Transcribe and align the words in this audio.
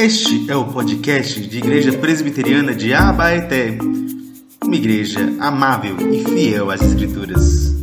Este 0.00 0.50
é 0.50 0.56
o 0.56 0.64
podcast 0.64 1.38
de 1.46 1.58
Igreja 1.58 1.92
Presbiteriana 1.98 2.74
de 2.74 2.94
Abaeté, 2.94 3.76
uma 4.64 4.74
igreja 4.74 5.20
amável 5.38 5.94
e 6.10 6.24
fiel 6.24 6.70
às 6.70 6.80
Escrituras. 6.80 7.74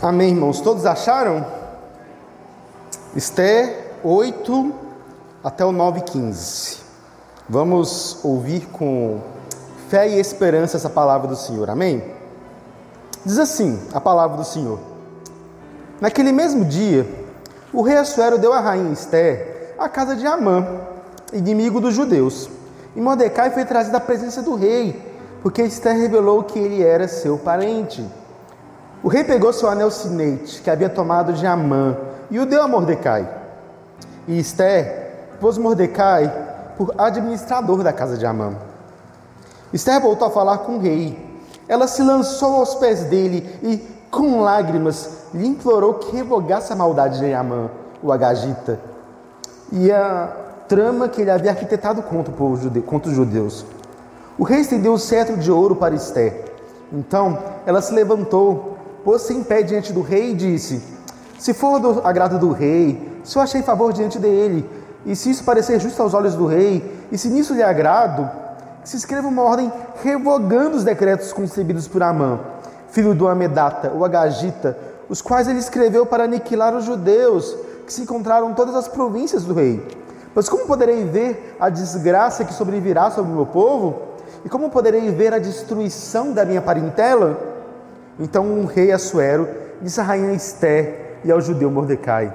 Amém, 0.00 0.30
irmãos. 0.30 0.62
Todos 0.62 0.86
acharam? 0.86 1.46
Esté 3.14 3.92
8 4.02 4.74
até 5.44 5.62
o 5.62 5.70
9,15. 5.70 6.78
Vamos 7.46 8.24
ouvir 8.24 8.68
com 8.68 9.20
fé 9.90 10.08
e 10.08 10.18
esperança 10.18 10.78
essa 10.78 10.88
palavra 10.88 11.28
do 11.28 11.36
Senhor. 11.36 11.68
Amém? 11.68 12.02
Diz 13.22 13.38
assim 13.38 13.78
a 13.92 14.00
palavra 14.00 14.38
do 14.38 14.44
Senhor. 14.44 14.80
Naquele 16.00 16.32
mesmo 16.32 16.64
dia, 16.64 17.25
o 17.76 17.82
rei 17.82 17.98
Assuero 17.98 18.38
deu 18.38 18.54
a 18.54 18.60
rainha 18.60 18.90
Esther 18.90 19.74
a 19.78 19.86
casa 19.86 20.16
de 20.16 20.26
Amã, 20.26 20.66
inimigo 21.30 21.78
dos 21.78 21.92
judeus. 21.94 22.48
E 22.96 23.00
Mordecai 23.02 23.50
foi 23.50 23.66
trazido 23.66 23.94
à 23.98 24.00
presença 24.00 24.40
do 24.40 24.54
rei, 24.54 24.98
porque 25.42 25.62
Esther 25.62 25.94
revelou 25.94 26.42
que 26.42 26.58
ele 26.58 26.82
era 26.82 27.06
seu 27.06 27.36
parente. 27.36 28.02
O 29.02 29.08
rei 29.08 29.24
pegou 29.24 29.52
seu 29.52 29.68
anel 29.68 29.90
sinete, 29.90 30.62
que 30.62 30.70
havia 30.70 30.88
tomado 30.88 31.34
de 31.34 31.46
Amã, 31.46 31.98
e 32.30 32.38
o 32.38 32.46
deu 32.46 32.62
a 32.62 32.66
Mordecai. 32.66 33.28
E 34.26 34.38
Esther 34.38 35.36
pôs 35.38 35.58
Mordecai 35.58 36.32
por 36.78 36.94
administrador 36.96 37.82
da 37.82 37.92
casa 37.92 38.16
de 38.16 38.24
Amã. 38.24 38.56
Esther 39.70 40.00
voltou 40.00 40.28
a 40.28 40.30
falar 40.30 40.58
com 40.58 40.76
o 40.76 40.80
rei. 40.80 41.38
Ela 41.68 41.86
se 41.86 42.02
lançou 42.02 42.54
aos 42.54 42.76
pés 42.76 43.04
dele 43.04 43.46
e 43.62 43.96
com 44.10 44.40
lágrimas, 44.40 45.25
lhe 45.36 45.46
implorou 45.46 45.94
que 45.94 46.16
revogasse 46.16 46.72
a 46.72 46.76
maldade 46.76 47.18
de 47.18 47.34
Amã, 47.34 47.68
o 48.02 48.10
Agagita, 48.10 48.80
e 49.70 49.92
a 49.92 50.34
trama 50.66 51.08
que 51.08 51.20
ele 51.20 51.30
havia 51.30 51.50
arquitetado 51.50 52.02
contra, 52.02 52.32
o 52.32 52.36
povo 52.36 52.56
judeu, 52.56 52.82
contra 52.82 53.10
os 53.10 53.16
judeus. 53.16 53.64
O 54.38 54.44
rei 54.44 54.60
estendeu 54.60 54.94
o 54.94 54.98
cetro 54.98 55.36
de 55.36 55.52
ouro 55.52 55.76
para 55.76 55.94
Esther. 55.94 56.44
Então 56.92 57.38
ela 57.66 57.82
se 57.82 57.92
levantou, 57.92 58.78
pôs-se 59.04 59.34
em 59.34 59.42
pé 59.42 59.62
diante 59.62 59.92
do 59.92 60.00
rei 60.00 60.30
e 60.30 60.34
disse: 60.34 60.82
Se 61.38 61.52
for 61.52 61.78
do 61.78 62.00
agrado 62.02 62.38
do 62.38 62.52
rei, 62.52 63.20
se 63.22 63.36
eu 63.36 63.42
achei 63.42 63.62
favor 63.62 63.92
diante 63.92 64.18
dele, 64.18 64.68
e 65.04 65.14
se 65.14 65.30
isso 65.30 65.44
parecer 65.44 65.80
justo 65.80 66.00
aos 66.02 66.14
olhos 66.14 66.34
do 66.34 66.46
rei, 66.46 66.98
e 67.12 67.18
se 67.18 67.28
nisso 67.28 67.54
lhe 67.54 67.62
agrado, 67.62 68.28
se 68.84 68.96
escreva 68.96 69.28
uma 69.28 69.42
ordem 69.42 69.70
revogando 70.02 70.76
os 70.76 70.84
decretos 70.84 71.32
concebidos 71.32 71.86
por 71.88 72.02
Amã 72.02 72.40
filho 72.96 73.14
do 73.14 73.28
Amedata, 73.28 73.92
o 73.94 74.06
Agagita, 74.06 74.74
os 75.08 75.22
quais 75.22 75.48
ele 75.48 75.58
escreveu 75.58 76.04
para 76.04 76.24
aniquilar 76.24 76.74
os 76.74 76.84
judeus 76.84 77.56
que 77.86 77.92
se 77.92 78.02
encontraram 78.02 78.50
em 78.50 78.54
todas 78.54 78.74
as 78.74 78.88
províncias 78.88 79.44
do 79.44 79.54
rei. 79.54 79.86
Pois 80.34 80.48
como 80.48 80.66
poderei 80.66 81.04
ver 81.04 81.56
a 81.58 81.70
desgraça 81.70 82.44
que 82.44 82.52
sobrevirá 82.52 83.10
sobre 83.10 83.32
o 83.32 83.34
meu 83.34 83.46
povo? 83.46 84.02
E 84.44 84.48
como 84.48 84.70
poderei 84.70 85.10
ver 85.10 85.32
a 85.32 85.38
destruição 85.38 86.32
da 86.32 86.44
minha 86.44 86.60
parentela? 86.60 87.38
Então 88.18 88.60
o 88.60 88.66
rei 88.66 88.92
Assuero 88.92 89.48
disse 89.80 90.00
à 90.00 90.04
rainha 90.04 90.32
Esté 90.32 91.18
e 91.24 91.30
ao 91.30 91.40
judeu 91.40 91.70
Mordecai: 91.70 92.32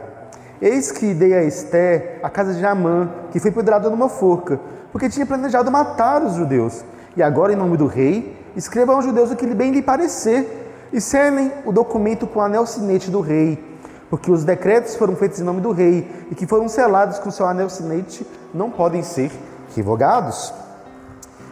Eis 0.61 0.91
que 0.91 1.13
dei 1.13 1.33
a 1.33 1.43
Esté 1.43 2.19
a 2.23 2.29
casa 2.29 2.53
de 2.53 2.65
Amã, 2.65 3.09
que 3.31 3.39
foi 3.39 3.51
pedrada 3.51 3.89
numa 3.89 4.09
forca, 4.09 4.59
porque 4.91 5.09
tinha 5.09 5.25
planejado 5.25 5.71
matar 5.71 6.23
os 6.23 6.33
judeus. 6.33 6.83
E 7.15 7.21
agora, 7.21 7.51
em 7.51 7.55
nome 7.55 7.77
do 7.77 7.87
rei, 7.87 8.37
escreva 8.55 8.93
aos 8.93 9.03
judeus 9.03 9.31
o 9.31 9.35
que 9.35 9.45
bem 9.47 9.71
lhe 9.71 9.81
parecer, 9.81 10.60
e 10.91 10.99
selem 10.99 11.51
o 11.65 11.71
documento 11.71 12.27
com 12.27 12.39
o 12.39 12.41
anel 12.41 12.65
sinete 12.65 13.09
do 13.09 13.21
rei, 13.21 13.63
porque 14.09 14.31
os 14.31 14.43
decretos 14.43 14.95
foram 14.95 15.15
feitos 15.15 15.39
em 15.39 15.43
nome 15.43 15.61
do 15.61 15.71
rei, 15.71 16.07
e 16.29 16.35
que 16.35 16.45
foram 16.45 16.67
selados 16.67 17.19
com 17.19 17.31
seu 17.31 17.45
anel 17.45 17.69
sinete, 17.69 18.27
não 18.53 18.69
podem 18.69 19.03
ser 19.03 19.31
revogados. 19.75 20.53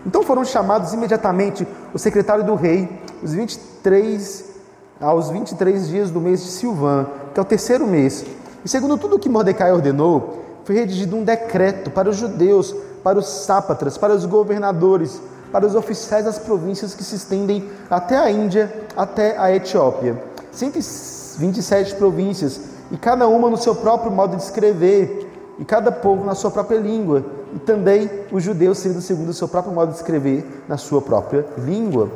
Então 0.05 0.23
foram 0.23 0.43
chamados 0.43 0.93
imediatamente 0.93 1.67
o 1.93 1.99
secretário 1.99 2.43
do 2.43 2.55
rei, 2.55 3.01
os 3.23 3.33
23, 3.33 4.45
aos 4.99 5.29
23 5.29 5.87
dias 5.87 6.11
do 6.11 6.19
mês 6.19 6.43
de 6.43 6.49
Silvã, 6.49 7.07
que 7.33 7.39
é 7.39 7.43
o 7.43 7.45
terceiro 7.45 7.87
mês. 7.87 8.25
E 8.63 8.69
segundo 8.69 8.97
tudo 8.97 9.15
o 9.15 9.19
que 9.19 9.29
Mordecai 9.29 9.71
ordenou, 9.71 10.43
foi 10.65 10.75
redigido 10.75 11.15
um 11.15 11.23
decreto 11.23 11.89
para 11.89 12.09
os 12.09 12.17
judeus, 12.17 12.75
para 13.03 13.17
os 13.17 13.25
sápatras, 13.27 13.97
para 13.97 14.13
os 14.13 14.25
governadores, 14.25 15.21
para 15.51 15.65
os 15.65 15.75
oficiais 15.75 16.25
das 16.25 16.37
províncias 16.37 16.93
que 16.93 17.03
se 17.03 17.15
estendem 17.15 17.69
até 17.89 18.17
a 18.17 18.29
Índia, 18.29 18.71
até 18.95 19.37
a 19.37 19.53
Etiópia. 19.53 20.21
127 20.51 21.95
províncias, 21.95 22.61
e 22.91 22.97
cada 22.97 23.27
uma 23.27 23.49
no 23.49 23.57
seu 23.57 23.75
próprio 23.75 24.11
modo 24.11 24.35
de 24.35 24.43
escrever, 24.43 25.27
e 25.57 25.65
cada 25.65 25.91
povo 25.91 26.25
na 26.25 26.35
sua 26.35 26.49
própria 26.49 26.77
língua, 26.77 27.23
e 27.53 27.59
também 27.59 28.09
os 28.31 28.43
judeus 28.43 28.77
sendo 28.77 29.01
segundo 29.01 29.29
o 29.29 29.33
seu 29.33 29.47
próprio 29.47 29.73
modo 29.73 29.91
de 29.91 29.97
escrever 29.97 30.63
na 30.67 30.77
sua 30.77 31.01
própria 31.01 31.45
língua. 31.57 32.09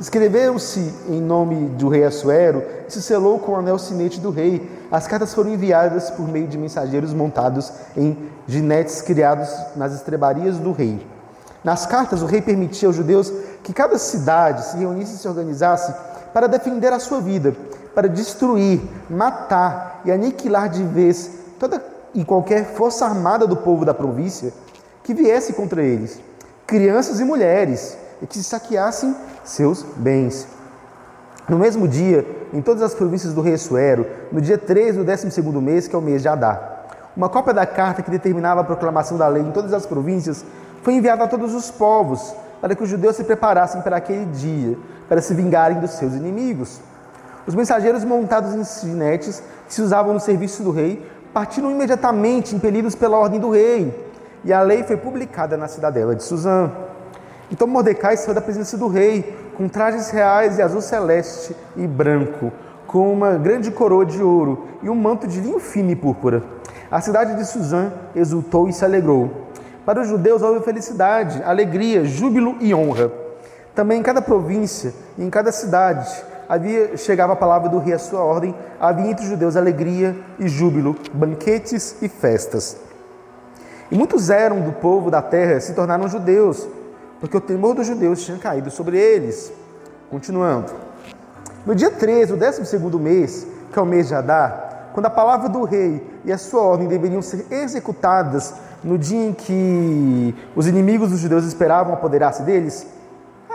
Escreveram-se 0.00 0.92
em 1.08 1.22
nome 1.22 1.68
do 1.70 1.88
rei 1.88 2.04
Assuero 2.04 2.62
e 2.86 2.92
se 2.92 3.00
selou 3.00 3.38
com 3.38 3.52
o 3.52 3.56
anel 3.56 3.78
sinete 3.78 4.20
do 4.20 4.30
rei. 4.30 4.70
As 4.90 5.06
cartas 5.06 5.32
foram 5.32 5.50
enviadas 5.50 6.10
por 6.10 6.28
meio 6.28 6.46
de 6.46 6.58
mensageiros 6.58 7.14
montados 7.14 7.72
em 7.96 8.28
ginetes 8.46 9.00
criados 9.00 9.48
nas 9.74 9.94
estrebarias 9.94 10.58
do 10.58 10.72
rei. 10.72 11.15
Nas 11.66 11.84
cartas, 11.84 12.22
o 12.22 12.26
rei 12.26 12.40
permitia 12.40 12.88
aos 12.88 12.94
judeus 12.94 13.32
que 13.64 13.72
cada 13.72 13.98
cidade 13.98 14.64
se 14.66 14.76
reunisse 14.76 15.16
e 15.16 15.18
se 15.18 15.26
organizasse 15.26 15.92
para 16.32 16.46
defender 16.46 16.92
a 16.92 17.00
sua 17.00 17.20
vida, 17.20 17.56
para 17.92 18.08
destruir, 18.08 18.80
matar 19.10 20.00
e 20.04 20.12
aniquilar 20.12 20.68
de 20.68 20.84
vez 20.84 21.28
toda 21.58 21.82
e 22.14 22.24
qualquer 22.24 22.66
força 22.66 23.04
armada 23.04 23.48
do 23.48 23.56
povo 23.56 23.84
da 23.84 23.92
província 23.92 24.52
que 25.02 25.12
viesse 25.12 25.54
contra 25.54 25.82
eles, 25.82 26.20
crianças 26.68 27.18
e 27.18 27.24
mulheres, 27.24 27.98
e 28.22 28.28
que 28.28 28.40
saqueassem 28.44 29.16
seus 29.42 29.82
bens. 29.96 30.46
No 31.48 31.58
mesmo 31.58 31.88
dia, 31.88 32.24
em 32.52 32.62
todas 32.62 32.80
as 32.80 32.94
províncias 32.94 33.34
do 33.34 33.40
rei 33.40 33.58
Suero, 33.58 34.06
no 34.30 34.40
dia 34.40 34.56
13 34.56 34.98
do 34.98 35.04
12 35.04 35.42
mês, 35.60 35.88
que 35.88 35.96
é 35.96 35.98
o 35.98 36.02
mês 36.02 36.22
de 36.22 36.28
Adá, 36.28 36.76
uma 37.16 37.28
cópia 37.28 37.52
da 37.52 37.66
carta 37.66 38.02
que 38.02 38.10
determinava 38.10 38.60
a 38.60 38.64
proclamação 38.64 39.18
da 39.18 39.26
lei 39.26 39.42
em 39.42 39.50
todas 39.50 39.72
as 39.72 39.84
províncias 39.84 40.44
foi 40.86 40.94
enviado 40.94 41.20
a 41.24 41.26
todos 41.26 41.52
os 41.52 41.68
povos, 41.68 42.32
para 42.60 42.72
que 42.76 42.84
os 42.84 42.88
judeus 42.88 43.16
se 43.16 43.24
preparassem 43.24 43.82
para 43.82 43.96
aquele 43.96 44.24
dia, 44.26 44.78
para 45.08 45.20
se 45.20 45.34
vingarem 45.34 45.80
dos 45.80 45.90
seus 45.90 46.14
inimigos. 46.14 46.80
Os 47.44 47.56
mensageiros 47.56 48.04
montados 48.04 48.54
em 48.54 48.62
sinetes, 48.62 49.42
que 49.66 49.74
se 49.74 49.82
usavam 49.82 50.14
no 50.14 50.20
serviço 50.20 50.62
do 50.62 50.70
rei, 50.70 51.04
partiram 51.34 51.72
imediatamente, 51.72 52.54
impelidos 52.54 52.94
pela 52.94 53.18
ordem 53.18 53.40
do 53.40 53.50
rei, 53.50 54.12
e 54.44 54.52
a 54.52 54.62
lei 54.62 54.84
foi 54.84 54.96
publicada 54.96 55.56
na 55.56 55.66
cidadela 55.66 56.14
de 56.14 56.22
Suzã. 56.22 56.70
Então 57.50 57.66
Mordecai 57.66 58.16
saiu 58.16 58.32
da 58.32 58.40
presença 58.40 58.78
do 58.78 58.86
rei, 58.86 59.36
com 59.56 59.68
trajes 59.68 60.10
reais 60.10 60.54
de 60.54 60.62
azul 60.62 60.80
celeste 60.80 61.56
e 61.76 61.84
branco, 61.84 62.52
com 62.86 63.12
uma 63.12 63.32
grande 63.32 63.72
coroa 63.72 64.06
de 64.06 64.22
ouro 64.22 64.68
e 64.84 64.88
um 64.88 64.94
manto 64.94 65.26
de 65.26 65.40
linho 65.40 65.58
fino 65.58 65.90
e 65.90 65.96
púrpura. 65.96 66.44
A 66.88 67.00
cidade 67.00 67.34
de 67.34 67.44
Suzã 67.44 67.90
exultou 68.14 68.68
e 68.68 68.72
se 68.72 68.84
alegrou 68.84 69.45
para 69.86 70.00
os 70.00 70.08
judeus 70.08 70.42
houve 70.42 70.64
felicidade, 70.64 71.40
alegria, 71.44 72.04
júbilo 72.04 72.56
e 72.60 72.74
honra. 72.74 73.10
Também 73.72 74.00
em 74.00 74.02
cada 74.02 74.20
província 74.20 74.92
e 75.16 75.24
em 75.24 75.30
cada 75.30 75.52
cidade 75.52 76.10
havia 76.48 76.96
chegava 76.96 77.34
a 77.34 77.36
palavra 77.36 77.68
do 77.68 77.78
rei 77.78 77.94
à 77.94 77.98
sua 77.98 78.20
ordem, 78.20 78.52
havia 78.80 79.10
entre 79.10 79.24
os 79.24 79.30
judeus 79.30 79.56
alegria 79.56 80.16
e 80.40 80.48
júbilo, 80.48 80.96
banquetes 81.12 82.02
e 82.02 82.08
festas. 82.08 82.76
E 83.88 83.96
muitos 83.96 84.28
eram 84.28 84.60
do 84.60 84.72
povo 84.72 85.08
da 85.08 85.22
terra 85.22 85.60
se 85.60 85.72
tornaram 85.72 86.08
judeus, 86.08 86.66
porque 87.20 87.36
o 87.36 87.40
temor 87.40 87.74
dos 87.74 87.86
judeus 87.86 88.24
tinha 88.24 88.38
caído 88.38 88.70
sobre 88.72 88.98
eles. 88.98 89.52
Continuando. 90.10 90.72
No 91.64 91.74
dia 91.74 91.92
13, 91.92 92.32
o 92.32 92.36
12 92.36 92.78
mês, 92.98 93.46
que 93.72 93.78
é 93.78 93.82
o 93.82 93.86
mês 93.86 94.08
de 94.08 94.14
Adar, 94.14 94.66
quando 94.96 95.04
a 95.04 95.10
palavra 95.10 95.50
do 95.50 95.62
rei 95.62 96.02
e 96.24 96.32
a 96.32 96.38
sua 96.38 96.62
ordem 96.62 96.88
deveriam 96.88 97.20
ser 97.20 97.44
executadas 97.50 98.54
no 98.82 98.96
dia 98.96 99.26
em 99.26 99.34
que 99.34 100.34
os 100.56 100.66
inimigos 100.66 101.10
dos 101.10 101.20
judeus 101.20 101.44
esperavam 101.44 101.92
apoderar-se 101.92 102.42
deles, 102.44 102.86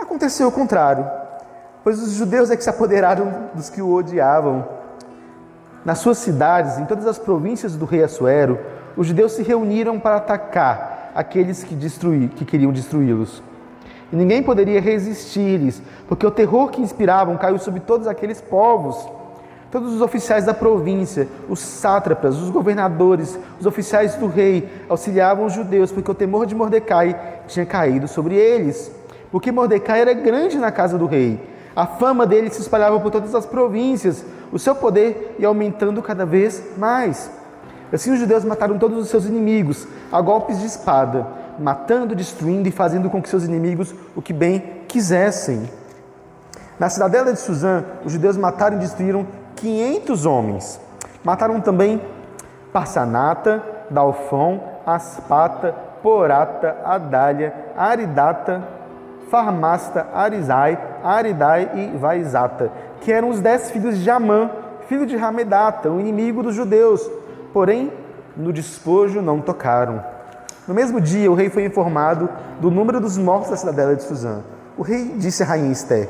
aconteceu 0.00 0.46
o 0.46 0.52
contrário, 0.52 1.04
pois 1.82 2.00
os 2.00 2.12
judeus 2.12 2.48
é 2.48 2.56
que 2.56 2.62
se 2.62 2.70
apoderaram 2.70 3.48
dos 3.54 3.68
que 3.68 3.82
o 3.82 3.92
odiavam. 3.92 4.64
Nas 5.84 5.98
suas 5.98 6.18
cidades, 6.18 6.78
em 6.78 6.84
todas 6.84 7.08
as 7.08 7.18
províncias 7.18 7.74
do 7.74 7.86
rei 7.86 8.04
Assuero, 8.04 8.60
os 8.96 9.08
judeus 9.08 9.32
se 9.32 9.42
reuniram 9.42 9.98
para 9.98 10.18
atacar 10.18 11.10
aqueles 11.12 11.64
que, 11.64 11.74
que 12.36 12.44
queriam 12.44 12.70
destruí-los. 12.70 13.42
E 14.12 14.14
ninguém 14.14 14.44
poderia 14.44 14.80
resistir-lhes, 14.80 15.82
porque 16.06 16.24
o 16.24 16.30
terror 16.30 16.70
que 16.70 16.80
inspiravam 16.80 17.36
caiu 17.36 17.58
sobre 17.58 17.80
todos 17.80 18.06
aqueles 18.06 18.40
povos. 18.40 19.21
Todos 19.72 19.94
os 19.94 20.02
oficiais 20.02 20.44
da 20.44 20.52
província, 20.52 21.26
os 21.48 21.58
sátrapas, 21.58 22.36
os 22.36 22.50
governadores, 22.50 23.38
os 23.58 23.64
oficiais 23.64 24.14
do 24.16 24.26
rei 24.26 24.68
auxiliavam 24.86 25.46
os 25.46 25.54
judeus, 25.54 25.90
porque 25.90 26.10
o 26.10 26.14
temor 26.14 26.44
de 26.44 26.54
Mordecai 26.54 27.18
tinha 27.48 27.64
caído 27.64 28.06
sobre 28.06 28.34
eles. 28.34 28.92
Porque 29.30 29.50
Mordecai 29.50 30.02
era 30.02 30.12
grande 30.12 30.58
na 30.58 30.70
casa 30.70 30.98
do 30.98 31.06
rei. 31.06 31.40
A 31.74 31.86
fama 31.86 32.26
dele 32.26 32.50
se 32.50 32.60
espalhava 32.60 33.00
por 33.00 33.10
todas 33.10 33.34
as 33.34 33.46
províncias, 33.46 34.22
o 34.52 34.58
seu 34.58 34.74
poder 34.74 35.36
ia 35.38 35.48
aumentando 35.48 36.02
cada 36.02 36.26
vez 36.26 36.62
mais. 36.76 37.30
Assim 37.90 38.12
os 38.12 38.18
judeus 38.18 38.44
mataram 38.44 38.78
todos 38.78 38.98
os 38.98 39.08
seus 39.08 39.24
inimigos 39.24 39.88
a 40.12 40.20
golpes 40.20 40.60
de 40.60 40.66
espada, 40.66 41.26
matando, 41.58 42.14
destruindo 42.14 42.68
e 42.68 42.72
fazendo 42.72 43.08
com 43.08 43.22
que 43.22 43.28
seus 43.30 43.44
inimigos 43.44 43.94
o 44.14 44.20
que 44.20 44.34
bem 44.34 44.82
quisessem. 44.86 45.62
Na 46.78 46.90
cidadela 46.90 47.32
de 47.32 47.40
Suzã, 47.40 47.84
os 48.04 48.12
judeus 48.12 48.36
mataram 48.36 48.76
e 48.76 48.80
destruíram 48.80 49.26
500 49.62 50.26
homens. 50.26 50.80
Mataram 51.22 51.60
também 51.60 52.02
Parsanata, 52.72 53.62
Dalfão, 53.88 54.60
Aspata, 54.84 55.72
Porata, 56.02 56.78
Adália, 56.84 57.54
Aridata, 57.76 58.66
Farmasta, 59.30 60.08
Arizai, 60.12 60.76
Aridai 61.04 61.70
e 61.74 61.96
Vaizata, 61.96 62.72
que 63.00 63.12
eram 63.12 63.30
os 63.30 63.40
dez 63.40 63.70
filhos 63.70 63.98
de 63.98 64.10
Amã, 64.10 64.50
filho 64.88 65.06
de 65.06 65.16
Ramedata, 65.16 65.88
o 65.88 66.00
inimigo 66.00 66.42
dos 66.42 66.56
judeus. 66.56 67.08
Porém, 67.52 67.92
no 68.36 68.52
despojo 68.52 69.22
não 69.22 69.40
tocaram. 69.40 70.04
No 70.66 70.74
mesmo 70.74 71.00
dia, 71.00 71.30
o 71.30 71.34
rei 71.34 71.48
foi 71.48 71.64
informado 71.64 72.28
do 72.60 72.68
número 72.68 73.00
dos 73.00 73.16
mortos 73.16 73.50
da 73.50 73.56
cidadela 73.56 73.94
de 73.94 74.02
Suzã. 74.02 74.40
O 74.76 74.82
rei 74.82 75.14
disse 75.16 75.44
a 75.44 75.46
rainha 75.46 75.70
Esté: 75.70 76.08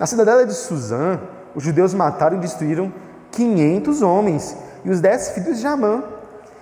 Na 0.00 0.06
cidadela 0.06 0.46
de 0.46 0.54
Suzã, 0.54 1.18
os 1.56 1.64
judeus 1.64 1.94
mataram 1.94 2.36
e 2.36 2.40
destruíram 2.40 2.92
500 3.32 4.02
homens 4.02 4.54
e 4.84 4.90
os 4.90 5.00
dez 5.00 5.30
filhos 5.30 5.58
de 5.58 5.66
Amã. 5.66 6.04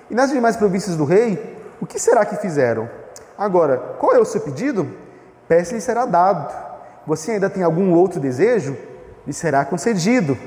E 0.09 0.15
nas 0.15 0.31
demais 0.31 0.57
províncias 0.57 0.97
do 0.97 1.05
rei, 1.05 1.59
o 1.81 1.87
que 1.87 1.99
será 1.99 2.25
que 2.25 2.37
fizeram? 2.37 2.89
Agora, 3.37 3.77
qual 3.99 4.15
é 4.15 4.21
o 4.21 4.25
seu 4.25 4.41
pedido? 4.41 4.89
Peça-lhe 5.49 5.81
será 5.81 6.07
dado. 6.07 6.55
Você 7.09 7.33
ainda 7.33 7.51
tem 7.51 7.65
algum 7.65 7.93
outro 7.93 8.21
desejo? 8.21 8.77
Lhe 9.27 9.33
será 9.33 9.65
concedido. 9.65 10.39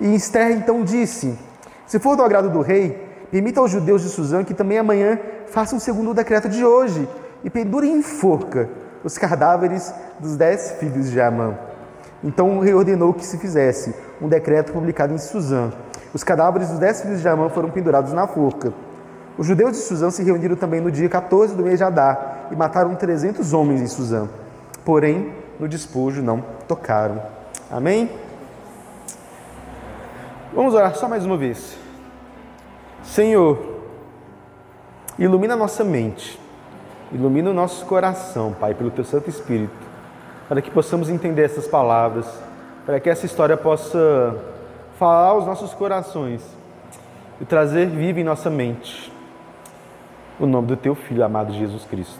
E 0.00 0.14
Esther 0.14 0.52
então 0.52 0.82
disse: 0.82 1.38
Se 1.86 1.98
for 1.98 2.16
do 2.16 2.22
agrado 2.22 2.48
do 2.48 2.62
rei, 2.62 3.26
permita 3.30 3.60
aos 3.60 3.70
judeus 3.70 4.00
de 4.00 4.08
Suzã 4.08 4.42
que 4.42 4.54
também 4.54 4.78
amanhã 4.78 5.18
façam 5.48 5.78
segundo 5.78 6.12
o 6.12 6.14
decreto 6.14 6.48
de 6.48 6.64
hoje 6.64 7.06
e 7.44 7.50
pendurem 7.50 7.98
em 7.98 8.02
forca 8.02 8.70
os 9.04 9.18
cadáveres 9.18 9.92
dos 10.18 10.34
dez 10.34 10.72
filhos 10.80 11.10
de 11.10 11.20
Amã. 11.20 11.54
Então 12.24 12.56
o 12.56 12.60
rei 12.60 12.72
ordenou 12.72 13.12
que 13.12 13.24
se 13.24 13.36
fizesse 13.36 13.94
um 14.20 14.28
decreto 14.28 14.72
publicado 14.72 15.12
em 15.12 15.18
Suzã. 15.18 15.70
Os 16.14 16.24
cadáveres 16.24 16.70
dos 16.70 16.78
dez 16.78 17.02
filhos 17.02 17.20
de 17.20 17.28
Amã 17.28 17.50
foram 17.50 17.70
pendurados 17.70 18.14
na 18.14 18.26
forca. 18.26 18.72
Os 19.36 19.46
judeus 19.46 19.72
de 19.72 19.78
Suzã 19.78 20.10
se 20.10 20.22
reuniram 20.22 20.56
também 20.56 20.80
no 20.80 20.90
dia 20.90 21.08
14 21.08 21.54
do 21.54 21.62
mês 21.62 21.78
de 21.78 21.84
Adar 21.84 22.48
e 22.50 22.56
mataram 22.56 22.94
300 22.94 23.52
homens 23.52 23.82
em 23.82 23.86
Suzã. 23.86 24.26
Porém, 24.84 25.34
no 25.60 25.68
despojo 25.68 26.22
não 26.22 26.42
tocaram. 26.66 27.20
Amém? 27.70 28.10
Vamos 30.54 30.72
orar 30.72 30.94
só 30.94 31.08
mais 31.08 31.26
uma 31.26 31.36
vez. 31.36 31.76
Senhor, 33.02 33.82
ilumina 35.18 35.54
a 35.54 35.56
nossa 35.56 35.84
mente, 35.84 36.40
ilumina 37.12 37.50
o 37.50 37.54
nosso 37.54 37.84
coração, 37.84 38.54
Pai, 38.58 38.72
pelo 38.72 38.90
Teu 38.90 39.04
Santo 39.04 39.28
Espírito, 39.28 39.83
para 40.48 40.60
que 40.60 40.70
possamos 40.70 41.08
entender 41.08 41.44
essas 41.44 41.66
palavras, 41.66 42.26
para 42.84 43.00
que 43.00 43.08
essa 43.08 43.26
história 43.26 43.56
possa 43.56 44.36
falar 44.98 45.28
aos 45.28 45.46
nossos 45.46 45.72
corações 45.74 46.42
e 47.40 47.44
trazer 47.44 47.86
viva 47.86 48.20
em 48.20 48.24
nossa 48.24 48.50
mente 48.50 49.12
o 50.38 50.46
nome 50.46 50.68
do 50.68 50.76
Teu 50.76 50.94
Filho 50.94 51.24
amado 51.24 51.52
Jesus 51.52 51.84
Cristo. 51.84 52.18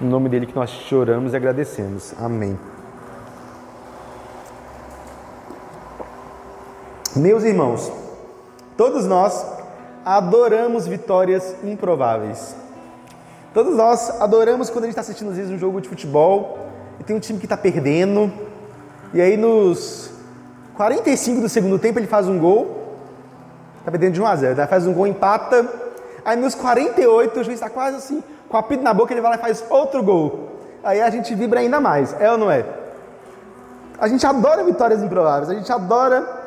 No 0.00 0.10
nome 0.10 0.28
dele 0.28 0.46
que 0.46 0.54
nós 0.54 0.70
choramos 0.70 1.32
e 1.32 1.36
agradecemos. 1.36 2.14
Amém. 2.18 2.58
Meus 7.14 7.44
irmãos, 7.44 7.92
todos 8.76 9.06
nós 9.06 9.46
adoramos 10.04 10.86
vitórias 10.86 11.54
improváveis. 11.62 12.56
Todos 13.54 13.76
nós 13.76 14.20
adoramos 14.20 14.70
quando 14.70 14.84
a 14.84 14.86
gente 14.86 14.98
está 14.98 15.02
assistindo 15.02 15.30
às 15.30 15.36
vezes 15.36 15.52
um 15.52 15.58
jogo 15.58 15.80
de 15.80 15.88
futebol 15.88 16.71
e 17.00 17.04
tem 17.04 17.16
um 17.16 17.20
time 17.20 17.38
que 17.38 17.46
está 17.46 17.56
perdendo, 17.56 18.32
e 19.12 19.20
aí 19.20 19.36
nos 19.36 20.10
45 20.74 21.40
do 21.40 21.48
segundo 21.48 21.78
tempo 21.78 21.98
ele 21.98 22.06
faz 22.06 22.28
um 22.28 22.38
gol, 22.38 22.96
está 23.78 23.90
perdendo 23.90 24.14
de 24.14 24.22
1 24.22 24.26
a 24.26 24.36
0, 24.36 24.56
né? 24.56 24.66
faz 24.66 24.86
um 24.86 24.92
gol, 24.92 25.06
empata, 25.06 25.68
aí 26.24 26.36
nos 26.36 26.54
48 26.54 27.40
o 27.40 27.44
juiz 27.44 27.56
está 27.56 27.68
quase 27.68 27.96
assim, 27.96 28.22
com 28.48 28.56
a 28.56 28.62
pita 28.62 28.82
na 28.82 28.94
boca, 28.94 29.12
ele 29.12 29.20
vai 29.20 29.32
lá 29.32 29.36
e 29.36 29.40
faz 29.40 29.64
outro 29.68 30.02
gol. 30.02 30.50
Aí 30.84 31.00
a 31.00 31.10
gente 31.10 31.34
vibra 31.34 31.60
ainda 31.60 31.80
mais, 31.80 32.14
é 32.20 32.30
ou 32.30 32.38
não 32.38 32.50
é? 32.50 32.64
A 33.98 34.08
gente 34.08 34.26
adora 34.26 34.64
vitórias 34.64 35.02
improváveis, 35.02 35.48
a 35.48 35.54
gente 35.54 35.70
adora 35.72 36.42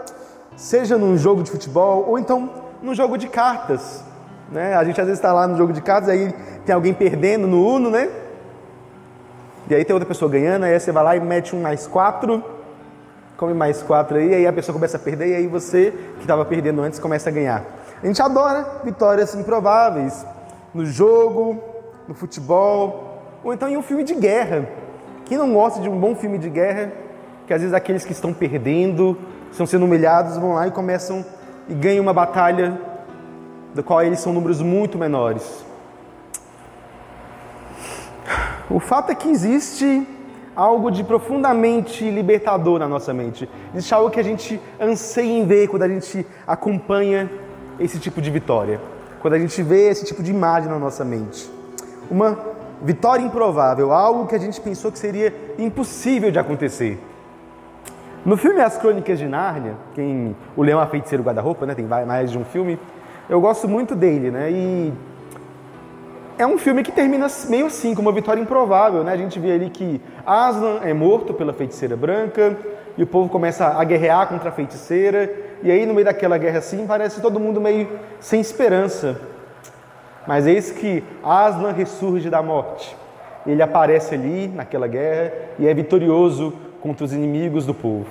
seja 0.55 0.97
num 0.97 1.17
jogo 1.17 1.43
de 1.43 1.51
futebol 1.51 2.05
ou 2.07 2.17
então 2.19 2.49
num 2.81 2.93
jogo 2.93 3.17
de 3.17 3.27
cartas. 3.27 4.03
Né? 4.51 4.75
A 4.75 4.83
gente 4.83 4.99
às 4.99 5.07
vezes 5.07 5.19
está 5.19 5.33
lá 5.33 5.47
no 5.47 5.57
jogo 5.57 5.73
de 5.73 5.81
cartas, 5.81 6.09
aí 6.09 6.33
tem 6.65 6.73
alguém 6.73 6.93
perdendo 6.93 7.47
no 7.47 7.65
Uno, 7.65 7.89
né? 7.89 8.09
E 9.69 9.73
aí 9.73 9.83
tem 9.83 9.93
outra 9.93 10.07
pessoa 10.07 10.29
ganhando, 10.29 10.63
aí 10.63 10.79
você 10.79 10.91
vai 10.91 11.03
lá 11.03 11.15
e 11.15 11.19
mete 11.19 11.55
um 11.55 11.61
mais 11.61 11.87
quatro, 11.87 12.43
come 13.35 13.53
mais 13.53 13.81
quatro 13.81 14.17
aí, 14.17 14.33
aí 14.33 14.47
a 14.47 14.53
pessoa 14.53 14.73
começa 14.73 14.97
a 14.97 14.99
perder, 14.99 15.29
e 15.29 15.35
aí 15.35 15.47
você, 15.47 15.91
que 16.17 16.21
estava 16.21 16.45
perdendo 16.45 16.81
antes, 16.81 16.99
começa 16.99 17.29
a 17.29 17.33
ganhar. 17.33 17.63
A 18.01 18.05
gente 18.05 18.21
adora 18.21 18.81
vitórias 18.83 19.33
improváveis 19.33 20.25
no 20.71 20.85
jogo, 20.85 21.63
no 22.07 22.13
futebol, 22.13 23.23
ou 23.43 23.53
então 23.53 23.67
em 23.67 23.75
um 23.75 23.81
filme 23.81 24.03
de 24.03 24.13
guerra. 24.13 24.67
Quem 25.25 25.37
não 25.37 25.51
gosta 25.51 25.81
de 25.81 25.89
um 25.89 25.99
bom 25.99 26.13
filme 26.15 26.37
de 26.37 26.49
guerra, 26.49 26.91
que 27.47 27.53
às 27.53 27.61
vezes 27.61 27.73
aqueles 27.73 28.05
que 28.05 28.11
estão 28.11 28.31
perdendo 28.31 29.17
estão 29.51 29.65
sendo 29.65 29.85
humilhados, 29.85 30.37
vão 30.37 30.53
lá 30.53 30.67
e 30.67 30.71
começam 30.71 31.25
e 31.67 31.73
ganham 31.73 32.03
uma 32.03 32.13
batalha 32.13 32.79
da 33.73 33.81
qual 33.81 34.03
eles 34.03 34.19
são 34.19 34.31
números 34.31 34.61
muito 34.61 34.97
menores. 34.97 35.64
O 38.69 38.79
fato 38.79 39.11
é 39.11 39.15
que 39.15 39.29
existe 39.29 40.07
algo 40.55 40.89
de 40.89 41.03
profundamente 41.03 42.09
libertador 42.09 42.79
na 42.79 42.87
nossa 42.87 43.13
mente. 43.13 43.47
Existe 43.73 43.93
algo 43.93 44.09
que 44.09 44.19
a 44.19 44.23
gente 44.23 44.59
anseia 44.79 45.31
em 45.31 45.45
ver 45.45 45.67
quando 45.67 45.83
a 45.83 45.87
gente 45.87 46.25
acompanha 46.47 47.29
esse 47.79 47.99
tipo 47.99 48.21
de 48.21 48.31
vitória. 48.31 48.79
Quando 49.21 49.33
a 49.33 49.39
gente 49.39 49.61
vê 49.61 49.89
esse 49.89 50.05
tipo 50.05 50.23
de 50.23 50.31
imagem 50.31 50.69
na 50.69 50.79
nossa 50.79 51.03
mente. 51.03 51.49
Uma 52.09 52.37
vitória 52.81 53.23
improvável, 53.23 53.91
algo 53.91 54.27
que 54.27 54.35
a 54.35 54.39
gente 54.39 54.59
pensou 54.59 54.91
que 54.91 54.99
seria 54.99 55.33
impossível 55.57 56.31
de 56.31 56.39
acontecer. 56.39 56.99
No 58.25 58.37
filme 58.37 58.61
As 58.61 58.77
Crônicas 58.77 59.19
de 59.19 59.27
Nárnia, 59.27 59.75
quem 59.93 60.35
o 60.55 60.63
Leão 60.63 60.79
a 60.79 60.87
Feiticeiro 60.87 61.23
Guarda-Roupa, 61.23 61.65
né, 61.65 61.75
tem 61.75 61.85
mais 61.85 62.31
de 62.31 62.37
um 62.37 62.43
filme, 62.43 62.79
eu 63.29 63.39
gosto 63.39 63.67
muito 63.67 63.95
dele, 63.95 64.31
né? 64.31 64.51
E 64.51 64.93
é 66.37 66.45
um 66.45 66.57
filme 66.57 66.83
que 66.83 66.91
termina 66.91 67.27
meio 67.47 67.67
assim, 67.67 67.95
com 67.95 68.01
uma 68.01 68.11
vitória 68.11 68.41
improvável, 68.41 69.03
né? 69.03 69.13
A 69.13 69.17
gente 69.17 69.39
vê 69.39 69.53
ali 69.53 69.69
que 69.69 70.01
Aslan 70.25 70.79
é 70.83 70.93
morto 70.93 71.33
pela 71.33 71.53
feiticeira 71.53 71.95
branca 71.95 72.57
e 72.97 73.03
o 73.03 73.07
povo 73.07 73.29
começa 73.29 73.65
a 73.67 73.83
guerrear 73.83 74.27
contra 74.27 74.49
a 74.49 74.51
feiticeira, 74.51 75.29
e 75.61 75.69
aí 75.69 75.85
no 75.85 75.93
meio 75.93 76.05
daquela 76.05 76.37
guerra 76.37 76.59
assim, 76.59 76.85
parece 76.87 77.21
todo 77.21 77.39
mundo 77.39 77.59
meio 77.59 77.89
sem 78.19 78.39
esperança. 78.39 79.19
Mas 80.27 80.47
eis 80.47 80.71
que 80.71 81.03
Aslan 81.23 81.71
ressurge 81.71 82.29
da 82.29 82.41
morte. 82.41 82.95
Ele 83.45 83.61
aparece 83.61 84.15
ali 84.15 84.47
naquela 84.47 84.87
guerra 84.87 85.31
e 85.59 85.67
é 85.67 85.73
vitorioso 85.73 86.53
contra 86.81 87.05
os 87.05 87.13
inimigos 87.13 87.65
do 87.65 87.73
povo. 87.73 88.07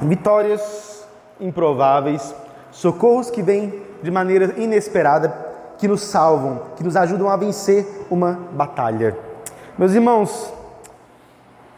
Vitórias 0.00 1.06
improváveis, 1.40 2.34
socorros 2.70 3.30
que 3.30 3.42
vêm 3.42 3.82
de 4.04 4.10
maneira 4.10 4.52
inesperada, 4.58 5.34
que 5.78 5.88
nos 5.88 6.02
salvam, 6.02 6.60
que 6.76 6.84
nos 6.84 6.94
ajudam 6.94 7.28
a 7.28 7.36
vencer 7.36 8.04
uma 8.10 8.38
batalha. 8.52 9.16
Meus 9.78 9.92
irmãos, 9.92 10.52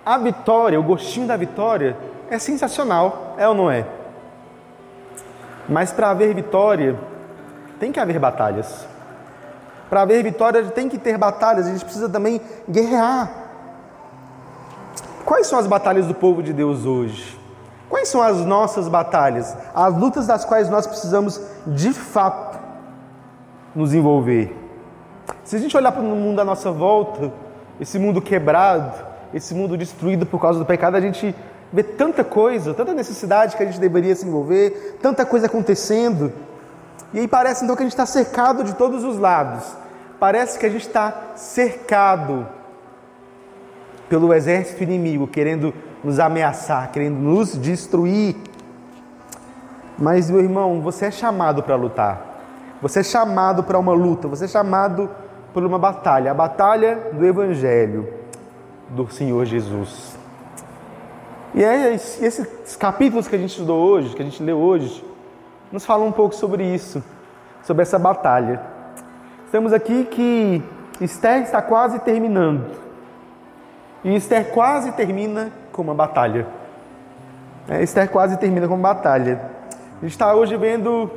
a 0.05 0.19
vitória, 0.19 0.79
o 0.79 0.83
gostinho 0.83 1.29
da 1.29 1.37
vitória 1.37 1.97
é 2.29 2.37
sensacional, 2.39 3.37
é 3.39 3.49
ou 3.49 3.55
não 3.55 3.71
é? 3.71 3.87
Mas 5.69 5.93
para 5.93 6.11
haver 6.11 6.35
vitória, 6.35 6.99
tem 7.79 7.93
que 7.93 8.01
haver 8.01 8.19
batalhas. 8.19 8.87
Para 9.89 10.03
haver 10.03 10.23
vitória, 10.25 10.65
tem 10.65 10.89
que 10.89 10.99
ter 10.99 11.17
batalhas, 11.17 11.69
a 11.69 11.71
gente 11.71 11.85
precisa 11.85 12.09
também 12.09 12.41
guerrear. 12.69 13.31
Quais 15.25 15.47
são 15.47 15.61
as 15.61 15.67
batalhas 15.69 16.07
do 16.07 16.15
povo 16.15 16.43
de 16.43 16.53
Deus 16.53 16.85
hoje? 16.85 17.39
Quais 17.89 18.09
são 18.09 18.21
as 18.21 18.45
nossas 18.45 18.89
batalhas? 18.89 19.57
As 19.75 19.97
lutas 19.97 20.27
das 20.27 20.45
quais 20.45 20.69
nós 20.69 20.87
precisamos 20.87 21.41
de 21.67 21.93
fato 21.93 22.59
nos 23.75 23.95
envolver. 23.95 24.57
Se 25.45 25.57
a 25.57 25.59
gente 25.59 25.77
olhar 25.77 25.93
para 25.93 26.03
o 26.03 26.05
mundo 26.05 26.41
à 26.41 26.45
nossa 26.45 26.71
volta, 26.71 27.33
esse 27.81 27.99
mundo 27.99 28.21
quebrado, 28.21 28.93
esse 29.33 29.55
mundo 29.55 29.77
destruído 29.77 30.27
por 30.27 30.41
causa 30.41 30.59
do 30.59 30.65
pecado, 30.65 30.97
a 30.97 31.01
gente 31.01 31.35
vê 31.73 31.83
tanta 31.83 32.25
coisa, 32.25 32.75
tanta 32.75 32.95
necessidade 32.95 33.57
que 33.57 33.63
a 33.63 33.67
gente 33.67 33.79
deveria 33.79 34.15
se 34.15 34.27
envolver, 34.27 34.99
tanta 35.01 35.25
coisa 35.27 35.47
acontecendo. 35.47 36.33
E 37.13 37.21
aí 37.21 37.29
parece 37.29 37.65
então 37.65 37.77
que 37.77 37.83
a 37.83 37.87
gente 37.87 37.93
está 37.93 38.07
cercado 38.07 38.65
de 38.65 38.75
todos 38.75 39.05
os 39.05 39.19
lados. 39.19 39.65
Parece 40.19 40.59
que 40.59 40.67
a 40.67 40.71
gente 40.71 40.87
está 40.87 41.33
cercado 41.37 42.47
pelo 44.09 44.33
exército 44.33 44.83
inimigo, 44.83 45.27
querendo 45.27 45.75
nos 46.07 46.21
ameaçar, 46.21 46.93
querendo 46.93 47.17
nos 47.17 47.59
destruir. 47.59 48.37
Mas, 49.99 50.31
meu 50.31 50.41
irmão, 50.41 50.81
você 50.81 51.07
é 51.07 51.11
chamado 51.11 51.65
para 51.65 51.75
lutar. 51.75 52.37
Você 52.81 53.01
é 53.01 53.03
chamado 53.03 53.65
para 53.65 53.77
uma 53.77 53.93
luta, 53.93 54.29
você 54.29 54.45
é 54.45 54.49
chamado 54.49 55.11
por 55.53 55.65
uma 55.65 55.81
batalha, 55.81 56.31
a 56.31 56.35
batalha 56.35 57.11
do 57.13 57.27
Evangelho 57.27 58.09
do 58.91 59.11
Senhor 59.11 59.45
Jesus. 59.47 60.17
E 61.53 61.65
é 61.65 61.93
esses 61.93 62.77
capítulos 62.77 63.27
que 63.27 63.35
a 63.35 63.39
gente 63.39 63.51
estudou 63.51 63.83
hoje, 63.83 64.15
que 64.15 64.23
a 64.23 64.25
gente 64.25 64.41
leu 64.41 64.59
hoje, 64.59 65.05
nos 65.73 65.85
falam 65.85 66.07
um 66.07 66.13
pouco 66.13 66.37
sobre 66.37 66.63
isso, 66.63 67.03
sobre 67.65 67.83
essa 67.83 67.99
batalha. 67.99 68.61
Estamos 69.45 69.73
aqui 69.73 70.05
que 70.05 70.63
Esther 71.01 71.43
está 71.43 71.61
quase 71.61 71.99
terminando. 71.99 72.77
E 74.05 74.15
Esther 74.15 74.53
quase 74.53 74.93
termina 74.93 75.51
com 75.77 75.83
uma 75.83 75.95
batalha. 75.95 76.47
É, 77.69 77.83
Esther 77.83 78.09
quase 78.09 78.37
termina 78.39 78.67
com 78.67 78.75
uma 78.75 78.95
batalha. 78.95 79.41
A 79.99 80.05
gente 80.05 80.13
está 80.13 80.35
hoje 80.35 80.57
vendo 80.57 81.11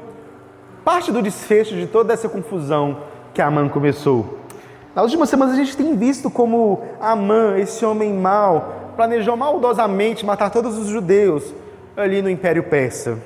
parte 0.83 1.11
do 1.11 1.21
desfecho 1.21 1.75
de 1.75 1.87
toda 1.87 2.13
essa 2.13 2.27
confusão 2.27 2.97
que 3.33 3.41
Amã 3.41 3.67
começou. 3.69 4.37
Nas 4.93 5.05
últimas 5.05 5.29
semanas 5.29 5.55
a 5.55 5.57
gente 5.57 5.77
tem 5.77 5.95
visto 5.95 6.29
como 6.29 6.83
Amã, 6.99 7.57
esse 7.57 7.85
homem 7.85 8.13
mau, 8.13 8.93
planejou 8.95 9.37
maldosamente 9.37 10.25
matar 10.25 10.49
todos 10.49 10.77
os 10.77 10.87
judeus 10.87 11.53
ali 11.95 12.21
no 12.21 12.29
Império 12.29 12.63
Persa, 12.63 13.17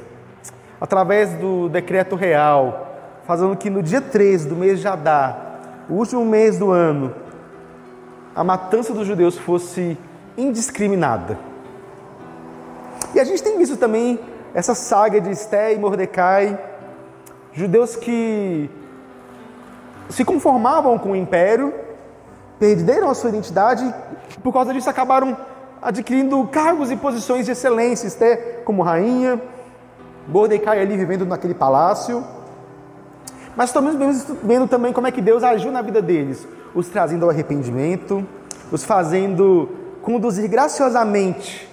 através 0.79 1.33
do 1.33 1.69
decreto 1.69 2.15
real, 2.15 2.93
fazendo 3.25 3.55
que 3.55 3.69
no 3.69 3.81
dia 3.81 4.01
13 4.01 4.49
do 4.49 4.55
mês 4.55 4.79
de 4.79 4.87
o 5.89 5.93
último 5.93 6.25
mês 6.25 6.57
do 6.57 6.71
ano, 6.71 7.13
a 8.35 8.43
matança 8.43 8.93
dos 8.93 9.07
judeus 9.07 9.37
fosse 9.37 9.97
indiscriminada. 10.37 11.37
E 13.13 13.19
a 13.19 13.23
gente 13.23 13.43
tem 13.43 13.57
visto 13.57 13.77
também 13.77 14.19
essa 14.53 14.73
saga 14.75 15.21
de 15.21 15.31
Esté 15.31 15.73
e 15.73 15.79
Mordecai, 15.79 16.59
judeus 17.51 17.95
que 17.95 18.69
se 20.09 20.25
conformavam 20.25 20.97
com 20.97 21.11
o 21.11 21.15
império, 21.15 21.73
perderam 22.59 23.09
a 23.09 23.13
sua 23.13 23.29
identidade 23.29 23.83
e 24.35 24.39
por 24.39 24.53
causa 24.53 24.73
disso 24.73 24.89
acabaram 24.89 25.37
adquirindo 25.81 26.47
cargos 26.47 26.91
e 26.91 26.95
posições 26.95 27.45
de 27.45 27.51
excelência, 27.51 28.07
Esté 28.07 28.35
como 28.63 28.81
rainha, 28.81 29.41
Mordecai 30.27 30.79
ali 30.79 30.95
vivendo 30.95 31.25
naquele 31.25 31.53
palácio. 31.53 32.23
Mas 33.55 33.69
estamos 33.69 33.95
vendo 34.41 34.67
também 34.67 34.91
como 34.91 35.05
é 35.05 35.11
que 35.11 35.21
Deus 35.21 35.43
agiu 35.43 35.71
na 35.71 35.81
vida 35.81 36.01
deles, 36.01 36.47
os 36.73 36.87
trazendo 36.87 37.25
ao 37.25 37.29
arrependimento, 37.29 38.25
os 38.71 38.83
fazendo 38.83 39.69
conduzir 40.03 40.49
graciosamente 40.49 41.67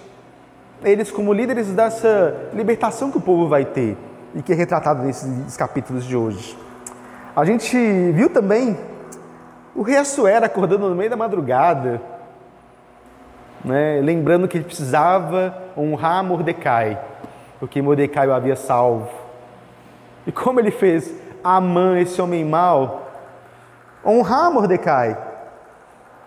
eles 0.82 1.10
como 1.10 1.32
líderes 1.32 1.66
dessa 1.72 2.48
libertação 2.54 3.10
que 3.10 3.18
o 3.18 3.20
povo 3.20 3.48
vai 3.48 3.64
ter 3.64 3.98
e 4.34 4.40
que 4.40 4.52
é 4.52 4.54
retratado 4.54 5.02
nesses 5.02 5.56
capítulos 5.56 6.04
de 6.04 6.16
hoje. 6.16 6.56
A 7.34 7.44
gente 7.44 7.76
viu 8.12 8.30
também 8.30 8.78
o 9.74 9.82
rei 9.82 9.96
Assuero 9.96 10.46
acordando 10.46 10.88
no 10.88 10.94
meio 10.94 11.10
da 11.10 11.16
madrugada, 11.16 12.00
né, 13.64 14.00
lembrando 14.00 14.48
que 14.48 14.56
ele 14.56 14.64
precisava 14.64 15.54
honrar 15.76 16.24
Mordecai, 16.24 16.98
porque 17.58 17.82
Mordecai 17.82 18.26
o 18.28 18.32
havia 18.32 18.56
salvo. 18.56 19.10
E 20.26 20.32
como 20.32 20.60
ele 20.60 20.70
fez? 20.70 21.12
Amã, 21.42 21.98
esse 21.98 22.22
homem 22.22 22.44
mau, 22.44 23.10
honrar 24.04 24.52
Mordecai. 24.52 25.18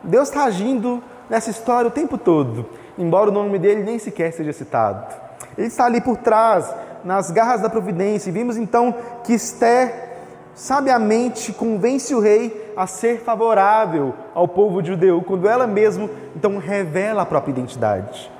Deus 0.04 0.28
está 0.28 0.44
agindo 0.44 1.02
nessa 1.34 1.50
história 1.50 1.88
o 1.88 1.92
tempo 1.92 2.16
todo, 2.16 2.64
embora 2.96 3.32
o 3.32 3.34
nome 3.34 3.58
dele 3.58 3.82
nem 3.82 3.98
sequer 3.98 4.32
seja 4.32 4.54
citado. 4.54 5.16
Ele 5.58 5.66
está 5.66 5.86
ali 5.86 6.00
por 6.00 6.16
trás, 6.18 6.72
nas 7.04 7.32
garras 7.32 7.60
da 7.60 7.72
providência, 7.72 8.30
e 8.30 8.32
vimos 8.32 8.56
então 8.56 8.94
que 9.24 9.34
Esther 9.34 10.12
sabiamente 10.54 11.52
convence 11.52 12.14
o 12.14 12.20
rei 12.20 12.72
a 12.78 12.86
ser 12.86 13.22
favorável 13.22 14.14
ao 14.36 14.48
povo 14.48 14.86
judeu, 14.86 15.24
quando 15.24 15.50
ela 15.50 15.66
mesma 15.66 16.08
então 16.36 16.60
revela 16.60 17.24
a 17.24 17.26
própria 17.26 17.52
identidade. 17.52 18.32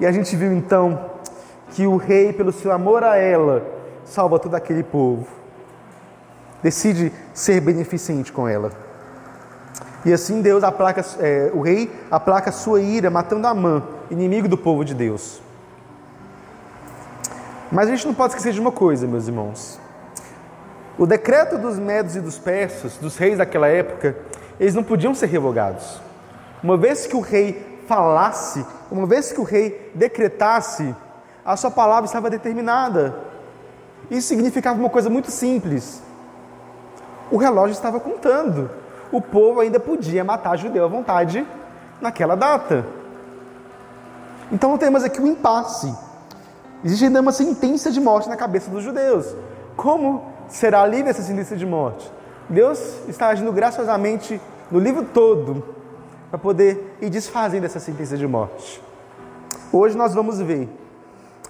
E 0.00 0.04
a 0.04 0.10
gente 0.10 0.34
viu 0.34 0.52
então 0.52 1.12
que 1.70 1.86
o 1.86 1.96
rei, 1.96 2.32
pelo 2.32 2.50
seu 2.50 2.72
amor 2.72 3.04
a 3.04 3.16
ela, 3.16 3.64
salva 4.04 4.40
todo 4.40 4.56
aquele 4.56 4.82
povo 4.82 5.24
decide 6.60 7.12
ser 7.32 7.60
beneficente 7.60 8.32
com 8.32 8.48
ela. 8.48 8.72
E 10.04 10.12
assim 10.12 10.42
Deus 10.42 10.62
aplaca, 10.62 11.04
é, 11.18 11.50
o 11.54 11.60
rei 11.60 11.90
aplaca 12.10 12.52
sua 12.52 12.80
ira, 12.80 13.10
matando 13.10 13.46
Amã, 13.46 13.82
inimigo 14.10 14.48
do 14.48 14.56
povo 14.56 14.84
de 14.84 14.94
Deus. 14.94 15.40
Mas 17.72 17.88
a 17.88 17.90
gente 17.90 18.06
não 18.06 18.14
pode 18.14 18.32
esquecer 18.32 18.52
de 18.52 18.60
uma 18.60 18.70
coisa, 18.70 19.06
meus 19.06 19.26
irmãos. 19.26 19.80
O 20.98 21.06
decreto 21.06 21.58
dos 21.58 21.78
medos 21.78 22.14
e 22.14 22.20
dos 22.20 22.38
persas, 22.38 22.96
dos 22.98 23.16
reis 23.16 23.38
daquela 23.38 23.66
época, 23.66 24.16
eles 24.60 24.74
não 24.74 24.84
podiam 24.84 25.14
ser 25.14 25.26
revogados. 25.26 26.00
Uma 26.62 26.76
vez 26.76 27.06
que 27.06 27.16
o 27.16 27.20
rei 27.20 27.80
falasse, 27.88 28.64
uma 28.90 29.06
vez 29.06 29.32
que 29.32 29.40
o 29.40 29.44
rei 29.44 29.90
decretasse, 29.94 30.94
a 31.44 31.56
sua 31.56 31.70
palavra 31.70 32.04
estava 32.04 32.30
determinada. 32.30 33.14
Isso 34.10 34.28
significava 34.28 34.78
uma 34.78 34.90
coisa 34.90 35.10
muito 35.10 35.30
simples 35.30 36.02
o 37.30 37.36
relógio 37.36 37.72
estava 37.72 37.98
contando. 37.98 38.70
O 39.14 39.20
povo 39.20 39.60
ainda 39.60 39.78
podia 39.78 40.24
matar 40.24 40.56
judeu 40.56 40.84
à 40.84 40.88
vontade 40.88 41.46
naquela 42.00 42.34
data. 42.34 42.84
Então 44.50 44.76
temos 44.76 45.04
aqui 45.04 45.20
um 45.20 45.26
impasse. 45.28 45.96
Existe 46.84 47.04
ainda 47.04 47.20
uma 47.20 47.30
sentença 47.30 47.92
de 47.92 48.00
morte 48.00 48.28
na 48.28 48.36
cabeça 48.36 48.68
dos 48.68 48.82
judeus. 48.82 49.32
Como 49.76 50.20
será 50.48 50.84
livre 50.84 51.10
essa 51.10 51.22
sentença 51.22 51.54
de 51.54 51.64
morte? 51.64 52.10
Deus 52.50 53.08
está 53.08 53.28
agindo 53.28 53.52
graciosamente 53.52 54.40
no 54.68 54.80
livro 54.80 55.04
todo 55.04 55.62
para 56.28 56.38
poder 56.40 56.96
ir 57.00 57.08
desfazendo 57.08 57.66
essa 57.66 57.78
sentença 57.78 58.16
de 58.16 58.26
morte. 58.26 58.82
Hoje 59.72 59.96
nós 59.96 60.12
vamos 60.12 60.40
ver 60.40 60.68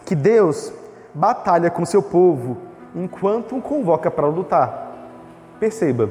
que 0.04 0.14
Deus 0.14 0.70
batalha 1.14 1.70
com 1.70 1.86
seu 1.86 2.02
povo 2.02 2.58
enquanto 2.94 3.56
o 3.56 3.62
convoca 3.62 4.10
para 4.10 4.26
lutar. 4.26 4.92
Perceba, 5.58 6.10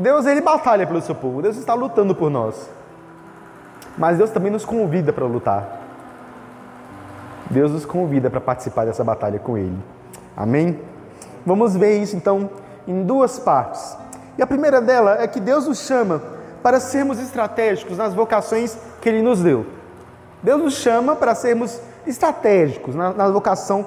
Deus 0.00 0.24
ele 0.24 0.40
batalha 0.40 0.86
pelo 0.86 1.02
seu 1.02 1.14
povo, 1.14 1.42
Deus 1.42 1.58
está 1.58 1.74
lutando 1.74 2.14
por 2.14 2.30
nós. 2.30 2.70
Mas 3.98 4.16
Deus 4.16 4.30
também 4.30 4.50
nos 4.50 4.64
convida 4.64 5.12
para 5.12 5.26
lutar. 5.26 5.78
Deus 7.50 7.70
nos 7.70 7.84
convida 7.84 8.30
para 8.30 8.40
participar 8.40 8.86
dessa 8.86 9.04
batalha 9.04 9.38
com 9.38 9.58
Ele. 9.58 9.76
Amém? 10.34 10.80
Vamos 11.44 11.76
ver 11.76 11.98
isso 11.98 12.16
então 12.16 12.48
em 12.88 13.02
duas 13.02 13.38
partes. 13.38 13.94
E 14.38 14.42
a 14.42 14.46
primeira 14.46 14.80
dela 14.80 15.18
é 15.20 15.28
que 15.28 15.38
Deus 15.38 15.66
nos 15.68 15.80
chama 15.80 16.22
para 16.62 16.80
sermos 16.80 17.20
estratégicos 17.20 17.98
nas 17.98 18.14
vocações 18.14 18.78
que 19.02 19.08
Ele 19.10 19.20
nos 19.20 19.42
deu. 19.42 19.66
Deus 20.42 20.62
nos 20.62 20.74
chama 20.76 21.14
para 21.14 21.34
sermos 21.34 21.78
estratégicos 22.06 22.94
na, 22.94 23.12
na 23.12 23.28
vocação 23.28 23.84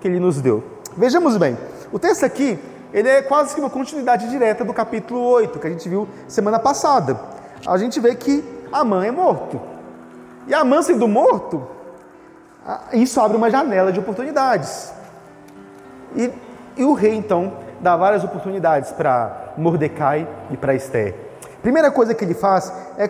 que 0.00 0.08
Ele 0.08 0.18
nos 0.18 0.40
deu. 0.40 0.64
Vejamos 0.96 1.36
bem, 1.36 1.56
o 1.92 2.00
texto 2.00 2.24
aqui 2.24 2.58
ele 2.92 3.08
é 3.08 3.22
quase 3.22 3.54
que 3.54 3.60
uma 3.60 3.70
continuidade 3.70 4.28
direta 4.28 4.64
do 4.64 4.72
capítulo 4.72 5.20
8, 5.20 5.58
que 5.58 5.66
a 5.66 5.70
gente 5.70 5.88
viu 5.88 6.08
semana 6.28 6.58
passada. 6.58 7.18
A 7.66 7.78
gente 7.78 7.98
vê 7.98 8.14
que 8.14 8.44
Amã 8.70 9.04
é 9.04 9.10
morto. 9.10 9.60
E 10.46 10.54
Amã 10.54 10.82
sendo 10.82 11.08
morto, 11.08 11.66
isso 12.92 13.20
abre 13.20 13.36
uma 13.36 13.50
janela 13.50 13.92
de 13.92 14.00
oportunidades. 14.00 14.92
E, 16.14 16.30
e 16.76 16.84
o 16.84 16.92
rei, 16.92 17.14
então, 17.14 17.52
dá 17.80 17.96
várias 17.96 18.24
oportunidades 18.24 18.90
para 18.92 19.52
Mordecai 19.56 20.28
e 20.50 20.56
para 20.56 20.74
Esther. 20.74 21.14
Primeira 21.62 21.90
coisa 21.90 22.14
que 22.14 22.24
ele 22.24 22.34
faz 22.34 22.72
é 22.98 23.08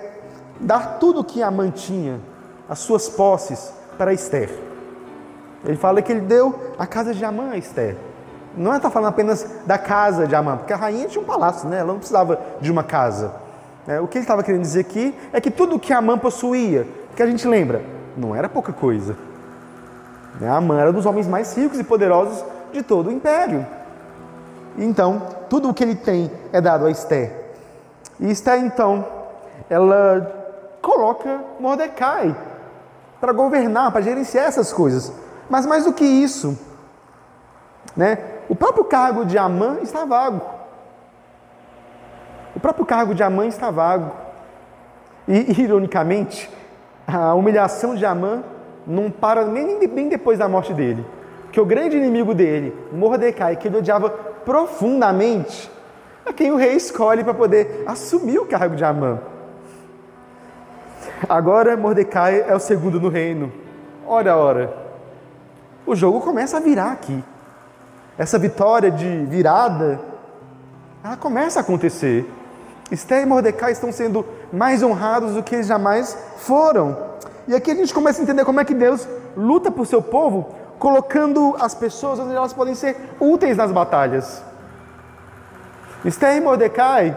dar 0.60 0.98
tudo 0.98 1.24
que 1.24 1.42
Amã 1.42 1.70
tinha, 1.70 2.20
as 2.68 2.78
suas 2.78 3.08
posses, 3.08 3.72
para 3.98 4.12
Esther. 4.12 4.50
Ele 5.64 5.76
fala 5.76 6.02
que 6.02 6.12
ele 6.12 6.22
deu 6.22 6.74
a 6.78 6.86
casa 6.86 7.14
de 7.14 7.24
Amã 7.24 7.50
a 7.50 7.56
Esther. 7.56 7.96
Não 8.56 8.74
está 8.74 8.90
falando 8.90 9.08
apenas 9.10 9.46
da 9.66 9.78
casa 9.78 10.26
de 10.26 10.34
Amã, 10.34 10.56
porque 10.56 10.72
a 10.72 10.76
rainha 10.76 11.08
tinha 11.08 11.22
um 11.22 11.26
palácio, 11.26 11.68
né? 11.68 11.78
ela 11.78 11.88
não 11.88 11.98
precisava 11.98 12.38
de 12.60 12.70
uma 12.70 12.82
casa. 12.84 13.32
É, 13.86 14.00
o 14.00 14.06
que 14.06 14.18
ele 14.18 14.24
estava 14.24 14.42
querendo 14.42 14.62
dizer 14.62 14.80
aqui 14.80 15.14
é 15.32 15.40
que 15.40 15.50
tudo 15.50 15.78
que 15.78 15.92
Amã 15.92 16.18
possuía, 16.18 16.86
que 17.16 17.22
a 17.22 17.26
gente 17.26 17.46
lembra, 17.48 17.82
não 18.16 18.36
era 18.36 18.48
pouca 18.48 18.72
coisa. 18.72 19.16
Né? 20.40 20.48
Amã 20.48 20.78
era 20.78 20.90
um 20.90 20.92
dos 20.92 21.06
homens 21.06 21.26
mais 21.26 21.56
ricos 21.56 21.78
e 21.78 21.84
poderosos 21.84 22.44
de 22.72 22.82
todo 22.82 23.08
o 23.08 23.12
império. 23.12 23.66
Então, 24.78 25.22
tudo 25.48 25.68
o 25.68 25.74
que 25.74 25.82
ele 25.82 25.94
tem 25.94 26.30
é 26.52 26.60
dado 26.60 26.86
a 26.86 26.90
Esther. 26.90 27.32
E 28.20 28.30
Esther, 28.30 28.58
então, 28.64 29.04
ela 29.68 30.40
coloca 30.80 31.40
Mordecai 31.58 32.34
para 33.20 33.32
governar, 33.32 33.92
para 33.92 34.00
gerenciar 34.00 34.46
essas 34.46 34.72
coisas. 34.72 35.12
Mas 35.48 35.66
mais 35.66 35.84
do 35.84 35.92
que 35.92 36.04
isso, 36.04 36.58
né? 37.96 38.18
O 38.52 38.54
próprio 38.54 38.84
cargo 38.84 39.24
de 39.24 39.38
Amã 39.38 39.78
está 39.80 40.04
vago. 40.04 40.42
O 42.54 42.60
próprio 42.60 42.84
cargo 42.84 43.14
de 43.14 43.22
Amã 43.22 43.46
está 43.46 43.70
vago. 43.70 44.12
E, 45.26 45.58
ironicamente, 45.58 46.50
a 47.06 47.32
humilhação 47.32 47.94
de 47.94 48.04
Amã 48.04 48.44
não 48.86 49.10
para 49.10 49.46
nem, 49.46 49.78
nem 49.88 50.06
depois 50.06 50.38
da 50.38 50.50
morte 50.50 50.74
dele. 50.74 51.02
Que 51.50 51.62
o 51.62 51.64
grande 51.64 51.96
inimigo 51.96 52.34
dele, 52.34 52.76
Mordecai, 52.92 53.56
que 53.56 53.68
ele 53.68 53.78
odiava 53.78 54.10
profundamente, 54.10 55.72
é 56.26 56.30
quem 56.30 56.52
o 56.52 56.56
rei 56.56 56.74
escolhe 56.74 57.24
para 57.24 57.32
poder 57.32 57.84
assumir 57.86 58.38
o 58.38 58.44
cargo 58.44 58.76
de 58.76 58.84
Amã. 58.84 59.18
Agora 61.26 61.74
Mordecai 61.74 62.44
é 62.46 62.54
o 62.54 62.60
segundo 62.60 63.00
no 63.00 63.08
reino. 63.08 63.50
Ora, 64.06 64.36
ora. 64.36 64.76
O 65.86 65.96
jogo 65.96 66.20
começa 66.20 66.58
a 66.58 66.60
virar 66.60 66.92
aqui. 66.92 67.24
Essa 68.18 68.38
vitória 68.38 68.90
de 68.90 69.24
virada, 69.26 70.00
ela 71.02 71.16
começa 71.16 71.60
a 71.60 71.62
acontecer. 71.62 72.30
Esther 72.90 73.22
e 73.22 73.26
Mordecai 73.26 73.72
estão 73.72 73.90
sendo 73.90 74.24
mais 74.52 74.82
honrados 74.82 75.34
do 75.34 75.42
que 75.42 75.54
eles 75.54 75.66
jamais 75.66 76.16
foram. 76.36 76.96
E 77.48 77.54
aqui 77.54 77.70
a 77.70 77.74
gente 77.74 77.92
começa 77.92 78.20
a 78.20 78.22
entender 78.22 78.44
como 78.44 78.60
é 78.60 78.64
que 78.64 78.74
Deus 78.74 79.08
luta 79.36 79.70
por 79.70 79.86
seu 79.86 80.02
povo, 80.02 80.54
colocando 80.78 81.56
as 81.58 81.74
pessoas 81.74 82.18
onde 82.18 82.34
elas 82.34 82.52
podem 82.52 82.74
ser 82.74 82.96
úteis 83.18 83.56
nas 83.56 83.72
batalhas. 83.72 84.42
Esther 86.04 86.36
e 86.36 86.40
Mordecai, 86.40 87.16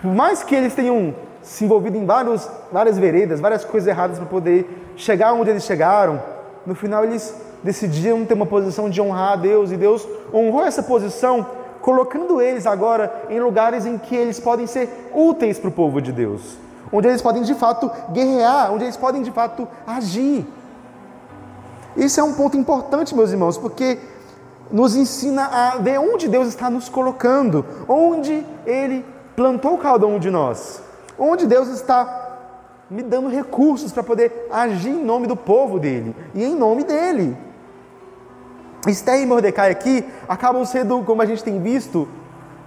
por 0.00 0.14
mais 0.14 0.42
que 0.42 0.54
eles 0.54 0.74
tenham 0.74 1.14
se 1.42 1.64
envolvido 1.64 1.96
em 1.96 2.06
vários, 2.06 2.48
várias 2.70 2.98
veredas, 2.98 3.40
várias 3.40 3.64
coisas 3.64 3.88
erradas 3.88 4.18
para 4.18 4.26
poder 4.26 4.92
chegar 4.96 5.32
onde 5.32 5.50
eles 5.50 5.64
chegaram, 5.64 6.22
no 6.64 6.74
final 6.74 7.04
eles 7.04 7.34
decidiram 7.62 8.24
ter 8.24 8.34
uma 8.34 8.46
posição 8.46 8.88
de 8.88 9.00
honrar 9.00 9.32
a 9.32 9.36
Deus 9.36 9.70
e 9.70 9.76
Deus 9.76 10.06
honrou 10.32 10.64
essa 10.64 10.82
posição, 10.82 11.46
colocando 11.80 12.40
eles 12.40 12.66
agora 12.66 13.26
em 13.28 13.40
lugares 13.40 13.86
em 13.86 13.98
que 13.98 14.14
eles 14.14 14.38
podem 14.38 14.66
ser 14.66 15.10
úteis 15.14 15.58
para 15.58 15.68
o 15.68 15.72
povo 15.72 16.00
de 16.00 16.12
Deus, 16.12 16.56
onde 16.92 17.08
eles 17.08 17.22
podem 17.22 17.42
de 17.42 17.54
fato 17.54 17.90
guerrear, 18.12 18.72
onde 18.72 18.84
eles 18.84 18.96
podem 18.96 19.22
de 19.22 19.30
fato 19.30 19.66
agir. 19.86 20.46
Isso 21.96 22.20
é 22.20 22.22
um 22.22 22.34
ponto 22.34 22.56
importante, 22.56 23.14
meus 23.14 23.30
irmãos, 23.30 23.58
porque 23.58 23.98
nos 24.70 24.94
ensina 24.94 25.46
a 25.46 25.78
ver 25.78 25.98
onde 25.98 26.28
Deus 26.28 26.48
está 26.48 26.70
nos 26.70 26.88
colocando, 26.88 27.64
onde 27.88 28.46
Ele 28.64 29.04
plantou 29.34 29.76
cada 29.78 30.06
um 30.06 30.18
de 30.18 30.30
nós, 30.30 30.80
onde 31.18 31.46
Deus 31.46 31.68
está 31.68 32.28
me 32.88 33.02
dando 33.02 33.28
recursos 33.28 33.92
para 33.92 34.02
poder 34.02 34.48
agir 34.50 34.90
em 34.90 35.04
nome 35.04 35.26
do 35.26 35.36
povo 35.36 35.78
dele 35.78 36.14
e 36.34 36.44
em 36.44 36.54
nome 36.54 36.84
dele. 36.84 37.36
Esther 38.86 39.20
e 39.20 39.26
Mordecai 39.26 39.70
aqui 39.70 40.04
acabam 40.28 40.64
sendo, 40.64 41.02
como 41.02 41.20
a 41.20 41.26
gente 41.26 41.44
tem 41.44 41.60
visto, 41.60 42.08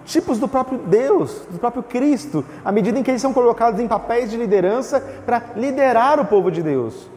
tipos 0.06 0.38
do 0.38 0.48
próprio 0.48 0.78
Deus, 0.80 1.42
do 1.50 1.58
próprio 1.58 1.82
Cristo, 1.82 2.46
à 2.64 2.72
medida 2.72 3.00
em 3.00 3.04
que 3.04 3.10
eles 3.10 3.22
são 3.22 3.34
colocados 3.34 3.80
em 3.80 3.88
papéis 3.88 4.30
de 4.30 4.38
liderança 4.38 5.00
para 5.26 5.42
liderar 5.56 6.20
o 6.20 6.26
povo 6.26 6.52
de 6.52 6.62
Deus. 6.62 7.10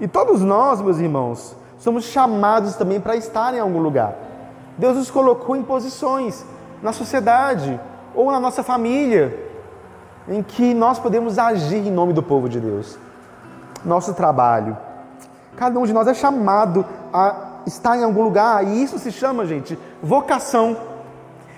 E 0.00 0.08
todos 0.08 0.40
nós, 0.40 0.80
meus 0.80 0.98
irmãos, 0.98 1.56
somos 1.78 2.04
chamados 2.04 2.74
também 2.74 3.00
para 3.00 3.16
estar 3.16 3.54
em 3.54 3.60
algum 3.60 3.78
lugar. 3.78 4.14
Deus 4.76 4.96
nos 4.96 5.10
colocou 5.10 5.54
em 5.54 5.62
posições 5.62 6.44
na 6.82 6.92
sociedade 6.92 7.78
ou 8.14 8.30
na 8.32 8.40
nossa 8.40 8.62
família 8.62 9.38
em 10.28 10.42
que 10.42 10.74
nós 10.74 10.98
podemos 10.98 11.38
agir 11.38 11.86
em 11.86 11.90
nome 11.90 12.12
do 12.12 12.22
povo 12.22 12.48
de 12.48 12.58
Deus. 12.58 12.98
Nosso 13.84 14.14
trabalho. 14.14 14.76
Cada 15.56 15.78
um 15.78 15.84
de 15.84 15.92
nós 15.92 16.08
é 16.08 16.14
chamado 16.14 16.84
a 17.12 17.53
estar 17.66 17.96
em 17.96 18.04
algum 18.04 18.22
lugar 18.22 18.66
e 18.66 18.82
isso 18.82 18.98
se 18.98 19.10
chama, 19.10 19.46
gente, 19.46 19.78
vocação. 20.02 20.76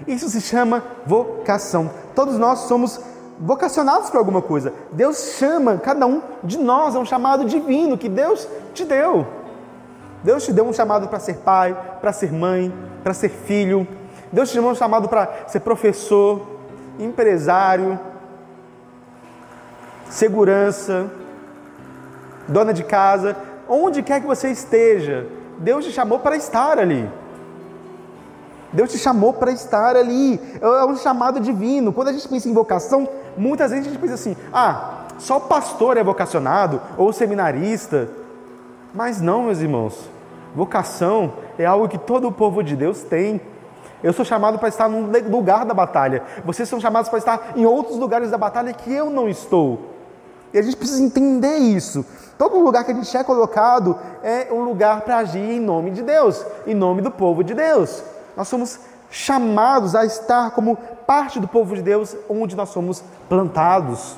Isso 0.06 0.28
se 0.28 0.40
chama 0.40 0.82
vocação. 1.06 1.90
Todos 2.14 2.38
nós 2.38 2.60
somos 2.60 3.00
vocacionados 3.38 4.10
para 4.10 4.18
alguma 4.18 4.42
coisa. 4.42 4.72
Deus 4.92 5.36
chama 5.38 5.78
cada 5.78 6.06
um 6.06 6.22
de 6.42 6.58
nós, 6.58 6.94
é 6.94 6.98
um 6.98 7.04
chamado 7.04 7.44
divino 7.44 7.98
que 7.98 8.08
Deus 8.08 8.48
te 8.74 8.84
deu. 8.84 9.26
Deus 10.22 10.44
te 10.44 10.52
deu 10.52 10.64
um 10.64 10.72
chamado 10.72 11.08
para 11.08 11.20
ser 11.20 11.36
pai, 11.36 11.76
para 12.00 12.12
ser 12.12 12.32
mãe, 12.32 12.72
para 13.02 13.14
ser 13.14 13.28
filho. 13.28 13.86
Deus 14.32 14.50
te 14.50 14.54
deu 14.58 14.66
um 14.66 14.74
chamado 14.74 15.08
para 15.08 15.46
ser 15.46 15.60
professor, 15.60 16.46
empresário, 16.98 17.98
segurança, 20.08 21.10
dona 22.48 22.72
de 22.72 22.84
casa, 22.84 23.36
onde 23.68 24.02
quer 24.02 24.20
que 24.20 24.26
você 24.26 24.50
esteja, 24.50 25.26
Deus 25.58 25.84
te 25.84 25.92
chamou 25.92 26.18
para 26.18 26.36
estar 26.36 26.78
ali. 26.78 27.08
Deus 28.72 28.90
te 28.90 28.98
chamou 28.98 29.32
para 29.32 29.52
estar 29.52 29.96
ali. 29.96 30.40
É 30.60 30.84
um 30.84 30.96
chamado 30.96 31.40
divino. 31.40 31.92
Quando 31.92 32.08
a 32.08 32.12
gente 32.12 32.28
pensa 32.28 32.48
em 32.48 32.52
vocação, 32.52 33.08
muitas 33.36 33.70
vezes 33.70 33.86
a 33.86 33.90
gente 33.90 34.00
pensa 34.00 34.14
assim: 34.14 34.36
ah, 34.52 35.04
só 35.18 35.40
pastor 35.40 35.96
é 35.96 36.04
vocacionado 36.04 36.80
ou 36.96 37.12
seminarista. 37.12 38.08
Mas 38.92 39.20
não, 39.20 39.44
meus 39.44 39.60
irmãos. 39.60 40.10
Vocação 40.54 41.34
é 41.58 41.66
algo 41.66 41.88
que 41.88 41.98
todo 41.98 42.28
o 42.28 42.32
povo 42.32 42.62
de 42.62 42.76
Deus 42.76 43.02
tem. 43.02 43.40
Eu 44.02 44.12
sou 44.12 44.24
chamado 44.24 44.58
para 44.58 44.68
estar 44.68 44.88
num 44.88 45.10
lugar 45.30 45.64
da 45.64 45.74
batalha. 45.74 46.22
Vocês 46.44 46.68
são 46.68 46.80
chamados 46.80 47.08
para 47.08 47.18
estar 47.18 47.52
em 47.56 47.66
outros 47.66 47.98
lugares 47.98 48.30
da 48.30 48.38
batalha 48.38 48.72
que 48.72 48.92
eu 48.92 49.10
não 49.10 49.28
estou. 49.28 49.95
E 50.56 50.58
a 50.58 50.62
gente 50.62 50.78
precisa 50.78 51.02
entender 51.02 51.58
isso. 51.58 52.02
Todo 52.38 52.58
lugar 52.58 52.82
que 52.82 52.90
a 52.90 52.94
gente 52.94 53.14
é 53.14 53.22
colocado 53.22 53.94
é 54.22 54.48
um 54.50 54.64
lugar 54.64 55.02
para 55.02 55.18
agir 55.18 55.38
em 55.38 55.60
nome 55.60 55.90
de 55.90 56.00
Deus, 56.00 56.42
em 56.66 56.74
nome 56.74 57.02
do 57.02 57.10
povo 57.10 57.44
de 57.44 57.52
Deus. 57.52 58.02
Nós 58.34 58.48
somos 58.48 58.80
chamados 59.10 59.94
a 59.94 60.06
estar 60.06 60.52
como 60.52 60.78
parte 61.06 61.38
do 61.38 61.46
povo 61.46 61.74
de 61.74 61.82
Deus 61.82 62.16
onde 62.26 62.56
nós 62.56 62.70
somos 62.70 63.04
plantados. 63.28 64.16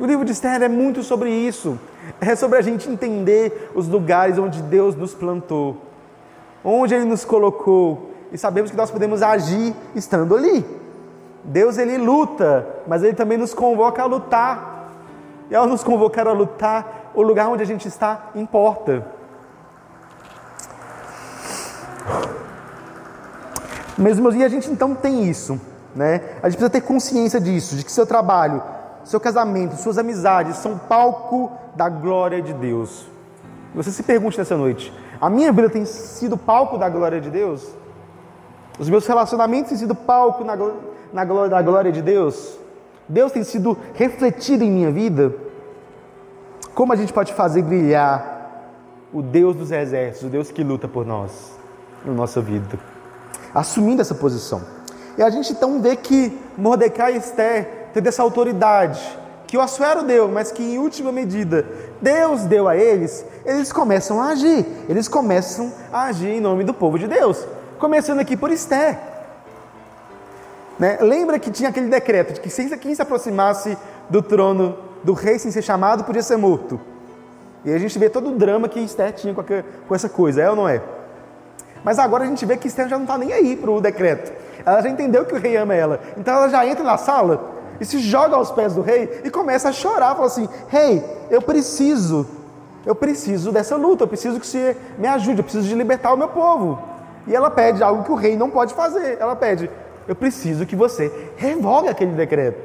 O 0.00 0.04
livro 0.04 0.24
de 0.24 0.32
Esther 0.32 0.60
é 0.64 0.68
muito 0.68 1.04
sobre 1.04 1.30
isso. 1.30 1.78
É 2.20 2.34
sobre 2.34 2.58
a 2.58 2.62
gente 2.62 2.90
entender 2.90 3.70
os 3.72 3.86
lugares 3.86 4.38
onde 4.38 4.60
Deus 4.62 4.96
nos 4.96 5.14
plantou, 5.14 5.76
onde 6.64 6.92
Ele 6.92 7.04
nos 7.04 7.24
colocou, 7.24 8.10
e 8.32 8.38
sabemos 8.38 8.72
que 8.72 8.76
nós 8.76 8.90
podemos 8.90 9.22
agir 9.22 9.76
estando 9.94 10.34
ali. 10.34 10.66
Deus 11.44 11.78
ele 11.78 11.98
luta, 11.98 12.66
mas 12.88 13.04
Ele 13.04 13.14
também 13.14 13.38
nos 13.38 13.54
convoca 13.54 14.02
a 14.02 14.06
lutar. 14.06 14.75
E 15.50 15.54
ao 15.54 15.66
nos 15.66 15.84
convocar 15.84 16.26
a 16.26 16.32
lutar, 16.32 17.10
o 17.14 17.22
lugar 17.22 17.48
onde 17.48 17.62
a 17.62 17.66
gente 17.66 17.86
está 17.86 18.30
importa. 18.34 19.06
Meus 23.96 24.18
irmãos, 24.18 24.34
e 24.34 24.44
a 24.44 24.48
gente 24.48 24.70
então 24.70 24.94
tem 24.94 25.24
isso, 25.24 25.58
né? 25.94 26.16
A 26.42 26.48
gente 26.48 26.58
precisa 26.58 26.70
ter 26.70 26.82
consciência 26.82 27.40
disso, 27.40 27.76
de 27.76 27.84
que 27.84 27.90
seu 27.90 28.06
trabalho, 28.06 28.62
seu 29.04 29.18
casamento, 29.18 29.76
suas 29.76 29.96
amizades 29.96 30.56
são 30.56 30.76
palco 30.76 31.50
da 31.74 31.88
glória 31.88 32.42
de 32.42 32.52
Deus. 32.52 33.06
Você 33.74 33.90
se 33.90 34.02
pergunte 34.02 34.36
nessa 34.36 34.56
noite: 34.56 34.92
a 35.18 35.30
minha 35.30 35.50
vida 35.50 35.70
tem 35.70 35.84
sido 35.86 36.36
palco 36.36 36.76
da 36.76 36.88
glória 36.90 37.20
de 37.20 37.30
Deus? 37.30 37.66
Os 38.78 38.90
meus 38.90 39.06
relacionamentos 39.06 39.70
têm 39.70 39.78
sido 39.78 39.94
palco 39.94 40.44
na, 40.44 40.56
na 41.12 41.24
da 41.48 41.62
glória 41.62 41.90
de 41.90 42.02
Deus? 42.02 42.58
Deus 43.08 43.32
tem 43.32 43.44
sido 43.44 43.76
refletido 43.94 44.64
em 44.64 44.70
minha 44.70 44.90
vida? 44.90 45.32
Como 46.74 46.92
a 46.92 46.96
gente 46.96 47.12
pode 47.12 47.32
fazer 47.32 47.62
brilhar 47.62 48.34
o 49.12 49.22
Deus 49.22 49.56
dos 49.56 49.70
exércitos, 49.70 50.28
o 50.28 50.30
Deus 50.30 50.50
que 50.50 50.62
luta 50.62 50.88
por 50.88 51.06
nós, 51.06 51.52
na 52.04 52.12
nossa 52.12 52.40
vida? 52.40 52.78
Assumindo 53.54 54.02
essa 54.02 54.14
posição. 54.14 54.60
E 55.16 55.22
a 55.22 55.30
gente 55.30 55.52
então 55.52 55.80
vê 55.80 55.96
que 55.96 56.38
Mordecai 56.58 57.14
e 57.14 57.18
Esther 57.18 57.88
têm 57.94 58.02
essa 58.06 58.22
autoridade, 58.22 59.00
que 59.46 59.56
o 59.56 59.60
Assuero 59.60 60.02
deu, 60.02 60.28
mas 60.28 60.52
que 60.52 60.62
em 60.62 60.78
última 60.78 61.10
medida 61.10 61.64
Deus 62.02 62.42
deu 62.42 62.68
a 62.68 62.76
eles, 62.76 63.24
eles 63.44 63.72
começam 63.72 64.20
a 64.20 64.30
agir, 64.30 64.66
eles 64.88 65.08
começam 65.08 65.72
a 65.92 66.04
agir 66.04 66.28
em 66.28 66.40
nome 66.40 66.64
do 66.64 66.74
povo 66.74 66.98
de 66.98 67.06
Deus. 67.06 67.46
Começando 67.78 68.18
aqui 68.18 68.36
por 68.36 68.50
Esther. 68.50 69.15
Né? 70.78 70.98
Lembra 71.00 71.38
que 71.38 71.50
tinha 71.50 71.70
aquele 71.70 71.88
decreto 71.88 72.34
de 72.34 72.40
que 72.40 72.76
quem 72.76 72.94
se 72.94 73.02
aproximasse 73.02 73.76
do 74.10 74.20
trono 74.20 74.76
do 75.02 75.12
rei 75.12 75.38
sem 75.38 75.50
ser 75.50 75.62
chamado 75.62 76.04
podia 76.04 76.22
ser 76.22 76.36
morto. 76.36 76.80
E 77.64 77.72
a 77.72 77.78
gente 77.78 77.98
vê 77.98 78.08
todo 78.08 78.30
o 78.30 78.32
drama 78.32 78.68
que 78.68 78.78
Esther 78.80 79.12
tinha 79.12 79.34
com, 79.34 79.42
com 79.42 79.94
essa 79.94 80.08
coisa, 80.08 80.42
é 80.42 80.50
ou 80.50 80.56
não 80.56 80.68
é? 80.68 80.80
Mas 81.82 81.98
agora 81.98 82.24
a 82.24 82.26
gente 82.26 82.44
vê 82.44 82.56
que 82.56 82.68
Esther 82.68 82.88
já 82.88 82.96
não 82.96 83.04
está 83.04 83.16
nem 83.16 83.32
aí 83.32 83.56
para 83.56 83.70
o 83.70 83.80
decreto. 83.80 84.32
Ela 84.64 84.82
já 84.82 84.88
entendeu 84.88 85.24
que 85.24 85.34
o 85.34 85.38
rei 85.38 85.56
ama 85.56 85.74
ela. 85.74 86.00
Então 86.16 86.34
ela 86.34 86.48
já 86.48 86.66
entra 86.66 86.82
na 86.82 86.96
sala 86.96 87.54
e 87.80 87.84
se 87.84 87.98
joga 87.98 88.36
aos 88.36 88.50
pés 88.50 88.74
do 88.74 88.82
rei 88.82 89.20
e 89.24 89.30
começa 89.30 89.68
a 89.68 89.72
chorar. 89.72 90.14
Fala 90.14 90.26
assim: 90.26 90.48
Rei, 90.68 91.04
eu 91.30 91.40
preciso, 91.40 92.26
eu 92.84 92.94
preciso 92.94 93.52
dessa 93.52 93.76
luta, 93.76 94.04
eu 94.04 94.08
preciso 94.08 94.40
que 94.40 94.46
você 94.46 94.76
me 94.98 95.06
ajude, 95.06 95.38
eu 95.38 95.44
preciso 95.44 95.68
de 95.68 95.74
libertar 95.74 96.12
o 96.12 96.16
meu 96.16 96.28
povo. 96.28 96.80
E 97.26 97.34
ela 97.34 97.50
pede 97.50 97.82
algo 97.82 98.04
que 98.04 98.12
o 98.12 98.16
rei 98.16 98.36
não 98.36 98.50
pode 98.50 98.74
fazer. 98.74 99.18
Ela 99.20 99.36
pede: 99.36 99.70
Eu 100.06 100.14
preciso 100.14 100.66
que 100.66 100.76
você 100.76 101.12
revogue 101.36 101.88
aquele 101.88 102.12
decreto. 102.12 102.60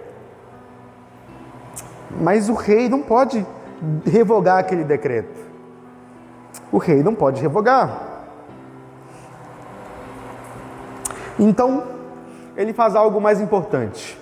Mas 2.19 2.49
o 2.49 2.53
rei 2.53 2.89
não 2.89 3.01
pode 3.01 3.45
revogar 4.05 4.59
aquele 4.59 4.83
decreto. 4.83 5.39
O 6.71 6.77
rei 6.77 7.01
não 7.01 7.15
pode 7.15 7.41
revogar. 7.41 8.09
Então, 11.39 11.83
ele 12.55 12.73
faz 12.73 12.95
algo 12.95 13.19
mais 13.19 13.41
importante. 13.41 14.19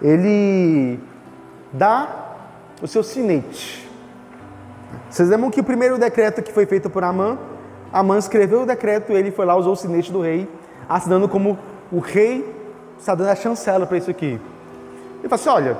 Ele 0.00 1.00
dá 1.72 2.36
o 2.80 2.86
seu 2.86 3.02
sinete. 3.02 3.88
Vocês 5.10 5.28
lembram 5.28 5.50
que 5.50 5.60
o 5.60 5.64
primeiro 5.64 5.98
decreto 5.98 6.42
que 6.42 6.52
foi 6.52 6.66
feito 6.66 6.88
por 6.88 7.02
Amã, 7.02 7.38
Amã 7.92 8.18
escreveu 8.18 8.62
o 8.62 8.66
decreto, 8.66 9.12
ele 9.12 9.30
foi 9.30 9.46
lá, 9.46 9.56
usou 9.56 9.72
o 9.72 9.76
sinete 9.76 10.12
do 10.12 10.20
rei, 10.20 10.48
assinando 10.88 11.28
como 11.28 11.58
o 11.90 11.98
rei 11.98 12.54
está 12.98 13.14
dando 13.14 13.30
a 13.30 13.34
chancela 13.34 13.86
para 13.86 13.96
isso 13.96 14.10
aqui. 14.10 14.40
Ele 15.18 15.28
falou 15.28 15.34
assim: 15.34 15.48
olha, 15.48 15.76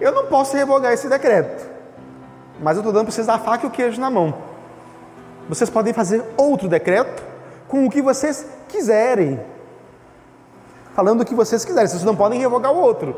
eu 0.00 0.12
não 0.12 0.26
posso 0.26 0.56
revogar 0.56 0.92
esse 0.92 1.08
decreto, 1.08 1.68
mas 2.60 2.76
eu 2.76 2.80
estou 2.80 2.92
dando 2.92 3.04
para 3.04 3.12
vocês 3.12 3.28
a 3.28 3.38
faca 3.38 3.64
e 3.64 3.68
o 3.68 3.70
queijo 3.70 4.00
na 4.00 4.10
mão. 4.10 4.34
Vocês 5.48 5.68
podem 5.68 5.92
fazer 5.92 6.22
outro 6.36 6.68
decreto 6.68 7.22
com 7.68 7.86
o 7.86 7.90
que 7.90 8.02
vocês 8.02 8.46
quiserem. 8.68 9.40
Falando 10.94 11.22
o 11.22 11.24
que 11.24 11.34
vocês 11.34 11.64
quiserem, 11.64 11.88
vocês 11.88 12.04
não 12.04 12.14
podem 12.14 12.38
revogar 12.38 12.72
o 12.72 12.76
outro, 12.76 13.16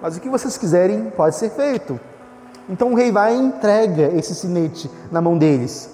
mas 0.00 0.16
o 0.16 0.20
que 0.20 0.28
vocês 0.28 0.58
quiserem 0.58 1.10
pode 1.10 1.36
ser 1.36 1.50
feito. 1.50 1.98
Então 2.68 2.92
o 2.92 2.94
rei 2.94 3.12
vai 3.12 3.34
e 3.34 3.38
entrega 3.38 4.08
esse 4.16 4.34
sinete 4.34 4.90
na 5.10 5.20
mão 5.20 5.38
deles. 5.38 5.90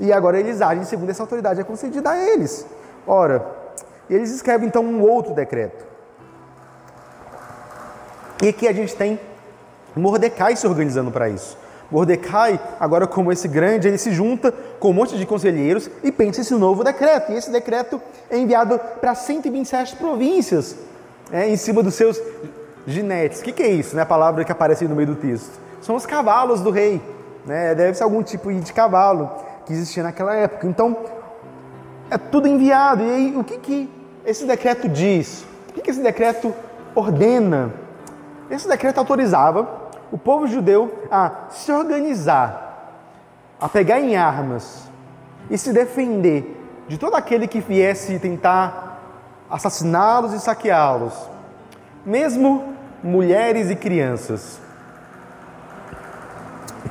E 0.00 0.12
agora 0.12 0.38
eles 0.38 0.60
agem 0.60 0.84
segundo 0.84 1.10
essa 1.10 1.22
autoridade 1.22 1.60
é 1.60 1.64
concedida 1.64 2.10
a 2.10 2.16
eles. 2.16 2.64
Ora, 3.06 3.44
eles 4.14 4.30
escrevem 4.30 4.68
então 4.68 4.84
um 4.84 5.02
outro 5.02 5.34
decreto. 5.34 5.86
E 8.42 8.48
aqui 8.48 8.68
a 8.68 8.72
gente 8.72 8.94
tem 8.94 9.18
Mordecai 9.96 10.54
se 10.56 10.66
organizando 10.66 11.10
para 11.10 11.28
isso. 11.28 11.58
Mordecai, 11.90 12.60
agora 12.78 13.06
como 13.06 13.32
esse 13.32 13.48
grande, 13.48 13.88
ele 13.88 13.98
se 13.98 14.12
junta 14.12 14.52
com 14.78 14.90
um 14.90 14.92
monte 14.92 15.16
de 15.16 15.24
conselheiros 15.24 15.90
e 16.04 16.12
pensa 16.12 16.42
esse 16.42 16.54
novo 16.54 16.84
decreto. 16.84 17.32
E 17.32 17.36
esse 17.36 17.50
decreto 17.50 18.00
é 18.30 18.38
enviado 18.38 18.78
para 19.00 19.14
127 19.14 19.96
províncias, 19.96 20.76
é, 21.32 21.48
em 21.48 21.56
cima 21.56 21.82
dos 21.82 21.94
seus 21.94 22.20
ginetes. 22.86 23.40
O 23.40 23.42
que, 23.42 23.52
que, 23.52 23.62
é 23.62 23.68
isso? 23.68 23.96
Né? 23.96 24.02
A 24.02 24.06
palavra 24.06 24.44
que 24.44 24.52
aparece 24.52 24.86
no 24.86 24.94
meio 24.94 25.08
do 25.08 25.16
texto. 25.16 25.58
São 25.80 25.96
os 25.96 26.04
cavalos 26.04 26.60
do 26.60 26.70
rei. 26.70 27.00
Né? 27.46 27.74
Deve 27.74 27.94
ser 27.94 28.04
algum 28.04 28.22
tipo 28.22 28.52
de 28.52 28.72
cavalo 28.72 29.30
que 29.64 29.72
existia 29.72 30.02
naquela 30.02 30.34
época. 30.34 30.66
Então, 30.66 30.96
é 32.10 32.18
tudo 32.18 32.46
enviado. 32.46 33.02
E 33.02 33.10
aí, 33.10 33.36
o 33.36 33.42
que, 33.42 33.58
que 33.58 33.97
esse 34.28 34.44
decreto 34.44 34.86
diz? 34.90 35.46
O 35.70 35.72
que, 35.72 35.90
esse 35.90 36.02
decreto 36.02 36.54
ordena? 36.94 37.72
Esse 38.50 38.68
decreto 38.68 38.98
autorizava 38.98 39.88
o 40.12 40.18
povo 40.18 40.46
judeu 40.46 41.02
a 41.10 41.46
se 41.48 41.72
organizar, 41.72 43.06
a 43.58 43.68
pegar 43.70 44.00
em 44.00 44.16
armas 44.16 44.86
e 45.50 45.56
se 45.56 45.72
defender 45.72 46.56
de 46.86 46.98
todo 46.98 47.14
aquele 47.14 47.48
que 47.48 47.60
viesse 47.60 48.18
tentar 48.18 49.00
assassiná-los 49.48 50.34
e 50.34 50.40
saqueá-los, 50.40 51.14
mesmo 52.04 52.74
mulheres 53.02 53.70
e 53.70 53.76
crianças. 53.76 54.60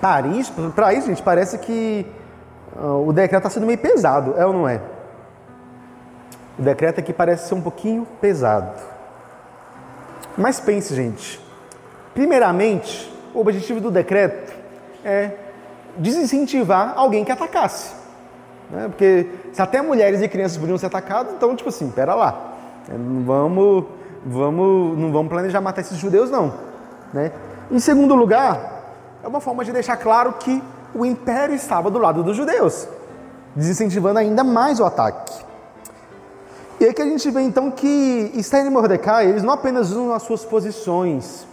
Para 0.02 0.28
isso, 0.28 0.54
para 0.76 0.92
isso, 0.94 1.06
gente, 1.06 1.22
parece 1.22 1.60
que 1.60 2.06
uh, 2.76 3.08
o 3.08 3.14
decreto 3.14 3.46
está 3.46 3.50
sendo 3.52 3.68
meio 3.68 3.78
pesado, 3.78 4.34
é 4.38 4.46
ou 4.46 4.54
não 4.54 4.68
é? 4.68 4.82
O 6.58 6.62
decreto 6.62 7.00
aqui 7.00 7.14
parece 7.14 7.48
ser 7.48 7.56
um 7.56 7.62
pouquinho 7.62 8.08
pesado. 8.20 8.72
Mas 10.38 10.60
pense, 10.60 10.96
gente, 10.96 11.40
Primeiramente, 12.18 13.14
o 13.32 13.42
objetivo 13.42 13.80
do 13.80 13.92
decreto 13.92 14.52
é 15.06 15.34
desincentivar 15.98 16.94
alguém 16.96 17.24
que 17.24 17.32
atacasse. 17.32 17.94
Né? 18.72 18.88
Porque 18.88 19.28
se 19.54 19.62
até 19.62 19.84
mulheres 19.84 20.20
e 20.24 20.28
crianças 20.28 20.58
podiam 20.58 20.80
ser 20.80 20.88
atacadas, 20.88 21.36
então, 21.36 21.56
tipo 21.56 21.70
assim, 21.70 21.92
pera 21.92 22.16
lá. 22.16 22.56
É, 22.90 22.98
não 22.98 23.24
vamos, 23.24 23.86
vamos, 24.26 24.98
não 24.98 25.12
vamos 25.12 25.30
planejar 25.30 25.62
matar 25.62 25.82
esses 25.82 25.96
judeus, 25.96 26.32
não. 26.32 26.56
Né? 27.14 27.32
Em 27.70 27.78
segundo 27.78 28.16
lugar, 28.16 28.96
é 29.24 29.28
uma 29.28 29.40
forma 29.40 29.64
de 29.64 29.72
deixar 29.72 29.98
claro 29.98 30.34
que 30.40 30.64
o 30.96 31.06
império 31.06 31.54
estava 31.54 31.92
do 31.92 32.00
lado 32.00 32.24
dos 32.24 32.36
judeus, 32.36 32.88
desincentivando 33.56 34.18
ainda 34.18 34.44
mais 34.44 34.80
o 34.80 34.86
ataque. 34.86 35.46
E 36.80 36.86
aí 36.86 36.94
que 36.94 37.02
a 37.02 37.06
gente 37.06 37.30
vê 37.32 37.42
então 37.42 37.72
que 37.72 38.32
Esther 38.36 38.66
e 38.66 38.70
Mordecai, 38.70 39.28
eles 39.28 39.44
não 39.44 39.54
apenas 39.54 39.92
usam 39.92 40.14
as 40.14 40.24
suas 40.24 40.46
posições 40.46 41.46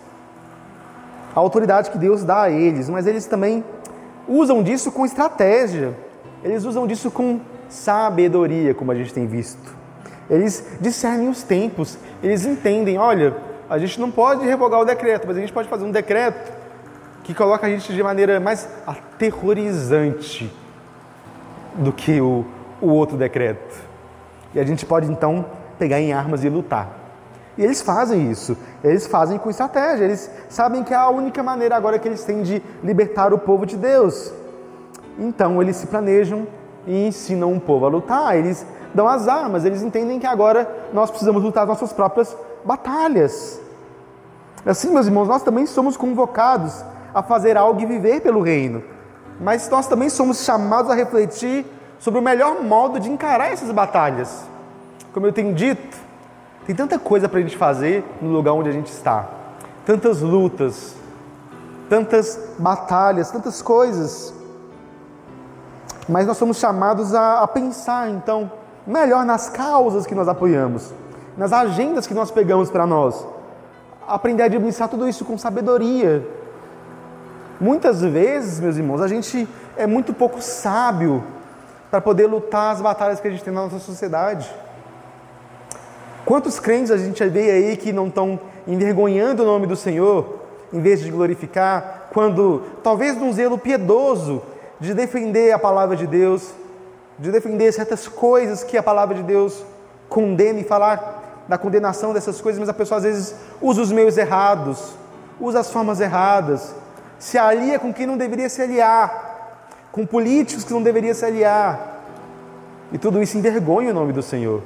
a 1.35 1.41
autoridade 1.41 1.91
que 1.91 1.99
Deus 1.99 2.23
dá 2.23 2.43
a 2.43 2.51
eles, 2.51 2.89
mas 2.89 3.07
eles 3.07 3.27
também 3.27 3.65
usam 4.29 4.63
disso 4.63 4.93
com 4.93 5.05
estratégia, 5.05 5.93
eles 6.45 6.65
usam 6.65 6.87
disso 6.87 7.11
com 7.11 7.41
sabedoria, 7.69 8.73
como 8.73 8.93
a 8.93 8.95
gente 8.95 9.13
tem 9.13 9.27
visto. 9.27 9.75
Eles 10.31 10.65
discernem 10.81 11.29
os 11.29 11.43
tempos, 11.43 11.99
eles 12.23 12.47
entendem: 12.47 12.99
olha, 12.99 13.37
a 13.69 13.79
gente 13.79 14.01
não 14.01 14.11
pode 14.11 14.47
revogar 14.47 14.81
o 14.81 14.85
decreto, 14.85 15.27
mas 15.27 15.37
a 15.37 15.41
gente 15.41 15.53
pode 15.53 15.69
fazer 15.69 15.85
um 15.85 15.91
decreto 15.91 16.53
que 17.25 17.35
coloca 17.35 17.67
a 17.67 17.71
gente 17.71 17.93
de 17.93 18.03
maneira 18.03 18.39
mais 18.39 18.69
aterrorizante 18.87 20.53
do 21.75 21.93
que 21.93 22.21
o, 22.21 22.45
o 22.81 22.89
outro 22.91 23.17
decreto. 23.17 23.94
E 24.55 24.61
a 24.61 24.65
gente 24.65 24.87
pode 24.87 25.11
então 25.11 25.45
pegar 25.79 26.01
em 26.01 26.13
armas 26.13 26.45
e 26.45 26.49
lutar. 26.49 27.05
E 27.57 27.63
eles 27.63 27.81
fazem 27.83 28.31
isso, 28.31 28.57
eles 28.83 29.07
fazem 29.07 29.39
com 29.39 29.49
estratégia, 29.49 30.05
eles 30.05 30.31
sabem 30.49 30.83
que 30.83 30.93
é 30.93 30.97
a 30.97 31.09
única 31.09 31.43
maneira 31.43 31.77
agora 31.77 31.99
que 31.99 32.09
eles 32.09 32.25
têm 32.25 32.43
de 32.43 32.63
libertar 32.83 33.33
o 33.33 33.39
povo 33.39 33.65
de 33.65 33.77
Deus. 33.77 34.33
Então 35.19 35.63
eles 35.63 35.77
se 35.77 35.87
planejam 35.87 36.47
e 36.87 37.07
ensinam 37.07 37.53
o 37.53 37.61
povo 37.61 37.87
a 37.87 37.89
lutar, 37.89 38.37
eles 38.37 38.67
dão 38.93 39.09
as 39.09 39.29
armas, 39.29 39.65
eles 39.65 39.83
entendem 39.83 40.19
que 40.19 40.27
agora 40.27 40.69
nós 40.93 41.11
precisamos 41.11 41.43
lutar 41.43 41.67
nossas 41.67 41.93
próprias 41.93 42.37
batalhas. 42.65 43.61
Assim, 44.67 44.91
meus 44.91 45.07
irmãos, 45.07 45.29
nós 45.29 45.43
também 45.43 45.67
somos 45.67 45.97
convocados 45.97 46.85
a 47.13 47.23
fazer 47.23 47.57
algo 47.57 47.81
e 47.81 47.87
viver 47.87 48.21
pelo 48.21 48.41
reino, 48.41 48.83
mas 49.41 49.69
nós 49.69 49.87
também 49.87 50.09
somos 50.09 50.45
chamados 50.45 50.91
a 50.91 50.95
refletir 50.95 51.67
sobre 52.05 52.21
o 52.21 52.23
melhor 52.23 52.63
modo 52.63 53.01
de 53.01 53.11
encarar 53.11 53.51
essas 53.51 53.71
batalhas. 53.71 54.45
Como 55.11 55.25
eu 55.25 55.33
tenho 55.33 55.55
dito, 55.55 55.97
tem 56.67 56.77
tanta 56.77 56.99
coisa 56.99 57.31
para 57.31 57.39
a 57.39 57.43
gente 57.43 57.57
fazer 57.57 58.05
no 58.21 58.29
lugar 58.31 58.53
onde 58.53 58.69
a 58.69 58.73
gente 58.73 58.89
está, 58.89 59.27
tantas 59.87 60.21
lutas, 60.21 60.95
tantas 61.89 62.39
batalhas, 62.59 63.31
tantas 63.31 63.63
coisas. 63.63 64.35
Mas 66.07 66.27
nós 66.27 66.37
somos 66.37 66.59
chamados 66.59 67.15
a, 67.15 67.41
a 67.41 67.49
pensar, 67.49 68.11
então, 68.11 68.53
melhor 68.87 69.25
nas 69.25 69.49
causas 69.49 70.07
que 70.07 70.15
nós 70.15 70.29
apoiamos, 70.29 70.93
nas 71.39 71.55
agendas 71.55 72.07
que 72.07 72.13
nós 72.13 72.31
pegamos 72.31 72.69
para 72.69 72.87
nós. 72.87 73.27
Aprender 74.07 74.43
a 74.43 74.47
administrar 74.47 74.91
tudo 74.91 75.09
isso 75.09 75.25
com 75.25 75.39
sabedoria. 75.39 76.29
Muitas 77.59 78.03
vezes, 78.03 78.61
meus 78.61 78.77
irmãos, 78.77 79.01
a 79.01 79.09
gente 79.09 79.49
é 79.75 79.87
muito 79.87 80.13
pouco 80.13 80.43
sábio 80.43 81.25
para 81.95 82.01
poder 82.01 82.27
lutar 82.27 82.73
as 82.73 82.81
batalhas 82.81 83.21
que 83.21 83.29
a 83.29 83.31
gente 83.31 83.45
tem 83.45 83.55
na 83.55 83.63
nossa 83.63 83.79
sociedade. 83.79 84.53
Quantos 86.25 86.59
crentes 86.59 86.91
a 86.91 86.97
gente 86.97 87.25
vê 87.29 87.53
aí 87.53 87.77
que 87.77 87.93
não 87.93 88.09
estão 88.09 88.41
envergonhando 88.67 89.45
o 89.45 89.47
nome 89.47 89.65
do 89.69 89.77
Senhor, 89.77 90.41
em 90.73 90.81
vez 90.81 90.99
de 90.99 91.09
glorificar, 91.09 92.09
quando, 92.13 92.65
talvez 92.83 93.17
num 93.17 93.33
zelo 93.33 93.57
piedoso, 93.57 94.43
de 94.81 94.93
defender 94.93 95.53
a 95.53 95.59
palavra 95.59 95.95
de 95.95 96.05
Deus, 96.05 96.51
de 97.17 97.31
defender 97.31 97.71
certas 97.73 98.09
coisas 98.09 98.65
que 98.65 98.77
a 98.77 98.83
palavra 98.83 99.15
de 99.15 99.23
Deus 99.23 99.65
condena 100.09 100.59
e 100.59 100.65
falar 100.65 101.45
da 101.47 101.57
condenação 101.57 102.13
dessas 102.13 102.41
coisas, 102.41 102.59
mas 102.59 102.69
a 102.69 102.75
pessoa 102.75 102.99
às 102.99 103.05
vezes 103.05 103.37
usa 103.63 103.81
os 103.81 103.93
meios 103.93 104.19
errados, 104.19 104.97
usa 105.39 105.61
as 105.61 105.71
formas 105.71 106.01
erradas, 106.01 106.75
se 107.21 107.39
alia 107.39 107.79
com 107.79 107.95
quem 107.95 108.05
não 108.05 108.17
deveria 108.17 108.49
se 108.49 108.61
aliar, 108.61 109.24
com 109.95 110.05
políticos 110.05 110.65
que 110.65 110.73
não 110.73 110.83
deveria 110.83 111.15
se 111.15 111.25
aliar, 111.25 112.03
e 112.93 112.99
tudo 112.99 113.23
isso 113.23 113.39
envergonha 113.39 113.93
o 113.93 113.95
nome 113.95 114.13
do 114.13 114.25
Senhor. 114.25 114.61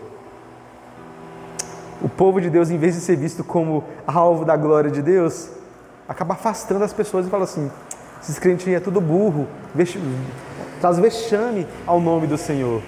O 2.01 2.09
povo 2.09 2.41
de 2.41 2.49
Deus, 2.49 2.71
em 2.71 2.79
vez 2.79 2.95
de 2.95 3.03
ser 3.03 3.15
visto 3.17 3.45
como 3.45 3.85
alvo 4.07 4.43
da 4.47 4.57
glória 4.57 4.91
de 4.91 5.03
Deus, 5.03 5.51
acaba 6.09 6.33
afastando 6.33 6.83
as 6.83 6.95
pessoas 6.95 7.27
e 7.27 7.29
fala 7.29 7.45
assim: 7.45 7.71
esses 8.23 8.39
crentes 8.39 8.67
é 8.69 8.81
tudo 8.81 9.03
burro, 9.03 9.47
traz 10.81 10.99
vexame 10.99 11.67
ao 11.87 12.01
nome 12.01 12.27
do 12.27 12.39
Senhor. 12.39 12.81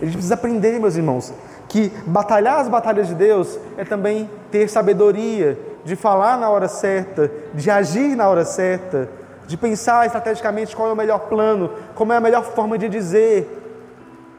A 0.00 0.04
gente 0.04 0.12
precisa 0.12 0.34
aprender, 0.34 0.78
meus 0.78 0.94
irmãos, 0.94 1.34
que 1.68 1.92
batalhar 2.06 2.60
as 2.60 2.68
batalhas 2.68 3.08
de 3.08 3.16
Deus 3.16 3.58
é 3.76 3.84
também 3.84 4.30
ter 4.52 4.68
sabedoria, 4.68 5.58
de 5.84 5.96
falar 5.96 6.38
na 6.38 6.50
hora 6.50 6.68
certa, 6.68 7.28
de 7.52 7.68
agir 7.68 8.14
na 8.14 8.28
hora 8.28 8.44
certa, 8.44 9.08
de 9.48 9.56
pensar 9.56 10.04
estrategicamente 10.04 10.76
qual 10.76 10.90
é 10.90 10.92
o 10.92 10.96
melhor 10.96 11.20
plano, 11.20 11.70
como 11.94 12.12
é 12.12 12.18
a 12.18 12.20
melhor 12.20 12.44
forma 12.44 12.76
de 12.76 12.86
dizer, 12.86 13.48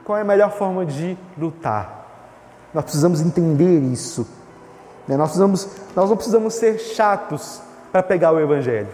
qual 0.05 0.19
é 0.19 0.21
a 0.21 0.23
melhor 0.23 0.51
forma 0.51 0.85
de 0.85 1.17
lutar. 1.35 2.05
Nós 2.71 2.83
precisamos 2.83 3.19
entender 3.19 3.79
isso. 3.79 4.27
Né? 5.07 5.17
Nós, 5.17 5.29
precisamos, 5.29 5.67
nós 5.95 6.09
não 6.11 6.15
precisamos 6.15 6.53
ser 6.53 6.77
chatos 6.77 7.59
para 7.91 8.03
pegar 8.03 8.31
o 8.31 8.39
Evangelho. 8.39 8.87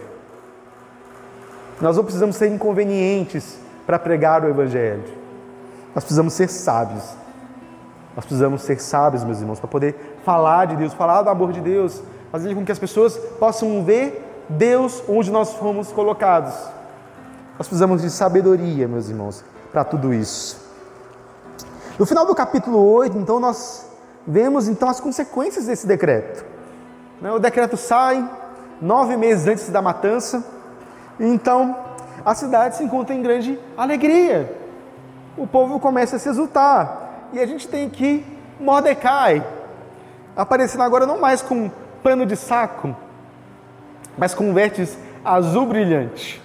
Nós 1.82 1.98
não 1.98 2.02
precisamos 2.02 2.36
ser 2.36 2.48
inconvenientes 2.48 3.58
para 3.86 3.98
pregar 3.98 4.42
o 4.42 4.48
Evangelho. 4.48 5.04
Nós 5.94 6.02
precisamos 6.02 6.32
ser 6.32 6.48
sábios. 6.48 7.04
Nós 8.16 8.24
precisamos 8.24 8.62
ser 8.62 8.80
sábios, 8.80 9.22
meus 9.22 9.40
irmãos, 9.40 9.60
para 9.60 9.68
poder 9.68 10.18
falar 10.24 10.64
de 10.64 10.76
Deus, 10.76 10.94
falar 10.94 11.20
do 11.20 11.28
amor 11.28 11.52
de 11.52 11.60
Deus, 11.60 12.02
fazer 12.32 12.54
com 12.54 12.64
que 12.64 12.72
as 12.72 12.78
pessoas 12.78 13.18
possam 13.38 13.84
ver 13.84 14.25
Deus 14.48 15.02
onde 15.08 15.30
nós 15.30 15.54
fomos 15.54 15.92
colocados. 15.92 16.54
Nós 17.58 17.66
precisamos 17.66 18.02
de 18.02 18.10
sabedoria, 18.10 18.86
meus 18.86 19.08
irmãos, 19.08 19.44
para 19.72 19.84
tudo 19.84 20.12
isso. 20.12 20.64
No 21.98 22.04
final 22.04 22.26
do 22.26 22.34
capítulo 22.34 22.78
8, 22.78 23.16
então, 23.16 23.40
nós 23.40 23.86
vemos 24.26 24.68
então 24.68 24.88
as 24.88 25.00
consequências 25.00 25.66
desse 25.66 25.86
decreto. 25.86 26.44
Né, 27.20 27.32
o 27.32 27.38
decreto 27.38 27.76
sai 27.76 28.28
nove 28.80 29.16
meses 29.16 29.46
antes 29.46 29.68
da 29.70 29.80
matança, 29.80 30.44
então 31.18 31.74
a 32.24 32.34
cidade 32.34 32.76
se 32.76 32.84
encontra 32.84 33.14
em 33.14 33.22
grande 33.22 33.58
alegria. 33.76 34.54
O 35.38 35.46
povo 35.46 35.80
começa 35.80 36.16
a 36.16 36.18
se 36.18 36.28
exultar, 36.28 37.28
e 37.32 37.40
a 37.40 37.46
gente 37.46 37.66
tem 37.66 37.86
aqui 37.86 38.24
Mordecai, 38.60 39.46
aparecendo 40.36 40.82
agora 40.82 41.06
não 41.06 41.18
mais 41.18 41.40
com 41.40 41.70
pano 42.02 42.26
de 42.26 42.36
saco, 42.36 42.94
mas 44.16 44.34
com 44.34 44.52
vestes 44.52 44.96
azul 45.24 45.66
brilhante. 45.66 46.42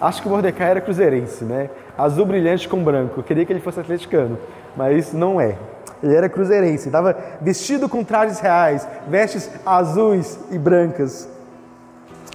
Acho 0.00 0.22
que 0.22 0.28
o 0.28 0.30
Mordecai 0.30 0.70
era 0.70 0.80
cruzeirense, 0.80 1.44
né? 1.44 1.70
Azul 1.96 2.24
brilhante 2.24 2.68
com 2.68 2.82
branco. 2.82 3.18
Eu 3.18 3.24
queria 3.24 3.44
que 3.44 3.52
ele 3.52 3.60
fosse 3.60 3.80
atleticano, 3.80 4.38
mas 4.76 5.12
não 5.12 5.40
é. 5.40 5.56
Ele 6.02 6.14
era 6.14 6.28
cruzeirense, 6.28 6.88
estava 6.88 7.16
vestido 7.40 7.88
com 7.88 8.04
trajes 8.04 8.38
reais, 8.38 8.86
vestes 9.08 9.50
azuis 9.66 10.38
e 10.50 10.58
brancas. 10.58 11.28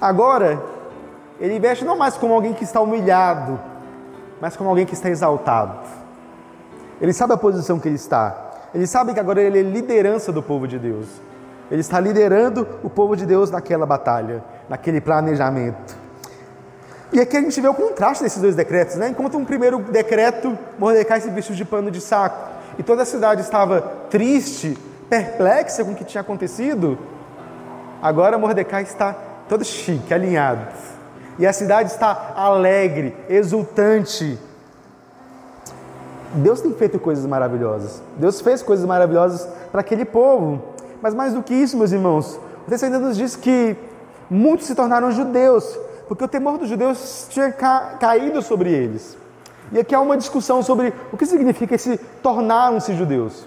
Agora, 0.02 0.62
ele 1.40 1.60
veste 1.60 1.86
não 1.86 1.98
mais 1.98 2.18
como 2.18 2.34
alguém 2.34 2.54
que 2.54 2.66
está 2.66 2.82
humilhado, 2.82 3.58
mas 4.42 4.58
como 4.58 4.70
alguém 4.70 4.86
que 4.86 4.94
está 4.94 5.10
exaltado. 5.10 5.80
Ele 7.00 7.14
sabe 7.14 7.34
a 7.34 7.38
posição 7.38 7.80
que 7.80 7.88
ele 7.88 7.96
está. 7.96 8.52
Ele 8.74 8.86
sabe 8.86 9.14
que 9.14 9.20
agora 9.20 9.42
ele 9.42 9.60
é 9.60 9.62
liderança 9.62 10.32
do 10.32 10.44
povo 10.44 10.68
de 10.68 10.78
Deus. 10.78 11.08
Ele 11.74 11.82
está 11.82 12.00
liderando 12.00 12.68
o 12.84 12.90
povo 12.90 13.16
de 13.18 13.26
Deus 13.26 13.50
naquela 13.50 13.84
batalha, 13.84 14.44
naquele 14.70 15.02
planejamento. 15.02 15.98
E 17.12 17.20
aqui 17.20 17.36
a 17.36 17.42
gente 17.42 17.60
vê 17.60 17.68
o 17.68 17.74
contraste 17.74 18.24
desses 18.24 18.40
dois 18.40 18.56
decretos, 18.56 18.96
né? 18.96 19.10
Enquanto 19.10 19.40
um 19.40 19.44
primeiro 19.44 19.80
decreto, 19.80 20.56
Mordecai 20.78 21.20
se 21.20 21.32
vestiu 21.32 21.56
de 21.56 21.66
pano 21.66 21.90
de 21.90 22.00
saco 22.00 22.48
e 22.78 22.84
toda 22.84 23.02
a 23.02 23.06
cidade 23.06 23.42
estava 23.42 23.82
triste, 24.08 24.78
perplexa 25.10 25.84
com 25.84 25.94
o 25.94 25.96
que 25.96 26.04
tinha 26.04 26.22
acontecido, 26.22 26.96
agora 28.04 28.38
Mordecai 28.38 28.84
está 28.84 29.16
todo 29.50 29.66
chique, 29.66 30.14
alinhado. 30.14 30.68
E 31.40 31.48
a 31.48 31.54
cidade 31.54 31.90
está 31.90 32.34
alegre, 32.36 33.18
exultante. 33.28 34.38
Deus 36.36 36.62
tem 36.62 36.72
feito 36.74 37.00
coisas 37.00 37.26
maravilhosas. 37.26 38.00
Deus 38.16 38.42
fez 38.42 38.62
coisas 38.62 38.86
maravilhosas 38.86 39.50
para 39.72 39.82
aquele 39.82 40.06
povo. 40.06 40.73
Mas 41.04 41.14
mais 41.14 41.34
do 41.34 41.44
que 41.44 41.54
isso, 41.54 41.76
meus 41.76 41.92
irmãos, 41.92 42.40
o 42.66 42.70
texto 42.70 42.86
ainda 42.86 42.98
nos 42.98 43.18
diz 43.18 43.36
que 43.36 43.76
muitos 44.30 44.68
se 44.68 44.74
tornaram 44.74 45.12
judeus 45.12 45.78
porque 46.08 46.24
o 46.24 46.28
temor 46.30 46.58
dos 46.58 46.70
judeus 46.70 47.28
tinha 47.30 47.52
caído 47.52 48.42
sobre 48.42 48.72
eles. 48.72 49.18
E 49.74 49.80
aqui 49.80 49.94
há 49.94 50.00
uma 50.00 50.16
discussão 50.16 50.64
sobre 50.64 50.94
o 51.12 51.18
que 51.18 51.26
significa 51.26 51.76
esse 51.76 51.98
tornaram-se 52.22 52.94
judeus. 52.94 53.46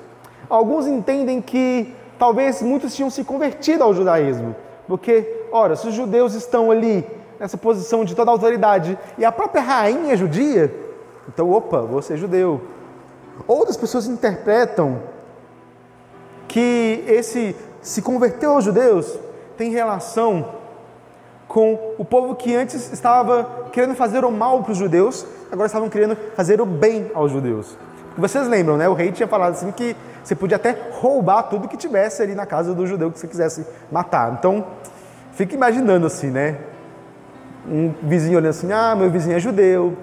Alguns 0.51 0.87
entendem 0.87 1.41
que 1.41 1.95
talvez 2.19 2.61
muitos 2.61 2.95
tinham 2.95 3.09
se 3.09 3.25
convertido 3.25 3.85
ao 3.85 3.95
judaísmo, 3.95 4.55
porque, 4.87 5.47
ora, 5.51 5.77
se 5.77 5.89
os 5.89 5.95
judeus 5.95 6.35
estão 6.35 6.71
ali 6.71 7.07
nessa 7.41 7.57
posição 7.57 8.05
de 8.05 8.15
toda 8.15 8.31
autoridade 8.31 8.99
e 9.17 9.25
a 9.25 9.33
própria 9.33 9.63
rainha 9.63 10.13
é 10.13 10.17
judia, 10.17 10.75
então, 11.27 11.51
opa, 11.51 11.81
vou 11.81 12.03
ser 12.03 12.19
judeu. 12.19 12.61
Outras 13.49 13.79
pessoas 13.79 14.07
interpretam 14.07 15.16
que 16.57 17.05
esse 17.07 17.55
se 17.83 18.01
converteu 18.01 18.53
aos 18.53 18.65
judeus 18.65 19.19
tem 19.59 19.71
relação 19.71 20.55
com 21.47 21.79
o 21.99 22.05
povo 22.05 22.35
que 22.35 22.57
antes 22.57 22.91
estava 22.95 23.69
querendo 23.71 23.95
fazer 23.95 24.25
o 24.25 24.33
mal 24.33 24.63
para 24.63 24.73
os 24.73 24.79
judeus, 24.79 25.27
agora 25.53 25.67
estavam 25.67 25.91
querendo 25.91 26.17
fazer 26.35 26.59
o 26.59 26.65
bem 26.65 27.11
aos 27.13 27.31
judeus. 27.31 27.77
Vocês 28.17 28.49
lembram, 28.49 28.79
né? 28.79 28.89
O 28.89 28.95
rei 28.95 29.13
tinha 29.13 29.29
falado 29.29 29.53
assim 29.53 29.71
que 29.71 29.95
você 30.25 30.35
podia 30.35 30.57
até 30.57 30.75
roubar 30.93 31.43
tudo 31.43 31.69
que 31.69 31.77
tivesse 31.77 32.23
ali 32.23 32.35
na 32.35 32.47
casa 32.47 32.73
do 32.73 32.87
judeu 32.87 33.13
que 33.13 33.19
você 33.19 33.29
quisesse 33.29 33.67
matar. 33.93 34.33
Então, 34.33 34.65
fica 35.33 35.55
imaginando 35.55 36.07
assim, 36.07 36.31
né? 36.31 36.57
Um 37.69 37.93
vizinho 38.03 38.39
olhando 38.39 38.49
assim, 38.49 38.73
ah, 38.73 38.97
meu 38.97 39.11
vizinho 39.11 39.37
é 39.37 39.39
judeu. 39.39 39.95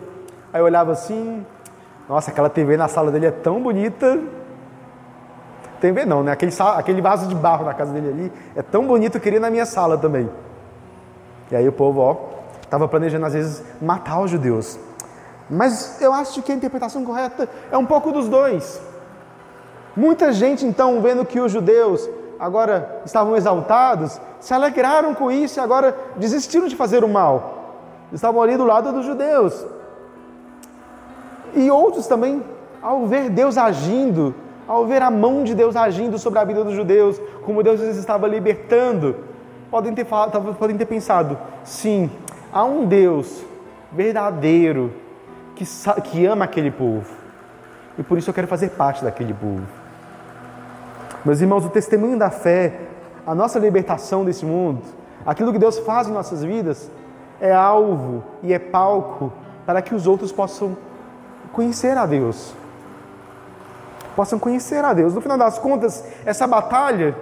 Aí 0.53 0.61
eu 0.61 0.65
olhava 0.65 0.91
assim, 0.91 1.43
nossa, 2.07 2.29
aquela 2.29 2.47
TV 2.47 2.77
na 2.77 2.87
sala 2.87 3.09
dele 3.09 3.25
é 3.25 3.31
tão 3.31 3.59
bonita. 3.59 4.19
TV 5.83 6.05
não, 6.05 6.23
né? 6.23 6.31
Aquele, 6.31 6.53
aquele 6.77 7.01
vaso 7.01 7.27
de 7.27 7.35
barro 7.35 7.65
na 7.65 7.73
casa 7.73 7.91
dele 7.91 8.07
ali 8.07 8.31
é 8.55 8.61
tão 8.61 8.87
bonito, 8.87 9.17
eu 9.17 9.21
queria 9.21 9.39
na 9.39 9.49
minha 9.49 9.65
sala 9.65 9.97
também. 9.97 10.29
E 11.51 11.55
aí 11.57 11.67
o 11.67 11.73
povo, 11.73 11.99
ó, 11.99 12.15
estava 12.61 12.87
planejando 12.87 13.25
às 13.25 13.33
vezes 13.33 13.61
matar 13.81 14.21
os 14.21 14.31
judeus. 14.31 14.79
Mas 15.49 16.01
eu 16.01 16.13
acho 16.13 16.41
que 16.41 16.53
a 16.53 16.55
interpretação 16.55 17.03
correta 17.03 17.49
é 17.69 17.77
um 17.77 17.85
pouco 17.85 18.13
dos 18.13 18.29
dois. 18.29 18.81
Muita 19.93 20.31
gente 20.31 20.65
então, 20.65 21.01
vendo 21.01 21.25
que 21.25 21.41
os 21.41 21.51
judeus 21.51 22.09
agora 22.39 23.01
estavam 23.05 23.35
exaltados, 23.35 24.21
se 24.39 24.53
alegraram 24.53 25.13
com 25.13 25.29
isso 25.29 25.59
e 25.59 25.61
agora 25.61 25.93
desistiram 26.15 26.69
de 26.69 26.77
fazer 26.77 27.03
o 27.03 27.09
mal. 27.09 27.75
Estavam 28.13 28.41
ali 28.41 28.55
do 28.55 28.63
lado 28.63 28.93
dos 28.93 29.05
judeus. 29.05 29.65
E 31.53 31.69
outros 31.69 32.07
também, 32.07 32.41
ao 32.81 33.05
ver 33.05 33.29
Deus 33.29 33.57
agindo, 33.57 34.33
ao 34.67 34.85
ver 34.85 35.01
a 35.01 35.11
mão 35.11 35.43
de 35.43 35.53
Deus 35.53 35.75
agindo 35.75 36.17
sobre 36.17 36.39
a 36.39 36.43
vida 36.43 36.63
dos 36.63 36.73
judeus, 36.73 37.19
como 37.43 37.63
Deus 37.63 37.81
os 37.81 37.97
estava 37.97 38.27
libertando, 38.27 39.15
podem 39.69 39.93
ter, 39.93 40.05
falado, 40.05 40.55
podem 40.55 40.77
ter 40.77 40.85
pensado: 40.85 41.37
sim, 41.63 42.09
há 42.51 42.63
um 42.63 42.85
Deus 42.85 43.43
verdadeiro 43.91 44.91
que, 45.55 45.65
que 46.03 46.25
ama 46.25 46.45
aquele 46.45 46.71
povo. 46.71 47.09
E 47.97 48.03
por 48.03 48.17
isso 48.17 48.29
eu 48.29 48.33
quero 48.33 48.47
fazer 48.47 48.69
parte 48.69 49.03
daquele 49.03 49.33
povo. 49.33 49.63
Meus 51.23 51.39
irmãos, 51.39 51.65
o 51.65 51.69
testemunho 51.69 52.17
da 52.17 52.29
fé, 52.29 52.79
a 53.25 53.33
nossa 53.33 53.59
libertação 53.59 54.25
desse 54.25 54.45
mundo, 54.45 54.81
aquilo 55.25 55.53
que 55.53 55.59
Deus 55.59 55.79
faz 55.79 56.07
em 56.07 56.11
nossas 56.11 56.43
vidas, 56.43 56.89
é 57.39 57.53
alvo 57.53 58.23
e 58.41 58.53
é 58.53 58.59
palco 58.59 59.31
para 59.65 59.81
que 59.81 59.95
os 59.95 60.07
outros 60.07 60.31
possam 60.31 60.75
conhecer 61.51 61.97
a 61.97 62.05
Deus. 62.05 62.53
Possam 64.15 64.37
conhecer 64.37 64.83
a 64.83 64.93
Deus. 64.93 65.13
No 65.13 65.21
final 65.21 65.37
das 65.37 65.57
contas, 65.57 66.03
essa 66.25 66.45
batalha 66.45 67.15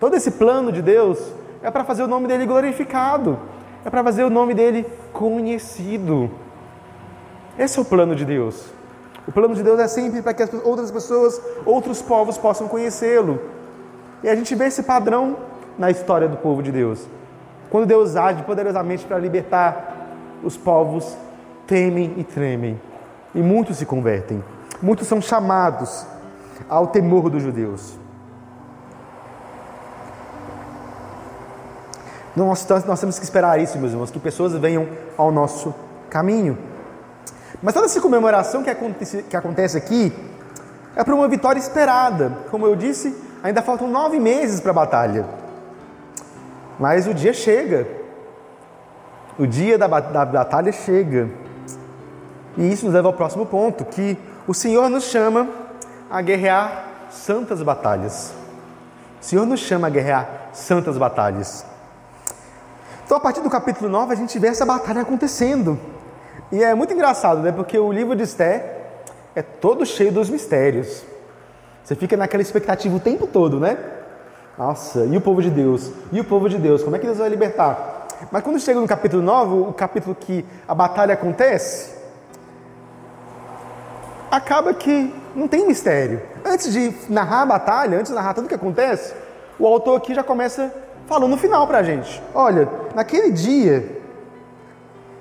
Todo 0.00 0.14
esse 0.14 0.30
plano 0.30 0.70
de 0.70 0.80
Deus 0.80 1.18
é 1.62 1.70
para 1.70 1.84
fazer 1.84 2.04
o 2.04 2.06
nome 2.06 2.28
dele 2.28 2.46
glorificado, 2.46 3.38
é 3.84 3.90
para 3.90 4.04
fazer 4.04 4.22
o 4.22 4.30
nome 4.30 4.54
dele 4.54 4.86
conhecido. 5.12 6.30
Esse 7.58 7.78
é 7.78 7.82
o 7.82 7.84
plano 7.84 8.14
de 8.14 8.24
Deus. 8.24 8.66
O 9.26 9.32
plano 9.32 9.54
de 9.54 9.62
Deus 9.62 9.80
é 9.80 9.88
sempre 9.88 10.22
para 10.22 10.32
que 10.32 10.42
as 10.42 10.50
outras 10.64 10.90
pessoas, 10.90 11.40
outros 11.66 12.00
povos 12.00 12.38
possam 12.38 12.68
conhecê-lo. 12.68 13.40
E 14.22 14.28
a 14.28 14.36
gente 14.36 14.54
vê 14.54 14.66
esse 14.66 14.84
padrão 14.84 15.36
na 15.76 15.90
história 15.90 16.28
do 16.28 16.36
povo 16.36 16.62
de 16.62 16.70
Deus. 16.70 17.06
Quando 17.68 17.84
Deus 17.84 18.14
age 18.14 18.42
poderosamente 18.44 19.04
para 19.04 19.18
libertar, 19.18 19.96
os 20.44 20.56
povos 20.56 21.16
temem 21.66 22.14
e 22.16 22.24
tremem. 22.24 22.80
E 23.34 23.40
muitos 23.40 23.78
se 23.78 23.84
convertem. 23.84 24.42
Muitos 24.80 25.08
são 25.08 25.20
chamados 25.20 26.06
ao 26.68 26.86
temor 26.86 27.28
dos 27.30 27.42
judeus. 27.42 27.98
Nós, 32.36 32.66
nós 32.86 33.00
temos 33.00 33.18
que 33.18 33.24
esperar 33.24 33.60
isso, 33.60 33.78
meus 33.78 33.90
irmãos, 33.90 34.10
que 34.10 34.20
pessoas 34.20 34.52
venham 34.52 34.88
ao 35.16 35.32
nosso 35.32 35.74
caminho. 36.08 36.56
Mas 37.60 37.74
toda 37.74 37.86
essa 37.86 38.00
comemoração 38.00 38.62
que 38.62 38.70
acontece, 38.70 39.24
que 39.24 39.36
acontece 39.36 39.76
aqui 39.76 40.12
é 40.94 41.02
para 41.02 41.14
uma 41.14 41.26
vitória 41.26 41.58
esperada. 41.58 42.32
Como 42.50 42.64
eu 42.64 42.76
disse, 42.76 43.16
ainda 43.42 43.60
faltam 43.60 43.88
nove 43.88 44.20
meses 44.20 44.60
para 44.60 44.70
a 44.70 44.74
batalha. 44.74 45.26
Mas 46.78 47.08
o 47.08 47.14
dia 47.14 47.32
chega. 47.32 47.88
O 49.36 49.46
dia 49.46 49.76
da, 49.76 49.88
da 49.88 50.24
batalha 50.24 50.70
chega. 50.70 51.28
E 52.56 52.72
isso 52.72 52.84
nos 52.84 52.94
leva 52.94 53.08
ao 53.08 53.14
próximo 53.14 53.46
ponto, 53.46 53.84
que 53.84 54.16
o 54.48 54.54
Senhor 54.54 54.88
nos 54.88 55.04
chama 55.04 55.46
a 56.10 56.22
guerrear 56.22 56.86
santas 57.10 57.62
batalhas. 57.62 58.32
O 59.20 59.24
Senhor 59.24 59.44
nos 59.44 59.60
chama 59.60 59.88
a 59.88 59.90
guerrear 59.90 60.48
santas 60.54 60.96
batalhas. 60.96 61.66
Então, 63.04 63.18
a 63.18 63.20
partir 63.20 63.42
do 63.42 63.50
capítulo 63.50 63.90
9, 63.90 64.14
a 64.14 64.16
gente 64.16 64.38
vê 64.38 64.48
essa 64.48 64.64
batalha 64.64 65.02
acontecendo. 65.02 65.78
E 66.50 66.64
é 66.64 66.74
muito 66.74 66.94
engraçado, 66.94 67.42
né? 67.42 67.52
Porque 67.52 67.78
o 67.78 67.92
livro 67.92 68.16
de 68.16 68.22
Esther 68.22 68.64
é 69.34 69.42
todo 69.42 69.84
cheio 69.84 70.10
dos 70.10 70.30
mistérios. 70.30 71.04
Você 71.84 71.94
fica 71.94 72.16
naquela 72.16 72.42
expectativa 72.42 72.96
o 72.96 73.00
tempo 73.00 73.26
todo, 73.26 73.60
né? 73.60 73.76
Nossa, 74.56 75.04
e 75.04 75.14
o 75.14 75.20
povo 75.20 75.42
de 75.42 75.50
Deus? 75.50 75.92
E 76.10 76.20
o 76.20 76.24
povo 76.24 76.48
de 76.48 76.56
Deus? 76.56 76.82
Como 76.82 76.96
é 76.96 76.98
que 76.98 77.04
Deus 77.04 77.18
vai 77.18 77.28
libertar? 77.28 78.06
Mas 78.32 78.42
quando 78.42 78.58
chega 78.58 78.80
no 78.80 78.88
capítulo 78.88 79.22
9, 79.22 79.68
o 79.68 79.72
capítulo 79.74 80.16
que 80.18 80.42
a 80.66 80.74
batalha 80.74 81.12
acontece, 81.12 81.97
acaba 84.30 84.74
que 84.74 85.14
não 85.34 85.48
tem 85.48 85.66
mistério. 85.66 86.22
Antes 86.44 86.72
de 86.72 86.94
narrar 87.08 87.42
a 87.42 87.46
batalha, 87.46 87.98
antes 87.98 88.10
de 88.10 88.14
narrar 88.14 88.34
tudo 88.34 88.44
o 88.44 88.48
que 88.48 88.54
acontece, 88.54 89.14
o 89.58 89.66
autor 89.66 89.96
aqui 89.96 90.14
já 90.14 90.22
começa 90.22 90.72
falou 91.08 91.28
no 91.28 91.38
final 91.38 91.66
para 91.66 91.78
a 91.78 91.82
gente: 91.82 92.22
olha, 92.34 92.68
naquele 92.94 93.32
dia, 93.32 94.00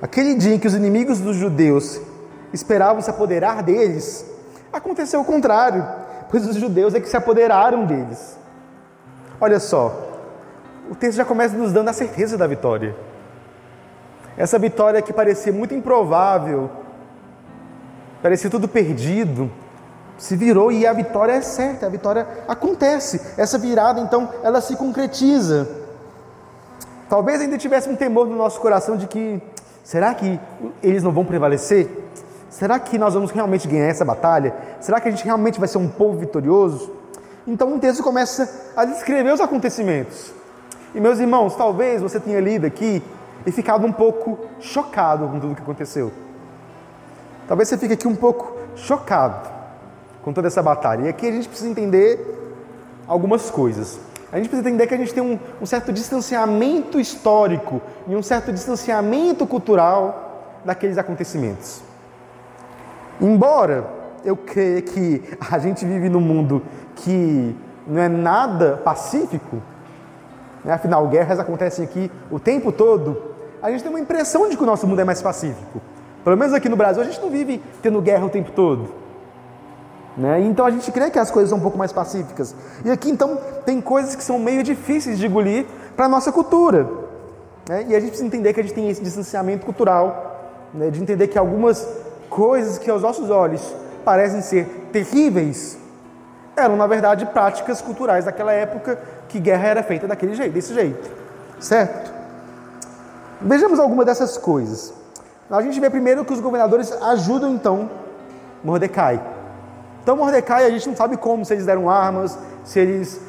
aquele 0.01 0.35
dia 0.35 0.53
em 0.53 0.59
que 0.59 0.67
os 0.67 0.75
inimigos 0.75 1.19
dos 1.19 1.35
judeus 1.35 1.99
esperavam 2.53 3.01
se 3.01 3.09
apoderar 3.09 3.63
deles, 3.63 4.25
aconteceu 4.71 5.21
o 5.21 5.25
contrário, 5.25 5.87
pois 6.29 6.45
os 6.45 6.55
judeus 6.57 6.93
é 6.93 6.99
que 6.99 7.09
se 7.09 7.17
apoderaram 7.17 7.85
deles. 7.85 8.37
Olha 9.39 9.59
só, 9.59 9.95
o 10.89 10.95
texto 10.95 11.17
já 11.17 11.25
começa 11.25 11.55
nos 11.55 11.71
dando 11.71 11.89
a 11.89 11.93
certeza 11.93 12.37
da 12.37 12.45
vitória. 12.45 12.95
Essa 14.37 14.59
vitória 14.59 15.01
que 15.01 15.13
parecia 15.13 15.51
muito 15.51 15.73
improvável, 15.73 16.69
parecia 18.21 18.49
tudo 18.49 18.67
perdido, 18.67 19.51
se 20.17 20.35
virou 20.35 20.71
e 20.71 20.85
a 20.85 20.93
vitória 20.93 21.33
é 21.33 21.41
certa, 21.41 21.85
a 21.85 21.89
vitória 21.89 22.27
acontece. 22.47 23.21
Essa 23.37 23.57
virada, 23.57 23.99
então, 23.99 24.29
ela 24.43 24.59
se 24.61 24.75
concretiza. 24.75 25.67
Talvez 27.07 27.39
ainda 27.39 27.57
tivesse 27.57 27.89
um 27.89 27.95
temor 27.95 28.27
no 28.27 28.35
nosso 28.35 28.59
coração 28.59 28.97
de 28.97 29.07
que 29.07 29.41
será 29.83 30.13
que 30.13 30.39
eles 30.81 31.03
não 31.03 31.11
vão 31.11 31.23
prevalecer? 31.23 31.89
Será 32.49 32.79
que 32.79 32.97
nós 32.97 33.13
vamos 33.13 33.31
realmente 33.31 33.67
ganhar 33.67 33.87
essa 33.87 34.03
batalha? 34.03 34.53
Será 34.81 34.99
que 34.99 35.07
a 35.07 35.11
gente 35.11 35.23
realmente 35.23 35.59
vai 35.59 35.67
ser 35.67 35.77
um 35.77 35.87
povo 35.87 36.17
vitorioso? 36.17 36.91
Então 37.45 37.75
o 37.75 37.79
texto 37.79 38.03
começa 38.03 38.71
a 38.75 38.83
descrever 38.83 39.31
os 39.33 39.39
acontecimentos. 39.39 40.33
E 40.95 40.99
meus 40.99 41.19
irmãos, 41.19 41.55
talvez 41.55 42.01
você 42.01 42.19
tenha 42.19 42.39
lido 42.39 42.65
aqui 42.65 43.03
e 43.45 43.51
ficado 43.51 43.85
um 43.85 43.91
pouco 43.91 44.39
chocado 44.59 45.27
com 45.27 45.39
tudo 45.39 45.55
que 45.55 45.61
aconteceu. 45.61 46.11
Talvez 47.47 47.69
você 47.69 47.77
fique 47.77 47.93
aqui 47.93 48.07
um 48.07 48.15
pouco 48.15 48.57
chocado 48.75 49.49
com 50.21 50.33
toda 50.33 50.47
essa 50.47 50.61
batalha. 50.61 51.05
E 51.05 51.09
aqui 51.09 51.27
a 51.27 51.31
gente 51.31 51.47
precisa 51.47 51.69
entender 51.69 52.19
algumas 53.07 53.49
coisas. 53.49 53.99
A 54.31 54.35
gente 54.35 54.49
precisa 54.49 54.67
entender 54.67 54.87
que 54.87 54.93
a 54.93 54.97
gente 54.97 55.13
tem 55.13 55.23
um, 55.23 55.39
um 55.61 55.65
certo 55.65 55.93
distanciamento 55.93 56.99
histórico 56.99 57.81
e 58.07 58.15
um 58.15 58.21
certo 58.21 58.51
distanciamento 58.51 59.47
cultural 59.47 60.59
daqueles 60.65 60.97
acontecimentos. 60.97 61.81
Embora 63.21 63.87
eu 64.25 64.35
creia 64.35 64.81
que 64.81 65.23
a 65.49 65.57
gente 65.57 65.85
vive 65.85 66.09
num 66.09 66.19
mundo 66.19 66.61
que 66.97 67.55
não 67.87 68.01
é 68.01 68.09
nada 68.09 68.75
pacífico, 68.83 69.61
né? 70.65 70.73
afinal, 70.73 71.07
guerras 71.07 71.39
acontecem 71.39 71.85
aqui 71.85 72.11
o 72.29 72.37
tempo 72.37 72.73
todo, 72.73 73.35
a 73.61 73.71
gente 73.71 73.81
tem 73.81 73.89
uma 73.89 73.99
impressão 73.99 74.49
de 74.49 74.57
que 74.57 74.63
o 74.63 74.65
nosso 74.65 74.85
mundo 74.85 74.99
é 74.99 75.05
mais 75.05 75.21
pacífico. 75.21 75.81
Pelo 76.27 76.35
menos 76.35 76.53
aqui 76.53 76.67
no 76.67 76.75
Brasil, 76.75 77.01
a 77.01 77.05
gente 77.05 77.21
não 77.21 77.29
vive 77.29 77.63
tendo 77.81 78.01
guerra 78.01 78.25
o 78.25 78.29
tempo 78.29 78.51
todo. 78.51 78.89
Né? 80.17 80.41
Então 80.41 80.65
a 80.65 80.69
gente 80.69 80.91
crê 80.91 81.09
que 81.09 81.17
as 81.17 81.31
coisas 81.31 81.49
são 81.49 81.57
um 81.57 81.61
pouco 81.61 81.77
mais 81.77 81.93
pacíficas. 81.93 82.53
E 82.83 82.91
aqui 82.91 83.09
então 83.09 83.39
tem 83.65 83.79
coisas 83.79 84.13
que 84.13 84.21
são 84.21 84.37
meio 84.37 84.61
difíceis 84.61 85.17
de 85.17 85.25
engolir 85.25 85.65
para 85.95 86.03
a 86.03 86.09
nossa 86.09 86.29
cultura. 86.29 86.85
Né? 87.69 87.85
E 87.87 87.95
a 87.95 87.99
gente 88.01 88.09
precisa 88.09 88.27
entender 88.27 88.51
que 88.51 88.59
a 88.59 88.63
gente 88.63 88.75
tem 88.75 88.89
esse 88.89 89.01
distanciamento 89.01 89.65
cultural, 89.65 90.67
né? 90.73 90.89
de 90.89 91.01
entender 91.01 91.29
que 91.29 91.39
algumas 91.39 91.87
coisas 92.29 92.77
que 92.77 92.91
aos 92.91 93.03
nossos 93.03 93.29
olhos 93.29 93.73
parecem 94.03 94.41
ser 94.41 94.65
terríveis 94.91 95.77
eram 96.57 96.75
na 96.75 96.87
verdade 96.87 97.25
práticas 97.27 97.81
culturais 97.81 98.25
daquela 98.25 98.51
época 98.51 98.99
que 99.29 99.39
guerra 99.39 99.65
era 99.65 99.81
feita 99.81 100.05
daquele 100.05 100.35
jeito, 100.35 100.51
desse 100.51 100.73
jeito, 100.73 101.09
certo? 101.57 102.11
Vejamos 103.39 103.79
alguma 103.79 104.03
dessas 104.03 104.37
coisas. 104.37 105.06
A 105.49 105.61
gente 105.61 105.79
vê 105.79 105.89
primeiro 105.89 106.25
que 106.25 106.33
os 106.33 106.41
governadores 106.41 106.91
ajudam 106.91 107.53
então 107.53 107.89
Mordecai. 108.63 109.21
Então 110.03 110.17
Mordecai, 110.17 110.65
a 110.65 110.69
gente 110.69 110.87
não 110.89 110.95
sabe 110.95 111.15
como, 111.15 111.45
se 111.45 111.53
eles 111.53 111.65
deram 111.65 111.89
armas, 111.89 112.37
se 112.63 112.79
eles 112.79 113.21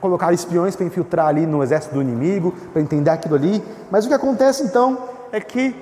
colocaram 0.00 0.34
espiões 0.34 0.76
para 0.76 0.84
infiltrar 0.84 1.28
ali 1.28 1.46
no 1.46 1.62
exército 1.62 1.94
do 1.94 2.02
inimigo, 2.02 2.52
para 2.72 2.82
entender 2.82 3.08
aquilo 3.08 3.34
ali. 3.34 3.64
Mas 3.90 4.04
o 4.04 4.08
que 4.08 4.14
acontece 4.14 4.62
então 4.62 4.98
é 5.32 5.40
que 5.40 5.74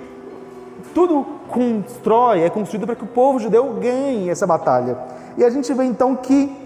tudo 0.95 1.25
constrói, 1.49 2.43
é 2.43 2.51
construído 2.51 2.87
para 2.87 2.95
que 2.95 3.03
o 3.03 3.09
povo 3.09 3.41
judeu 3.41 3.75
ganhe 3.81 4.31
essa 4.31 4.47
batalha. 4.47 4.97
E 5.37 5.45
a 5.45 5.51
gente 5.51 5.73
vê 5.75 5.85
então 5.85 6.15
que 6.15 6.57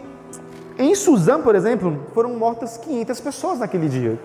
em 0.79 0.94
Suzã, 0.94 1.40
por 1.40 1.55
exemplo, 1.55 1.98
foram 2.12 2.31
mortas 2.37 2.76
500 2.76 3.20
pessoas 3.20 3.59
naquele 3.61 3.88
dia. 3.88 4.20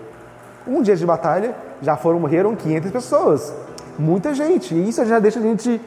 Um 0.66 0.82
dia 0.82 0.94
de 0.94 1.06
batalha 1.06 1.56
já 1.80 1.96
foram 1.96 2.20
morreram 2.20 2.54
500 2.54 2.90
pessoas. 2.90 3.54
Muita 3.98 4.34
gente. 4.34 4.74
E 4.74 4.88
isso 4.88 5.04
já 5.04 5.18
deixa 5.18 5.38
a 5.38 5.42
gente 5.42 5.80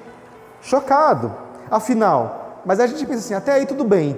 chocado. 0.62 1.32
Afinal, 1.70 2.62
mas 2.66 2.80
a 2.80 2.88
gente 2.88 3.06
pensa 3.06 3.20
assim, 3.20 3.34
até 3.34 3.54
aí 3.54 3.66
tudo 3.66 3.84
bem. 3.84 4.18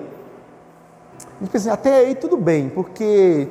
A 1.19 1.39
gente 1.43 1.51
pensa 1.51 1.69
assim, 1.69 1.69
até 1.69 1.97
aí 1.97 2.15
tudo 2.15 2.37
bem, 2.37 2.69
porque 2.69 3.47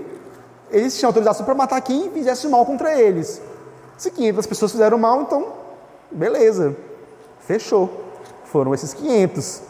eles 0.70 0.96
tinham 0.98 1.08
autorização 1.08 1.44
para 1.44 1.54
matar 1.54 1.80
quem 1.80 2.10
fizesse 2.10 2.48
mal 2.48 2.64
contra 2.66 2.98
eles. 3.00 3.40
Se 3.96 4.10
500 4.10 4.46
pessoas 4.46 4.72
fizeram 4.72 4.98
mal, 4.98 5.22
então, 5.22 5.52
beleza, 6.10 6.76
fechou. 7.40 8.04
Foram 8.44 8.74
esses 8.74 8.92
500. 8.92 9.62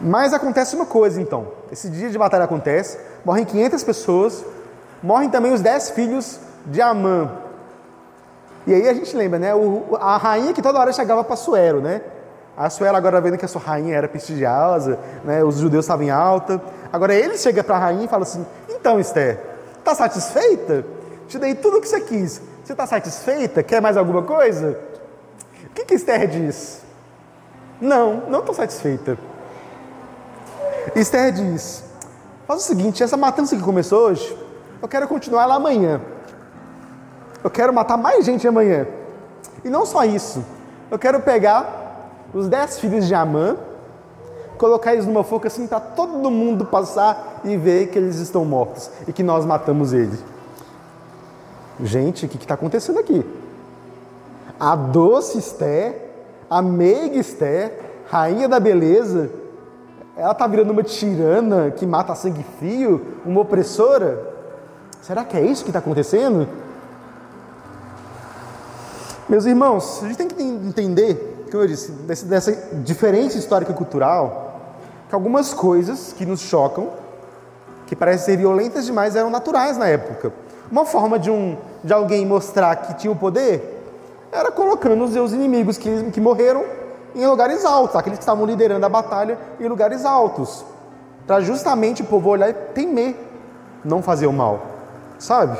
Mas 0.00 0.34
acontece 0.34 0.74
uma 0.74 0.86
coisa 0.86 1.20
então. 1.20 1.48
Esse 1.70 1.88
dia 1.88 2.10
de 2.10 2.18
batalha 2.18 2.44
acontece, 2.44 2.98
morrem 3.24 3.44
500 3.44 3.84
pessoas, 3.84 4.44
morrem 5.02 5.28
também 5.28 5.52
os 5.52 5.60
10 5.60 5.90
filhos 5.90 6.38
de 6.66 6.80
Amã, 6.80 7.30
e 8.66 8.72
aí 8.72 8.88
a 8.88 8.94
gente 8.94 9.16
lembra, 9.16 9.38
né? 9.38 9.54
O, 9.54 9.96
a 10.00 10.16
rainha 10.16 10.52
que 10.52 10.62
toda 10.62 10.78
hora 10.78 10.92
chegava 10.92 11.24
para 11.24 11.34
Suero, 11.34 11.80
né? 11.80 12.00
A 12.56 12.70
Suero 12.70 12.96
agora 12.96 13.20
vendo 13.20 13.36
que 13.36 13.44
a 13.44 13.48
sua 13.48 13.60
rainha 13.60 13.96
era 13.96 14.06
prestigiosa, 14.06 14.98
né? 15.24 15.42
Os 15.42 15.58
judeus 15.58 15.84
estavam 15.84 16.04
em 16.04 16.10
alta. 16.10 16.62
Agora 16.92 17.14
ele 17.14 17.36
chega 17.36 17.64
para 17.64 17.76
a 17.76 17.78
rainha 17.78 18.04
e 18.04 18.08
fala 18.08 18.22
assim: 18.22 18.46
Então, 18.68 19.00
Esther, 19.00 19.40
tá 19.82 19.94
satisfeita? 19.94 20.84
Te 21.26 21.38
dei 21.38 21.54
tudo 21.54 21.78
o 21.78 21.80
que 21.80 21.88
você 21.88 22.00
quis. 22.00 22.40
Você 22.62 22.72
está 22.72 22.86
satisfeita? 22.86 23.62
Quer 23.62 23.80
mais 23.80 23.96
alguma 23.96 24.22
coisa? 24.22 24.78
O 25.64 25.70
que, 25.70 25.84
que 25.84 25.94
Esther 25.94 26.28
diz? 26.28 26.82
Não, 27.80 28.28
não 28.28 28.40
estou 28.40 28.54
satisfeita. 28.54 29.18
Esther 30.94 31.32
diz: 31.32 31.82
Faz 32.46 32.62
o 32.62 32.64
seguinte, 32.64 33.02
essa 33.02 33.16
matança 33.16 33.56
que 33.56 33.62
começou 33.62 34.06
hoje, 34.06 34.38
eu 34.82 34.88
quero 34.88 35.06
continuar 35.06 35.46
lá 35.46 35.54
amanhã. 35.54 36.00
Eu 37.42 37.50
quero 37.50 37.72
matar 37.72 37.96
mais 37.96 38.24
gente 38.24 38.46
amanhã. 38.46 38.86
E 39.64 39.70
não 39.70 39.86
só 39.86 40.04
isso. 40.04 40.44
Eu 40.90 40.98
quero 40.98 41.20
pegar 41.20 42.10
os 42.34 42.48
dez 42.48 42.80
filhos 42.80 43.06
de 43.06 43.14
Amã, 43.14 43.56
colocar 44.58 44.92
eles 44.92 45.06
numa 45.06 45.22
foca 45.22 45.46
assim 45.46 45.66
para 45.66 45.78
todo 45.78 46.30
mundo 46.30 46.66
passar 46.66 47.40
e 47.44 47.56
ver 47.56 47.88
que 47.88 47.98
eles 47.98 48.16
estão 48.16 48.44
mortos 48.44 48.90
e 49.06 49.12
que 49.12 49.22
nós 49.22 49.44
matamos 49.44 49.92
ele. 49.92 50.18
Gente, 51.80 52.26
o 52.26 52.28
que 52.28 52.36
está 52.36 52.54
acontecendo 52.54 52.98
aqui? 52.98 53.24
A 54.58 54.74
doce 54.74 55.38
Esther, 55.38 56.10
a 56.50 56.60
meiga 56.60 57.18
Esther, 57.18 57.78
rainha 58.10 58.48
da 58.48 58.60
beleza, 58.60 59.30
ela 60.16 60.32
está 60.32 60.46
virando 60.46 60.72
uma 60.72 60.82
tirana 60.82 61.70
que 61.70 61.86
mata 61.86 62.14
sangue 62.14 62.44
frio, 62.58 63.00
uma 63.24 63.40
opressora? 63.40 64.31
Será 65.02 65.24
que 65.24 65.36
é 65.36 65.40
isso 65.40 65.64
que 65.64 65.70
está 65.70 65.80
acontecendo? 65.80 66.46
Meus 69.28 69.44
irmãos, 69.46 70.00
a 70.00 70.06
gente 70.06 70.16
tem 70.16 70.28
que 70.28 70.40
entender, 70.40 71.44
como 71.50 71.64
eu 71.64 71.66
disse, 71.66 71.90
dessa 71.90 72.52
diferença 72.84 73.36
histórica 73.36 73.72
e 73.72 73.74
cultural, 73.74 74.60
que 75.08 75.14
algumas 75.14 75.52
coisas 75.52 76.14
que 76.16 76.24
nos 76.24 76.40
chocam, 76.40 76.90
que 77.84 77.96
parecem 77.96 78.26
ser 78.26 78.36
violentas 78.36 78.86
demais, 78.86 79.16
eram 79.16 79.28
naturais 79.28 79.76
na 79.76 79.88
época. 79.88 80.32
Uma 80.70 80.86
forma 80.86 81.18
de, 81.18 81.32
um, 81.32 81.58
de 81.82 81.92
alguém 81.92 82.24
mostrar 82.24 82.76
que 82.76 82.94
tinha 82.94 83.12
o 83.12 83.16
poder 83.16 83.82
era 84.30 84.52
colocando 84.52 85.02
os 85.02 85.12
seus 85.12 85.32
inimigos 85.32 85.76
que, 85.76 86.12
que 86.12 86.20
morreram 86.20 86.64
em 87.12 87.26
lugares 87.26 87.64
altos, 87.64 87.96
aqueles 87.96 88.20
que 88.20 88.22
estavam 88.22 88.46
liderando 88.46 88.86
a 88.86 88.88
batalha 88.88 89.36
em 89.58 89.66
lugares 89.66 90.04
altos, 90.04 90.64
para 91.26 91.40
justamente 91.40 92.02
o 92.02 92.04
povo 92.04 92.30
olhar 92.30 92.48
e 92.48 92.54
temer 92.54 93.16
não 93.84 94.00
fazer 94.00 94.28
o 94.28 94.32
mal, 94.32 94.71
sabe? 95.22 95.58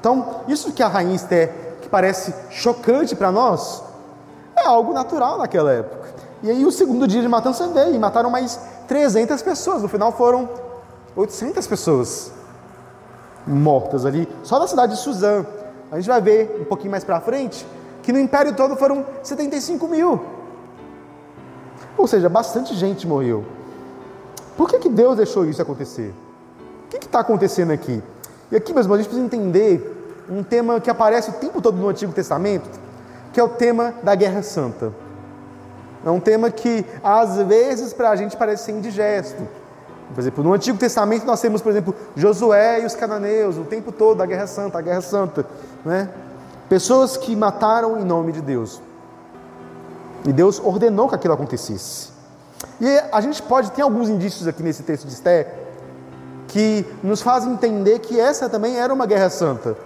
Então, 0.00 0.42
isso 0.48 0.72
que 0.72 0.82
a 0.82 0.88
rainha 0.88 1.14
Esther 1.14 1.64
parece 1.94 2.34
chocante 2.50 3.14
para 3.14 3.30
nós, 3.30 3.80
é 4.56 4.66
algo 4.66 4.92
natural 4.92 5.38
naquela 5.38 5.70
época. 5.70 6.08
E 6.42 6.50
aí 6.50 6.64
o 6.64 6.72
segundo 6.72 7.06
dia 7.06 7.22
de 7.22 7.28
matança 7.28 7.68
veio 7.68 7.94
e 7.94 7.98
mataram 8.00 8.28
mais 8.30 8.58
300 8.88 9.40
pessoas. 9.42 9.80
No 9.80 9.88
final 9.88 10.10
foram 10.10 10.48
800 11.14 11.64
pessoas 11.68 12.32
mortas 13.46 14.04
ali, 14.04 14.28
só 14.42 14.58
na 14.58 14.66
cidade 14.66 14.94
de 14.94 14.98
Suzã. 14.98 15.46
A 15.92 15.94
gente 15.94 16.08
vai 16.08 16.20
ver 16.20 16.58
um 16.62 16.64
pouquinho 16.64 16.90
mais 16.90 17.04
para 17.04 17.20
frente 17.20 17.64
que 18.02 18.12
no 18.12 18.18
império 18.18 18.56
todo 18.56 18.74
foram 18.74 19.06
75 19.22 19.86
mil. 19.86 20.20
Ou 21.96 22.08
seja, 22.08 22.28
bastante 22.28 22.74
gente 22.74 23.06
morreu. 23.06 23.44
Por 24.56 24.68
que, 24.68 24.80
que 24.80 24.88
Deus 24.88 25.16
deixou 25.16 25.44
isso 25.44 25.62
acontecer? 25.62 26.12
O 26.86 26.88
que 26.88 27.06
está 27.06 27.20
acontecendo 27.20 27.70
aqui? 27.70 28.02
E 28.54 28.56
aqui, 28.56 28.72
meus 28.72 28.86
irmãos, 28.86 29.00
a 29.00 29.02
gente 29.02 29.08
precisa 29.08 29.26
entender 29.26 30.24
um 30.30 30.44
tema 30.44 30.78
que 30.78 30.88
aparece 30.88 31.28
o 31.28 31.32
tempo 31.32 31.60
todo 31.60 31.76
no 31.76 31.88
Antigo 31.88 32.12
Testamento, 32.12 32.70
que 33.32 33.40
é 33.40 33.42
o 33.42 33.48
tema 33.48 33.92
da 34.00 34.14
Guerra 34.14 34.44
Santa. 34.44 34.92
É 36.06 36.08
um 36.08 36.20
tema 36.20 36.48
que 36.52 36.86
às 37.02 37.36
vezes 37.38 37.92
para 37.92 38.10
a 38.10 38.14
gente 38.14 38.36
parece 38.36 38.66
ser 38.66 38.70
indigesto, 38.70 39.42
Por 40.14 40.20
exemplo, 40.20 40.44
no 40.44 40.52
Antigo 40.52 40.78
Testamento 40.78 41.26
nós 41.26 41.40
temos, 41.40 41.60
por 41.60 41.70
exemplo, 41.70 41.96
Josué 42.14 42.82
e 42.82 42.86
os 42.86 42.94
cananeus, 42.94 43.56
o 43.56 43.64
tempo 43.64 43.90
todo 43.90 44.22
a 44.22 44.26
Guerra 44.26 44.46
Santa, 44.46 44.78
a 44.78 44.82
Guerra 44.82 45.00
Santa, 45.00 45.44
né? 45.84 46.08
Pessoas 46.68 47.16
que 47.16 47.34
mataram 47.34 47.98
em 47.98 48.04
nome 48.04 48.30
de 48.30 48.40
Deus. 48.40 48.80
E 50.24 50.32
Deus 50.32 50.60
ordenou 50.60 51.08
que 51.08 51.16
aquilo 51.16 51.34
acontecesse. 51.34 52.10
E 52.80 53.02
a 53.10 53.20
gente 53.20 53.42
pode, 53.42 53.72
tem 53.72 53.82
alguns 53.82 54.08
indícios 54.08 54.46
aqui 54.46 54.62
nesse 54.62 54.84
texto 54.84 55.08
de 55.08 55.12
Esté, 55.12 55.63
que 56.54 56.86
nos 57.02 57.20
fazem 57.20 57.52
entender 57.52 57.98
que 57.98 58.20
essa 58.20 58.48
também 58.48 58.78
era 58.78 58.94
uma 58.94 59.06
guerra 59.06 59.28
santa. 59.28 59.76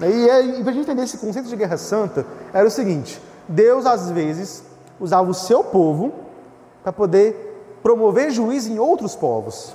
E, 0.00 0.28
é, 0.28 0.42
e 0.42 0.62
para 0.64 0.72
a 0.72 0.74
gente 0.74 0.82
entender 0.82 1.04
esse 1.04 1.16
conceito 1.16 1.48
de 1.48 1.54
guerra 1.54 1.76
santa, 1.76 2.26
era 2.52 2.66
o 2.66 2.70
seguinte: 2.70 3.22
Deus 3.46 3.86
às 3.86 4.10
vezes 4.10 4.64
usava 4.98 5.30
o 5.30 5.34
seu 5.34 5.62
povo 5.62 6.12
para 6.82 6.92
poder 6.92 7.78
promover 7.84 8.32
juízo 8.32 8.68
em 8.68 8.80
outros 8.80 9.14
povos. 9.14 9.72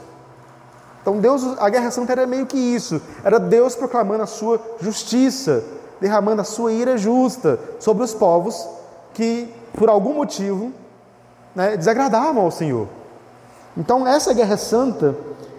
Então 1.02 1.18
Deus, 1.22 1.58
a 1.60 1.70
guerra 1.70 1.90
santa 1.92 2.12
era 2.12 2.28
meio 2.28 2.46
que 2.46 2.58
isso, 2.58 3.02
era 3.24 3.40
Deus 3.40 3.74
proclamando 3.74 4.24
a 4.24 4.28
sua 4.28 4.60
justiça, 4.82 5.64
derramando 6.02 6.42
a 6.42 6.46
sua 6.46 6.74
ira 6.74 6.98
justa 6.98 7.58
sobre 7.80 8.04
os 8.04 8.14
povos 8.14 8.68
que, 9.14 9.50
por 9.72 9.88
algum 9.88 10.16
motivo, 10.16 10.74
né, 11.56 11.78
desagradavam 11.78 12.44
ao 12.44 12.52
Senhor. 12.52 12.86
Então, 13.78 14.06
essa 14.06 14.34
guerra 14.34 14.58
santa 14.58 15.16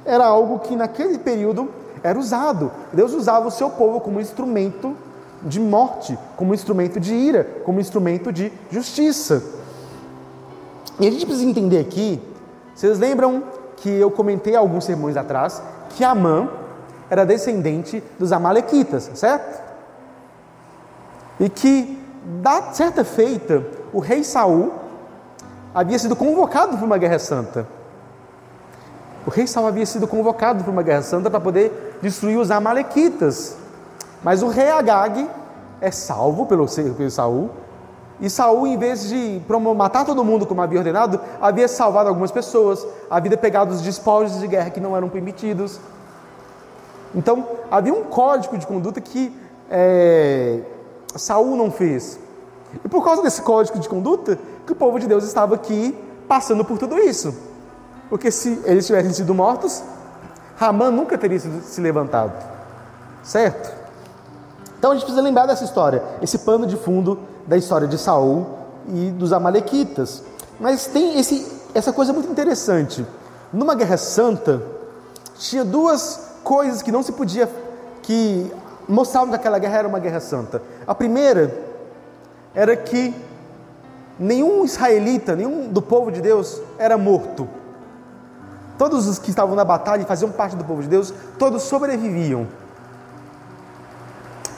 era 0.07 0.25
algo 0.25 0.61
que 0.61 0.77
naquele 0.77 1.19
período 1.19 1.69
era 2.03 2.19
usado. 2.19 2.71
Deus 2.93 3.13
usava 3.13 3.49
o 3.49 3.51
seu 3.51 3.71
povo 3.71 4.01
como 4.01 4.21
instrumento 4.21 4.97
de 5.43 5.61
morte, 5.61 6.19
como 6.37 6.55
instrumento 6.55 6.99
de 6.99 7.15
ira, 7.15 7.45
como 7.65 7.81
instrumento 7.81 8.33
de 8.33 8.53
justiça. 8.71 9.43
E 10.99 11.07
a 11.07 11.11
gente 11.11 11.27
precisa 11.27 11.49
entender 11.49 11.79
aqui, 11.79 12.23
vocês 12.75 12.99
lembram 12.99 13.43
que 13.77 13.91
eu 13.91 14.11
comentei 14.11 14.57
alguns 14.57 14.85
sermões 14.85 15.17
atrás 15.17 15.63
que 15.91 16.03
Amã 16.03 16.49
era 17.11 17.25
descendente 17.25 18.03
dos 18.19 18.33
Amalequitas, 18.33 19.11
certo? 19.15 19.63
E 21.39 21.49
que, 21.49 22.03
da 22.43 22.73
certa 22.73 23.05
feita, 23.05 23.65
o 23.93 23.99
rei 23.99 24.25
Saul 24.25 24.73
havia 25.75 25.99
sido 25.99 26.17
convocado 26.17 26.77
para 26.77 26.87
uma 26.87 26.99
guerra 26.99 27.19
santa. 27.19 27.67
O 29.27 29.31
rei 29.31 29.45
Saul 29.45 29.67
havia 29.67 29.85
sido 29.85 30.07
convocado 30.07 30.63
para 30.63 30.73
uma 30.73 30.85
guerra 30.85 31.03
santa 31.03 31.29
para 31.29 31.41
poder 31.41 31.99
destruir 32.01 32.39
os 32.39 32.51
amalequitas. 32.53 33.57
Mas 34.23 34.41
o 34.41 34.47
rei 34.47 34.71
Agag 34.71 35.29
é 35.81 35.91
salvo 35.91 36.47
pelo, 36.47 36.67
pelo 36.69 37.11
Saul. 37.11 37.51
E 38.21 38.31
Saul, 38.31 38.69
em 38.69 38.79
vez 38.79 39.09
de 39.09 39.43
matar 39.77 40.05
todo 40.05 40.25
mundo 40.25 40.47
como 40.47 40.63
havia 40.63 40.79
ordenado, 40.79 41.21
havia 41.41 41.67
salvado 41.67 42.09
algumas 42.09 42.31
pessoas, 42.31 42.87
havia 43.11 43.37
pegado 43.37 43.75
os 43.75 43.83
despojos 43.83 44.39
de 44.39 44.47
guerra 44.47 44.71
que 44.71 44.81
não 44.81 44.97
eram 44.97 45.09
permitidos. 45.09 45.81
Então, 47.15 47.47
havia 47.69 47.93
um 47.93 48.05
código 48.05 48.57
de 48.57 48.67
conduta 48.67 49.01
que 49.01 49.37
é, 49.69 50.61
Saul 51.17 51.57
não 51.57 51.71
fez. 51.71 52.19
E 52.85 52.89
por 52.89 53.05
causa 53.05 53.23
desse 53.23 53.43
código 53.43 53.79
de 53.79 53.89
conduta, 53.89 54.39
que 54.65 54.73
o 54.73 54.77
povo 54.77 55.01
de 55.01 55.07
Deus 55.07 55.25
estava 55.25 55.57
aqui 55.57 55.97
passando 56.29 56.65
por 56.65 56.79
tudo 56.79 56.97
isso. 56.99 57.35
Porque 58.09 58.31
se 58.31 58.61
eles 58.65 58.87
tivessem 58.87 59.13
sido 59.13 59.35
mortos, 59.35 59.83
Ramã 60.57 60.91
nunca 60.91 61.19
teria 61.19 61.39
se 61.39 61.81
levantado. 61.81 62.33
Certo? 63.23 63.75
Então 64.79 64.93
a 64.93 64.95
gente 64.95 65.05
precisa 65.05 65.23
lembrar 65.23 65.47
dessa 65.47 65.65
história, 65.65 66.03
esse 66.23 66.39
pano 66.39 66.67
de 66.67 66.77
fundo 66.77 67.19
da 67.47 67.57
história 67.57 67.89
de 67.89 67.99
Saul 67.99 68.47
e 68.89 69.11
dos 69.11 69.33
amalequitas. 69.33 70.23
Mas 70.61 70.87
tem 70.87 71.19
esse, 71.19 71.47
essa 71.75 71.93
coisa 71.93 72.13
muito 72.13 72.31
interessante. 72.31 73.05
Numa 73.53 73.75
guerra 73.75 73.97
santa, 73.97 74.63
tinha 75.39 75.65
duas 75.65 76.31
coisas 76.45 76.83
que 76.83 76.93
não 76.93 77.03
se 77.03 77.13
podia 77.13 77.49
que 78.03 78.51
mostravam 78.89 79.31
que 79.31 79.37
aquela 79.37 79.59
guerra 79.59 79.79
era 79.79 79.89
uma 79.89 79.99
guerra 79.99 80.21
santa. 80.21 80.63
A 80.87 80.95
primeira 80.95 81.53
era 82.55 82.77
que 82.77 83.15
nenhum 84.19 84.65
israelita, 84.65 85.35
nenhum 85.35 85.69
do 85.69 85.83
povo 85.83 86.11
de 86.11 86.21
Deus 86.21 86.61
era 86.79 86.97
morto. 86.97 87.49
Todos 88.79 89.07
os 89.07 89.19
que 89.19 89.31
estavam 89.31 89.55
na 89.55 89.65
batalha 89.65 90.03
e 90.03 90.05
faziam 90.05 90.31
parte 90.31 90.57
do 90.57 90.65
povo 90.65 90.83
de 90.83 90.89
Deus, 90.89 91.13
todos 91.39 91.63
sobreviviam. 91.63 92.47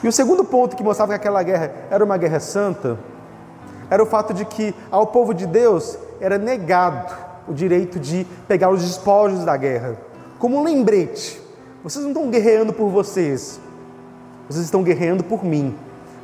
E 0.03 0.07
o 0.07 0.11
segundo 0.11 0.43
ponto 0.43 0.75
que 0.75 0.83
mostrava 0.83 1.13
que 1.13 1.17
aquela 1.17 1.43
guerra 1.43 1.71
era 1.89 2.03
uma 2.03 2.17
guerra 2.17 2.39
santa 2.39 2.97
era 3.89 4.03
o 4.03 4.05
fato 4.05 4.33
de 4.33 4.45
que 4.45 4.73
ao 4.91 5.07
povo 5.07 5.33
de 5.33 5.47
Deus 5.47 5.97
era 6.21 6.37
negado 6.37 7.13
o 7.47 7.53
direito 7.53 7.99
de 7.99 8.25
pegar 8.47 8.69
os 8.69 8.81
despojos 8.81 9.43
da 9.43 9.57
guerra. 9.57 9.97
Como 10.37 10.57
um 10.57 10.63
lembrete: 10.63 11.41
vocês 11.83 12.03
não 12.03 12.11
estão 12.11 12.29
guerreando 12.29 12.71
por 12.71 12.89
vocês, 12.89 13.59
vocês 14.47 14.63
estão 14.63 14.83
guerreando 14.83 15.23
por 15.23 15.43
mim. 15.43 15.75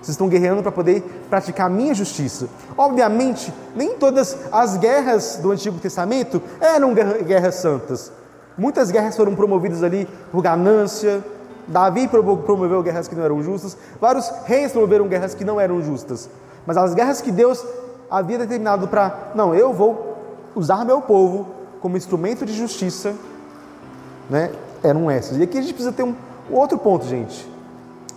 Vocês 0.05 0.13
estão 0.13 0.29
guerreando 0.29 0.61
para 0.61 0.71
poder 0.71 1.01
praticar 1.31 1.65
a 1.65 1.69
minha 1.69 1.91
justiça. 1.91 2.47
Obviamente, 2.77 3.51
nem 3.75 3.95
todas 3.95 4.37
as 4.51 4.77
guerras 4.77 5.39
do 5.41 5.49
Antigo 5.49 5.79
Testamento 5.79 6.39
eram 6.61 6.93
guerras 6.93 7.55
santas. 7.55 8.11
Muitas 8.55 8.91
guerras 8.91 9.15
foram 9.17 9.33
promovidas 9.33 9.81
ali 9.81 10.07
por 10.31 10.43
ganância. 10.43 11.25
Davi 11.67 12.07
promoveu 12.07 12.83
guerras 12.83 13.07
que 13.07 13.15
não 13.15 13.23
eram 13.23 13.41
justas. 13.41 13.75
Vários 13.99 14.31
reis 14.45 14.71
promoveram 14.71 15.07
guerras 15.07 15.33
que 15.33 15.43
não 15.43 15.59
eram 15.59 15.81
justas. 15.81 16.29
Mas 16.67 16.77
as 16.77 16.93
guerras 16.93 17.19
que 17.19 17.31
Deus 17.31 17.65
havia 18.07 18.37
determinado 18.37 18.87
para, 18.87 19.31
não, 19.33 19.55
eu 19.55 19.73
vou 19.73 20.19
usar 20.53 20.85
meu 20.85 21.01
povo 21.01 21.47
como 21.81 21.97
instrumento 21.97 22.45
de 22.45 22.53
justiça, 22.53 23.15
né, 24.29 24.51
eram 24.83 25.09
essas. 25.09 25.37
E 25.37 25.41
aqui 25.41 25.57
a 25.57 25.61
gente 25.61 25.73
precisa 25.73 25.91
ter 25.91 26.03
um 26.03 26.13
outro 26.51 26.77
ponto, 26.77 27.07
gente. 27.07 27.54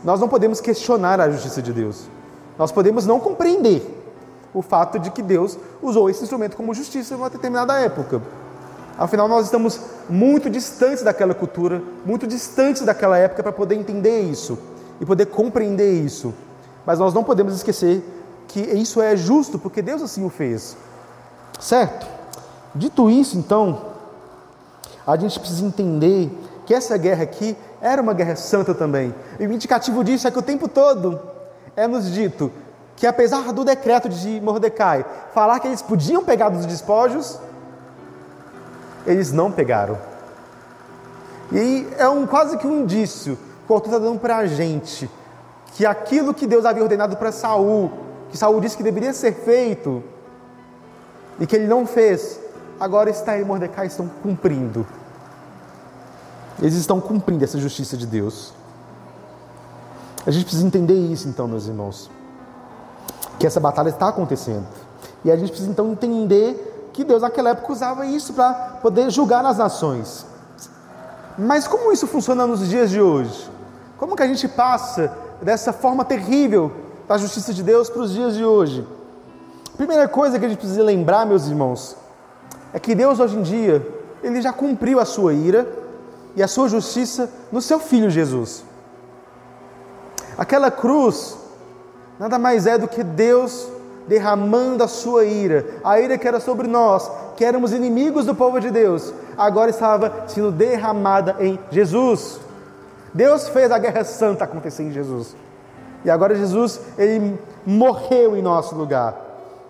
Nós 0.05 0.21
não 0.21 0.29
podemos 0.29 0.61
questionar 0.61 1.21
a 1.21 1.31
justiça 1.31 1.61
de 1.61 1.73
Deus. 1.73 2.05
Nós 2.59 2.73
podemos 2.73 3.07
não 3.07 3.21
compreender 3.21 3.83
o 4.55 4.63
fato 4.63 4.99
de 4.99 5.11
que 5.11 5.23
Deus 5.23 5.59
usou 5.83 6.09
esse 6.09 6.23
instrumento 6.23 6.57
como 6.57 6.75
justiça 6.75 7.15
em 7.15 7.17
uma 7.17 7.31
determinada 7.31 7.79
época. 7.79 8.23
Afinal, 8.97 9.29
nós 9.29 9.45
estamos 9.45 9.81
muito 10.09 10.51
distantes 10.51 11.05
daquela 11.05 11.35
cultura, 11.35 11.83
muito 12.05 12.27
distantes 12.27 12.83
daquela 12.83 13.17
época 13.17 13.43
para 13.43 13.53
poder 13.53 13.77
entender 13.77 14.23
isso 14.23 14.59
e 15.01 15.07
poder 15.07 15.27
compreender 15.27 16.03
isso. 16.03 16.35
Mas 16.85 16.99
nós 16.99 17.15
não 17.15 17.23
podemos 17.23 17.55
esquecer 17.55 18.03
que 18.49 18.61
isso 18.61 19.01
é 19.01 19.17
justo 19.17 19.59
porque 19.59 19.83
Deus 19.83 20.03
assim 20.03 20.25
o 20.25 20.31
fez. 20.31 20.77
Certo? 21.61 22.07
Dito 22.75 23.11
isso, 23.11 23.39
então, 23.39 23.83
a 25.07 25.17
gente 25.17 25.39
precisa 25.39 25.65
entender 25.65 26.31
que 26.67 26.75
essa 26.75 26.97
guerra 26.97 27.23
aqui 27.23 27.57
era 27.81 28.01
uma 28.03 28.13
guerra 28.13 28.37
santa 28.37 28.75
também. 28.75 29.15
E 29.39 29.47
o 29.47 29.53
indicativo 29.53 30.03
disso 30.03 30.27
é 30.27 30.31
que 30.31 30.39
o 30.39 30.43
tempo 30.43 30.69
todo 30.69 31.21
é 31.77 31.87
nos 31.87 32.11
dito 32.11 32.51
que, 32.97 33.07
apesar 33.07 33.53
do 33.53 33.65
decreto 33.65 34.09
de 34.09 34.41
Mordecai 34.41 35.05
falar 35.33 35.61
que 35.61 35.69
eles 35.69 35.83
podiam 35.83 36.25
pegar 36.25 36.49
dos 36.49 36.67
despojos, 36.67 37.39
eles 39.07 39.33
não 39.33 39.53
pegaram. 39.53 39.97
E 41.53 41.87
é 41.97 42.09
um, 42.09 42.27
quase 42.27 42.59
que 42.59 42.67
um 42.67 42.81
indício 42.81 43.39
que 43.67 43.73
o 43.73 43.75
autor 43.75 43.95
está 43.95 43.99
dando 43.99 44.19
para 44.19 44.37
a 44.37 44.47
gente 44.47 45.09
que 45.75 45.87
aquilo 45.87 46.35
que 46.35 46.47
Deus 46.47 46.65
havia 46.65 46.83
ordenado 46.83 47.17
para 47.17 47.31
Saul, 47.31 47.93
que 48.31 48.37
Saul 48.37 48.61
disse 48.61 48.77
que 48.77 48.83
deveria 48.83 49.13
ser 49.13 49.33
feito 49.33 50.03
e 51.39 51.47
que 51.47 51.55
ele 51.55 51.69
não 51.69 51.87
fez, 51.87 52.41
agora 52.81 53.11
está 53.11 53.39
em 53.39 53.45
Mordecai 53.45 53.87
estão 53.87 54.09
cumprindo. 54.09 54.85
Eles 56.61 56.75
estão 56.75 57.01
cumprindo 57.01 57.45
essa 57.45 57.59
justiça 57.59 57.97
de 57.97 58.07
Deus. 58.07 58.53
A 60.27 60.31
gente 60.31 60.45
precisa 60.45 60.67
entender 60.67 60.95
isso, 60.95 61.29
então, 61.29 61.47
meus 61.47 61.67
irmãos. 61.67 62.11
Que 63.39 63.47
essa 63.47 63.61
batalha 63.61 63.89
está 63.91 64.09
acontecendo. 64.09 64.67
E 65.25 65.31
a 65.31 65.37
gente 65.37 65.49
precisa, 65.49 65.71
então, 65.71 65.91
entender 65.91 66.91
que 66.93 67.05
Deus, 67.05 67.23
naquela 67.23 67.51
época, 67.51 67.73
usava 67.73 68.07
isso 68.07 68.33
para 68.33 68.53
poder 68.83 69.11
julgar 69.11 69.45
as 69.45 69.59
nações. 69.59 70.27
Mas 71.39 71.69
como 71.69 71.93
isso 71.93 72.07
funciona 72.07 72.47
nos 72.47 72.69
dias 72.69 72.91
de 72.91 73.01
hoje? 73.01 73.49
Como 73.97 74.17
que 74.17 74.23
a 74.23 74.27
gente 74.27 74.49
passa 74.49 75.17
dessa 75.41 75.73
forma 75.73 76.05
terrível 76.05 76.73
da 77.07 77.17
justiça 77.17 77.55
de 77.55 77.63
Deus 77.63 77.89
para 77.89 78.03
os 78.03 78.13
dias 78.13 78.35
de 78.35 78.45
hoje? 78.45 78.87
Primeira 79.77 80.09
coisa 80.09 80.41
que 80.41 80.45
a 80.45 80.49
gente 80.49 80.59
precisa 80.59 80.83
lembrar, 80.83 81.25
meus 81.25 81.47
irmãos, 81.47 81.97
é 82.73 82.81
que 82.81 82.97
Deus 82.97 83.21
hoje 83.21 83.37
em 83.37 83.43
dia, 83.43 83.87
ele 84.21 84.43
já 84.43 84.53
cumpriu 84.53 84.99
a 84.99 85.05
sua 85.05 85.33
ira, 85.33 85.69
e 86.37 86.43
a 86.43 86.49
sua 86.49 86.69
justiça 86.69 87.31
no 87.51 87.61
seu 87.61 87.79
filho 87.79 88.11
Jesus. 88.11 88.65
Aquela 90.37 90.71
cruz 90.71 91.37
nada 92.19 92.39
mais 92.39 92.67
é 92.67 92.77
do 92.77 92.89
que 92.89 93.03
Deus 93.03 93.69
derramando 94.07 94.83
a 94.83 94.89
sua 94.89 95.25
ira, 95.25 95.67
a 95.85 96.01
ira 96.01 96.17
que 96.17 96.27
era 96.27 96.41
sobre 96.41 96.67
nós, 96.67 97.11
que 97.37 97.45
éramos 97.45 97.73
inimigos 97.73 98.25
do 98.25 98.35
povo 98.35 98.59
de 98.59 98.71
Deus, 98.71 99.13
agora 99.37 99.71
estava 99.71 100.25
sendo 100.27 100.51
derramada 100.51 101.37
em 101.39 101.59
Jesus. 101.71 102.41
Deus 103.13 103.49
fez 103.49 103.71
a 103.71 103.79
guerra 103.79 104.05
santa 104.05 104.45
acontecer 104.45 104.83
em 104.83 104.93
Jesus. 104.93 105.37
E 106.05 106.11
agora 106.11 106.35
Jesus, 106.35 106.81
ele 106.97 107.39
morreu 107.67 108.37
em 108.37 108.43
nosso 108.43 108.75
lugar. 108.75 109.15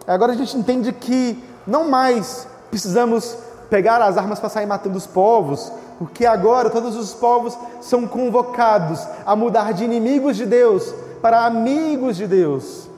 Agora 0.06 0.32
a 0.32 0.36
gente 0.36 0.56
entende 0.56 0.92
que 0.92 1.42
não 1.66 1.88
mais 1.88 2.46
precisamos 2.70 3.36
pegaram 3.68 4.06
as 4.06 4.16
armas 4.16 4.38
para 4.38 4.48
sair 4.48 4.66
matando 4.66 4.96
os 4.96 5.06
povos, 5.06 5.70
porque 5.98 6.24
agora 6.24 6.70
todos 6.70 6.96
os 6.96 7.12
povos 7.12 7.58
são 7.80 8.06
convocados 8.06 9.04
a 9.26 9.34
mudar 9.34 9.72
de 9.72 9.84
inimigos 9.84 10.36
de 10.36 10.46
Deus 10.46 10.94
para 11.20 11.44
amigos 11.44 12.16
de 12.16 12.26
Deus. 12.26 12.88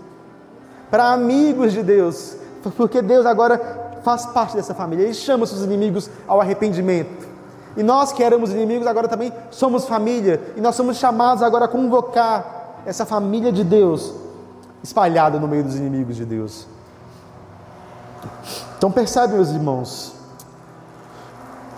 Para 0.91 1.13
amigos 1.13 1.73
de 1.73 1.83
Deus, 1.83 2.37
porque 2.77 3.01
Deus 3.01 3.25
agora 3.25 4.01
faz 4.03 4.27
parte 4.27 4.57
dessa 4.57 4.75
família, 4.75 5.05
Ele 5.05 5.15
chama 5.15 5.47
seus 5.47 5.63
inimigos 5.63 6.11
ao 6.27 6.41
arrependimento. 6.41 7.29
E 7.77 7.83
nós 7.83 8.13
que 8.13 8.23
éramos 8.23 8.51
inimigos 8.51 8.87
agora 8.87 9.07
também 9.07 9.33
somos 9.51 9.87
família, 9.87 10.41
e 10.57 10.61
nós 10.61 10.75
somos 10.75 10.97
chamados 10.97 11.43
agora 11.43 11.67
a 11.67 11.69
convocar 11.69 12.83
essa 12.85 13.07
família 13.07 13.53
de 13.53 13.63
Deus 13.63 14.13
espalhada 14.83 15.39
no 15.39 15.47
meio 15.47 15.63
dos 15.63 15.77
inimigos 15.77 16.17
de 16.17 16.25
Deus. 16.25 16.67
Então 18.77 18.91
percebe, 18.91 19.35
meus 19.35 19.51
irmãos, 19.51 20.20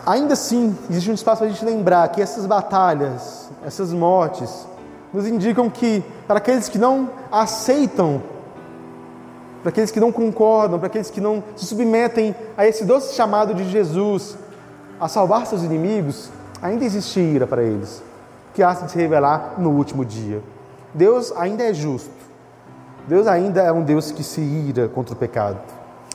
ainda 0.06 0.34
assim 0.34 0.76
existe 0.90 1.10
um 1.10 1.14
espaço 1.14 1.38
para 1.38 1.48
a 1.48 1.50
gente 1.50 1.64
lembrar 1.64 2.08
que 2.08 2.20
essas 2.20 2.46
batalhas, 2.46 3.50
essas 3.64 3.92
mortes, 3.92 4.66
nos 5.12 5.26
indicam 5.26 5.68
que 5.68 6.02
para 6.26 6.38
aqueles 6.38 6.68
que 6.68 6.78
não 6.78 7.10
aceitam, 7.30 8.22
para 9.62 9.70
aqueles 9.70 9.90
que 9.90 10.00
não 10.00 10.10
concordam, 10.10 10.78
para 10.78 10.88
aqueles 10.88 11.10
que 11.10 11.20
não 11.20 11.42
se 11.54 11.66
submetem 11.66 12.34
a 12.56 12.66
esse 12.66 12.84
doce 12.84 13.14
chamado 13.14 13.54
de 13.54 13.68
Jesus 13.70 14.36
a 15.00 15.08
salvar 15.08 15.46
seus 15.46 15.62
inimigos, 15.62 16.30
ainda 16.60 16.84
existe 16.84 17.20
ira 17.20 17.46
para 17.46 17.62
eles, 17.62 18.02
que 18.54 18.62
há 18.62 18.72
de 18.72 18.90
se 18.90 18.98
revelar 18.98 19.54
no 19.58 19.70
último 19.70 20.04
dia. 20.04 20.42
Deus 20.94 21.32
ainda 21.36 21.64
é 21.64 21.74
justo. 21.74 22.10
Deus 23.06 23.26
ainda 23.26 23.62
é 23.62 23.72
um 23.72 23.82
Deus 23.82 24.12
que 24.12 24.22
se 24.22 24.40
ira 24.40 24.88
contra 24.88 25.14
o 25.14 25.16
pecado. 25.16 25.58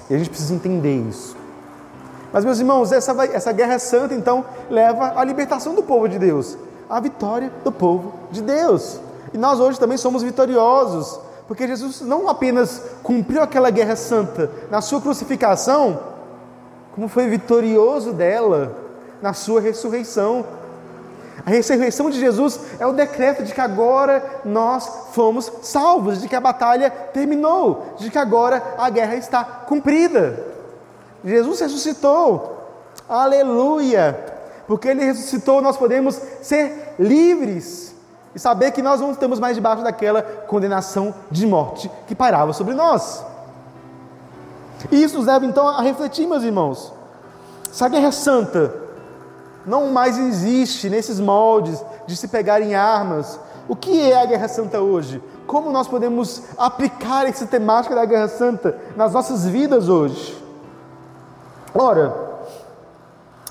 E 0.10 0.16
a 0.16 0.18
gente 0.18 0.30
precisa 0.30 0.54
entender 0.54 0.96
isso. 1.10 1.36
Mas, 2.32 2.44
meus 2.44 2.60
irmãos, 2.60 2.92
essa, 2.92 3.14
essa 3.26 3.52
guerra 3.52 3.80
santa, 3.80 4.14
então, 4.14 4.46
leva 4.70 5.14
à 5.16 5.24
libertação 5.24 5.74
do 5.74 5.84
povo 5.84 6.08
de 6.08 6.20
Deus, 6.20 6.58
à 6.90 7.00
vitória 7.00 7.52
do 7.64 7.72
povo 7.72 8.14
de 8.32 8.42
Deus. 8.42 9.00
E 9.34 9.38
nós 9.38 9.60
hoje 9.60 9.80
também 9.80 9.98
somos 9.98 10.24
vitoriosos, 10.24 11.20
porque 11.48 11.68
Jesus 11.68 12.02
não 12.02 12.28
apenas 12.28 12.82
cumpriu 13.02 13.42
aquela 13.42 13.70
guerra 13.70 13.96
santa 13.96 14.52
na 14.70 14.82
sua 14.82 15.00
crucificação, 15.00 16.00
como 16.94 17.08
foi 17.08 17.28
vitorioso 17.28 18.12
dela 18.12 18.76
na 19.22 19.34
sua 19.34 19.62
ressurreição. 19.62 20.46
A 21.46 21.50
ressurreição 21.50 22.10
de 22.10 22.20
Jesus 22.20 22.60
é 22.80 22.86
o 22.86 22.92
decreto 22.92 23.44
de 23.44 23.54
que 23.54 23.62
agora 23.62 24.42
nós 24.44 24.90
fomos 25.14 25.50
salvos, 25.62 26.22
de 26.22 26.28
que 26.28 26.36
a 26.36 26.42
batalha 26.42 26.90
terminou, 26.90 27.86
de 27.98 28.10
que 28.10 28.18
agora 28.18 28.62
a 28.78 28.90
guerra 28.90 29.16
está 29.16 29.44
cumprida. 29.44 30.57
Jesus 31.28 31.60
ressuscitou, 31.60 32.58
aleluia! 33.08 34.18
Porque 34.66 34.88
Ele 34.88 35.04
ressuscitou, 35.04 35.62
nós 35.62 35.76
podemos 35.76 36.20
ser 36.42 36.96
livres 36.98 37.94
e 38.34 38.40
saber 38.40 38.72
que 38.72 38.82
nós 38.82 39.02
não 39.02 39.12
estamos 39.12 39.40
mais 39.40 39.56
debaixo 39.56 39.84
daquela 39.84 40.22
condenação 40.22 41.14
de 41.30 41.46
morte 41.46 41.92
que 42.08 42.16
pairava 42.16 42.54
sobre 42.54 42.74
nós. 42.74 43.24
E 44.92 45.04
isso 45.04 45.18
nos 45.18 45.26
leva 45.26 45.46
então 45.46 45.68
a 45.68 45.82
refletir, 45.82 46.28
meus 46.28 46.44
irmãos. 46.44 46.94
A 47.80 47.90
guerra 47.90 48.12
santa 48.12 48.74
não 49.66 49.92
mais 49.92 50.18
existe 50.18 50.90
nesses 50.90 51.20
moldes 51.20 51.84
de 52.08 52.16
se 52.16 52.28
pegarem 52.30 52.74
armas. 52.74 53.40
O 53.68 53.76
que 53.76 54.10
é 54.10 54.22
a 54.22 54.26
Guerra 54.26 54.48
Santa 54.48 54.80
hoje? 54.80 55.22
Como 55.46 55.70
nós 55.72 55.88
podemos 55.88 56.42
aplicar 56.58 57.28
essa 57.28 57.46
temática 57.46 57.94
da 57.94 58.06
Guerra 58.06 58.30
Santa 58.30 58.78
nas 58.96 59.14
nossas 59.14 59.46
vidas 59.46 59.90
hoje? 59.90 60.47
Ora, 61.80 62.12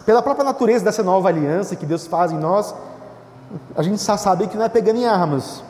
pela 0.04 0.20
própria 0.20 0.44
natureza 0.44 0.84
dessa 0.84 1.00
nova 1.00 1.28
aliança 1.28 1.76
que 1.76 1.86
Deus 1.86 2.08
faz 2.08 2.32
em 2.32 2.38
nós, 2.38 2.74
a 3.76 3.82
gente 3.84 4.02
já 4.02 4.16
sabe 4.16 4.48
que 4.48 4.56
não 4.56 4.64
é 4.64 4.68
pegando 4.68 4.98
em 4.98 5.06
armas. 5.06 5.62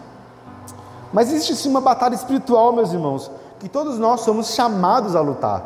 Mas 1.13 1.31
existe 1.31 1.55
sim 1.55 1.69
uma 1.69 1.83
batalha 1.83 2.15
espiritual, 2.15 2.73
meus 2.73 2.95
irmãos, 2.95 3.31
que 3.61 3.69
todos 3.69 3.99
nós 3.99 4.23
somos 4.23 4.55
chamados 4.55 5.15
a 5.15 5.21
lutar. 5.21 5.63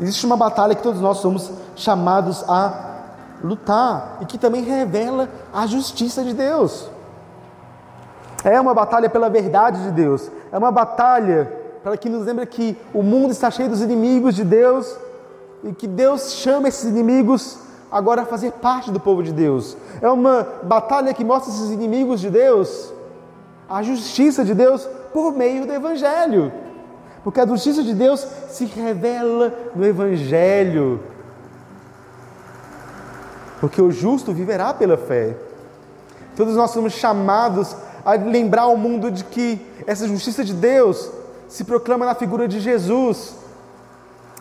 Existe 0.00 0.26
uma 0.26 0.36
batalha 0.36 0.74
que 0.74 0.82
todos 0.82 1.00
nós 1.00 1.18
somos 1.18 1.52
chamados 1.76 2.44
a 2.48 2.96
lutar 3.44 4.18
e 4.20 4.26
que 4.26 4.38
também 4.38 4.64
revela 4.64 5.28
a 5.54 5.68
justiça 5.68 6.24
de 6.24 6.34
Deus. 6.34 6.88
É 8.42 8.60
uma 8.60 8.74
batalha 8.74 9.08
pela 9.08 9.30
verdade 9.30 9.84
de 9.84 9.92
Deus, 9.92 10.30
é 10.50 10.58
uma 10.58 10.72
batalha 10.72 11.52
para 11.82 11.96
que 11.96 12.08
nos 12.08 12.26
lembre 12.26 12.44
que 12.46 12.76
o 12.92 13.04
mundo 13.04 13.30
está 13.30 13.52
cheio 13.52 13.68
dos 13.68 13.80
inimigos 13.80 14.34
de 14.34 14.44
Deus 14.44 15.05
e 15.64 15.72
que 15.72 15.86
Deus 15.86 16.34
chama 16.34 16.68
esses 16.68 16.84
inimigos 16.84 17.58
agora 17.90 18.22
a 18.22 18.26
fazer 18.26 18.52
parte 18.52 18.90
do 18.90 19.00
povo 19.00 19.22
de 19.22 19.32
Deus. 19.32 19.76
É 20.00 20.08
uma 20.08 20.46
batalha 20.62 21.14
que 21.14 21.24
mostra 21.24 21.52
esses 21.52 21.70
inimigos 21.70 22.20
de 22.20 22.30
Deus 22.30 22.92
a 23.68 23.82
justiça 23.82 24.44
de 24.44 24.54
Deus 24.54 24.88
por 25.12 25.32
meio 25.32 25.66
do 25.66 25.72
Evangelho. 25.72 26.52
Porque 27.24 27.40
a 27.40 27.46
justiça 27.46 27.82
de 27.82 27.94
Deus 27.94 28.26
se 28.48 28.64
revela 28.66 29.52
no 29.74 29.84
Evangelho 29.84 31.00
porque 33.60 33.80
o 33.80 33.90
justo 33.90 34.32
viverá 34.32 34.74
pela 34.74 34.96
fé. 34.96 35.36
Todos 36.36 36.56
nós 36.56 36.70
somos 36.70 36.92
chamados 36.92 37.74
a 38.04 38.12
lembrar 38.12 38.62
ao 38.62 38.76
mundo 38.76 39.10
de 39.10 39.24
que 39.24 39.64
essa 39.86 40.06
justiça 40.06 40.44
de 40.44 40.52
Deus 40.52 41.10
se 41.48 41.64
proclama 41.64 42.04
na 42.04 42.14
figura 42.14 42.46
de 42.46 42.60
Jesus. 42.60 43.34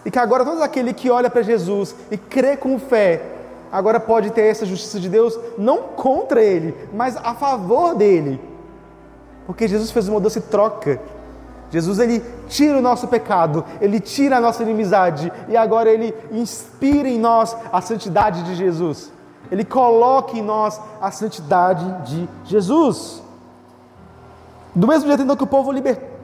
E 0.06 0.12
que 0.12 0.20
agora 0.20 0.45
todo 0.45 0.62
aquele 0.62 0.93
que 0.93 1.10
olha 1.10 1.30
para 1.30 1.41
Jesus 1.41 1.95
e 2.12 2.18
crê 2.18 2.56
com 2.56 2.78
fé, 2.78 3.22
agora 3.72 3.99
pode 3.99 4.30
ter 4.30 4.43
essa 4.43 4.66
justiça 4.66 4.99
de 4.99 5.10
Deus 5.10 5.38
não 5.58 5.80
contra 5.80 6.43
ele, 6.43 6.76
mas 6.93 7.18
a 7.18 7.34
favor 7.34 7.95
dele. 7.95 8.39
Porque 9.47 9.68
Jesus 9.68 9.89
fez 9.89 10.08
uma 10.08 10.20
doce 10.20 10.39
troca. 10.41 11.01
Jesus 11.72 11.97
ele 11.97 12.24
tira 12.47 12.78
o 12.78 12.82
nosso 12.82 13.08
pecado, 13.08 13.66
ele 13.82 13.99
tira 13.99 14.38
a 14.38 14.39
nossa 14.39 14.62
inimizade 14.62 15.32
e 15.49 15.58
agora 15.58 15.89
ele 15.89 16.16
inspira 16.32 17.10
em 17.10 17.20
nós 17.20 17.58
a 17.74 17.82
santidade 17.82 18.43
de 18.43 18.53
Jesus. 18.53 19.12
Ele 19.51 19.66
coloca 19.66 20.38
em 20.38 20.41
nós 20.41 20.80
a 21.01 21.12
santidade 21.12 21.86
de 22.03 22.30
Jesus. 22.45 23.22
Do 24.74 24.88
mesmo 24.88 25.08
jeito 25.08 25.24
então, 25.24 25.36
que 25.36 25.43
o 25.43 25.47
povo, 25.47 25.72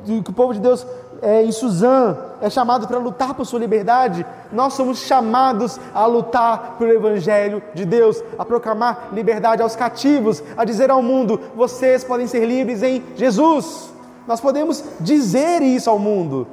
liber... 0.05 0.23
que 0.23 0.29
o 0.31 0.33
povo 0.33 0.53
de 0.53 0.59
Deus 0.59 0.85
é, 1.21 1.43
em 1.43 1.51
Suzã 1.51 2.17
é 2.41 2.49
chamado 2.49 2.87
para 2.87 2.97
lutar 2.97 3.33
por 3.33 3.45
sua 3.45 3.59
liberdade, 3.59 4.25
nós 4.51 4.73
somos 4.73 4.99
chamados 4.99 5.79
a 5.93 6.05
lutar 6.05 6.75
pelo 6.77 6.91
Evangelho 6.91 7.61
de 7.73 7.85
Deus, 7.85 8.21
a 8.37 8.43
proclamar 8.43 9.09
liberdade 9.13 9.61
aos 9.61 9.75
cativos, 9.75 10.43
a 10.57 10.65
dizer 10.65 10.89
ao 10.89 11.01
mundo: 11.01 11.39
vocês 11.55 12.03
podem 12.03 12.27
ser 12.27 12.45
livres 12.45 12.81
em 12.81 13.03
Jesus. 13.15 13.91
Nós 14.27 14.41
podemos 14.41 14.83
dizer 14.99 15.61
isso 15.61 15.89
ao 15.89 15.99
mundo. 15.99 16.47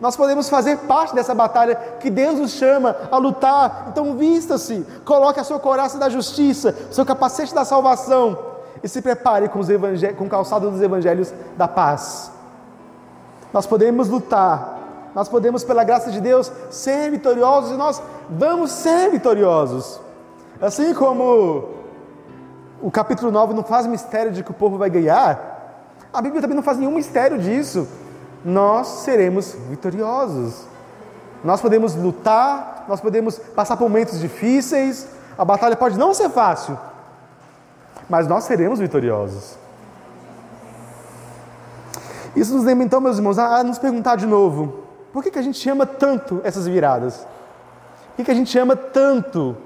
Nós 0.00 0.16
podemos 0.16 0.48
fazer 0.48 0.78
parte 0.78 1.14
dessa 1.14 1.32
batalha 1.32 1.76
que 2.00 2.10
Deus 2.10 2.36
nos 2.36 2.50
chama 2.52 2.96
a 3.10 3.16
lutar. 3.18 3.86
Então, 3.90 4.16
vista-se, 4.16 4.84
coloque 5.04 5.38
a 5.38 5.44
sua 5.44 5.60
coraça 5.60 5.96
da 5.96 6.08
justiça, 6.08 6.76
seu 6.90 7.06
capacete 7.06 7.54
da 7.54 7.64
salvação 7.64 8.36
e 8.82 8.88
se 8.88 9.00
prepare 9.00 9.48
com, 9.48 9.60
os 9.60 9.68
com 10.18 10.24
o 10.24 10.28
calçado 10.28 10.68
dos 10.70 10.82
evangelhos 10.82 11.32
da 11.56 11.68
paz. 11.68 12.32
Nós 13.52 13.66
podemos 13.66 14.08
lutar, 14.08 15.10
nós 15.14 15.28
podemos, 15.28 15.62
pela 15.62 15.84
graça 15.84 16.10
de 16.10 16.20
Deus, 16.20 16.50
ser 16.70 17.10
vitoriosos 17.10 17.72
e 17.72 17.74
nós 17.74 18.02
vamos 18.30 18.70
ser 18.70 19.10
vitoriosos. 19.10 20.00
Assim 20.60 20.94
como 20.94 21.68
o 22.80 22.90
capítulo 22.90 23.30
9 23.30 23.52
não 23.54 23.62
faz 23.62 23.86
mistério 23.86 24.32
de 24.32 24.42
que 24.42 24.50
o 24.50 24.54
povo 24.54 24.78
vai 24.78 24.88
ganhar, 24.88 25.50
a 26.12 26.22
Bíblia 26.22 26.40
também 26.40 26.56
não 26.56 26.62
faz 26.62 26.78
nenhum 26.78 26.92
mistério 26.92 27.38
disso 27.38 27.86
nós 28.44 28.86
seremos 29.04 29.54
vitoriosos. 29.68 30.64
Nós 31.44 31.60
podemos 31.60 31.94
lutar, 31.94 32.84
nós 32.88 33.00
podemos 33.00 33.38
passar 33.38 33.76
por 33.76 33.88
momentos 33.88 34.20
difíceis, 34.20 35.08
a 35.36 35.44
batalha 35.44 35.76
pode 35.76 35.98
não 35.98 36.14
ser 36.14 36.28
fácil, 36.30 36.78
mas 38.08 38.26
nós 38.28 38.44
seremos 38.44 38.78
vitoriosos. 38.78 39.56
Isso 42.34 42.54
nos 42.54 42.64
lembra 42.64 42.84
então, 42.84 43.00
meus 43.00 43.18
irmãos, 43.18 43.38
a 43.38 43.62
nos 43.62 43.78
perguntar 43.78 44.16
de 44.16 44.26
novo: 44.26 44.84
por 45.12 45.22
que, 45.22 45.30
que 45.30 45.38
a 45.38 45.42
gente 45.42 45.68
ama 45.68 45.84
tanto 45.84 46.40
essas 46.44 46.66
viradas? 46.66 47.26
Por 48.08 48.16
que, 48.16 48.24
que 48.24 48.30
a 48.30 48.34
gente 48.34 48.58
ama 48.58 48.74
tanto 48.74 49.56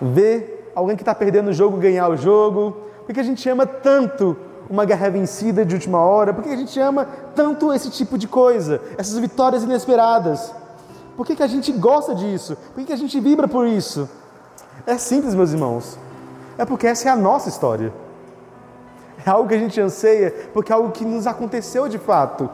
ver 0.00 0.72
alguém 0.74 0.96
que 0.96 1.02
está 1.02 1.14
perdendo 1.14 1.48
o 1.48 1.52
jogo 1.52 1.76
ganhar 1.76 2.08
o 2.08 2.16
jogo? 2.16 2.72
Por 2.98 3.06
que, 3.06 3.14
que 3.14 3.20
a 3.20 3.24
gente 3.24 3.48
ama 3.48 3.66
tanto 3.66 4.36
uma 4.68 4.84
guerra 4.84 5.10
vencida 5.10 5.64
de 5.64 5.74
última 5.74 6.00
hora? 6.00 6.32
Por 6.32 6.42
que 6.42 6.50
a 6.50 6.56
gente 6.56 6.78
ama 6.80 7.06
tanto 7.34 7.72
esse 7.72 7.90
tipo 7.90 8.16
de 8.16 8.26
coisa, 8.26 8.80
essas 8.96 9.18
vitórias 9.18 9.62
inesperadas? 9.62 10.52
Por 11.16 11.26
que, 11.26 11.36
que 11.36 11.42
a 11.42 11.46
gente 11.46 11.70
gosta 11.72 12.14
disso? 12.14 12.56
Por 12.72 12.80
que, 12.80 12.86
que 12.86 12.92
a 12.92 12.96
gente 12.96 13.18
vibra 13.20 13.46
por 13.46 13.66
isso? 13.66 14.08
É 14.86 14.98
simples, 14.98 15.34
meus 15.34 15.52
irmãos. 15.52 15.98
É 16.58 16.64
porque 16.64 16.86
essa 16.86 17.08
é 17.08 17.12
a 17.12 17.16
nossa 17.16 17.48
história. 17.48 17.92
É 19.24 19.30
algo 19.30 19.48
que 19.48 19.54
a 19.54 19.58
gente 19.58 19.80
anseia, 19.80 20.30
porque 20.52 20.70
é 20.70 20.74
algo 20.74 20.90
que 20.90 21.04
nos 21.04 21.26
aconteceu 21.26 21.88
de 21.88 21.98
fato. 21.98 22.48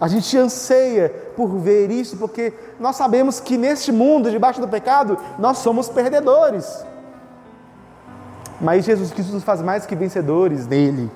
A 0.00 0.08
gente 0.08 0.36
anseia 0.36 1.10
por 1.36 1.48
ver 1.58 1.90
isso 1.90 2.16
porque 2.16 2.54
nós 2.78 2.96
sabemos 2.96 3.38
que 3.38 3.58
neste 3.58 3.92
mundo, 3.92 4.30
debaixo 4.30 4.60
do 4.60 4.66
pecado, 4.66 5.18
nós 5.38 5.58
somos 5.58 5.88
perdedores. 5.88 6.84
Mas 8.60 8.84
Jesus 8.84 9.12
Cristo 9.12 9.32
nos 9.32 9.44
faz 9.44 9.60
mais 9.60 9.84
que 9.84 9.94
vencedores 9.94 10.66
nele. 10.66 11.10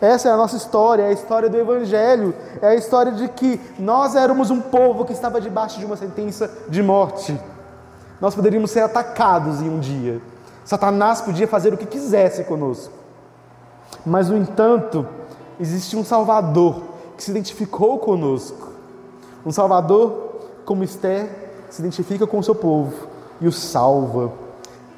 Essa 0.00 0.28
é 0.28 0.32
a 0.32 0.36
nossa 0.36 0.56
história, 0.56 1.02
é 1.02 1.08
a 1.08 1.12
história 1.12 1.48
do 1.48 1.58
Evangelho, 1.58 2.34
é 2.62 2.68
a 2.68 2.74
história 2.74 3.12
de 3.12 3.28
que 3.28 3.60
nós 3.78 4.14
éramos 4.14 4.50
um 4.50 4.60
povo 4.60 5.04
que 5.04 5.12
estava 5.12 5.40
debaixo 5.40 5.78
de 5.78 5.84
uma 5.84 5.96
sentença 5.96 6.50
de 6.68 6.82
morte. 6.82 7.38
Nós 8.20 8.34
poderíamos 8.34 8.70
ser 8.70 8.80
atacados 8.80 9.60
em 9.60 9.68
um 9.68 9.78
dia. 9.78 10.20
Satanás 10.64 11.20
podia 11.20 11.48
fazer 11.48 11.74
o 11.74 11.76
que 11.76 11.86
quisesse 11.86 12.44
conosco. 12.44 12.99
Mas, 14.04 14.28
no 14.28 14.36
entanto, 14.36 15.06
existe 15.58 15.96
um 15.96 16.04
Salvador 16.04 16.82
que 17.16 17.22
se 17.22 17.30
identificou 17.30 17.98
conosco. 17.98 18.70
Um 19.44 19.52
Salvador, 19.52 20.40
como 20.64 20.84
Esther, 20.84 21.28
se 21.70 21.80
identifica 21.80 22.26
com 22.26 22.38
o 22.38 22.42
seu 22.42 22.54
povo 22.54 23.08
e 23.40 23.46
o 23.46 23.52
salva. 23.52 24.32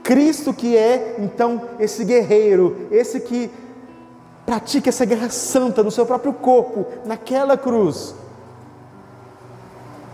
Cristo 0.02 0.52
que 0.52 0.76
é, 0.76 1.16
então, 1.18 1.62
esse 1.78 2.04
guerreiro, 2.04 2.88
esse 2.90 3.20
que 3.20 3.50
pratica 4.44 4.88
essa 4.88 5.04
guerra 5.04 5.30
santa 5.30 5.82
no 5.82 5.90
seu 5.90 6.04
próprio 6.04 6.32
corpo, 6.32 6.86
naquela 7.04 7.56
cruz. 7.56 8.14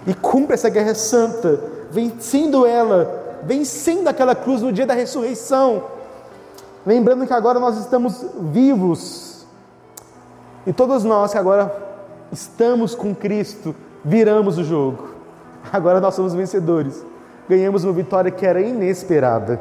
E 0.07 0.14
cumpre 0.14 0.55
essa 0.55 0.68
guerra 0.68 0.95
santa, 0.95 1.61
vencendo 1.91 2.66
ela, 2.66 3.41
vencendo 3.45 4.09
aquela 4.09 4.34
cruz 4.34 4.62
no 4.62 4.72
dia 4.72 4.86
da 4.86 4.95
ressurreição. 4.95 5.84
Lembrando 6.89 7.26
que 7.26 7.34
agora 7.34 7.61
nós 7.61 7.76
estamos 7.76 8.24
vivos. 8.51 9.45
E 10.66 10.72
todos 10.72 11.05
nós 11.05 11.32
que 11.32 11.36
agora 11.36 11.70
estamos 12.32 12.95
com 12.95 13.14
Cristo, 13.14 13.76
viramos 14.03 14.57
o 14.57 14.64
jogo. 14.64 15.11
Agora 15.70 16.01
nós 16.01 16.14
somos 16.14 16.32
vencedores. 16.32 17.05
Ganhamos 17.47 17.84
uma 17.84 17.93
vitória 17.93 18.30
que 18.30 18.47
era 18.47 18.62
inesperada. 18.62 19.61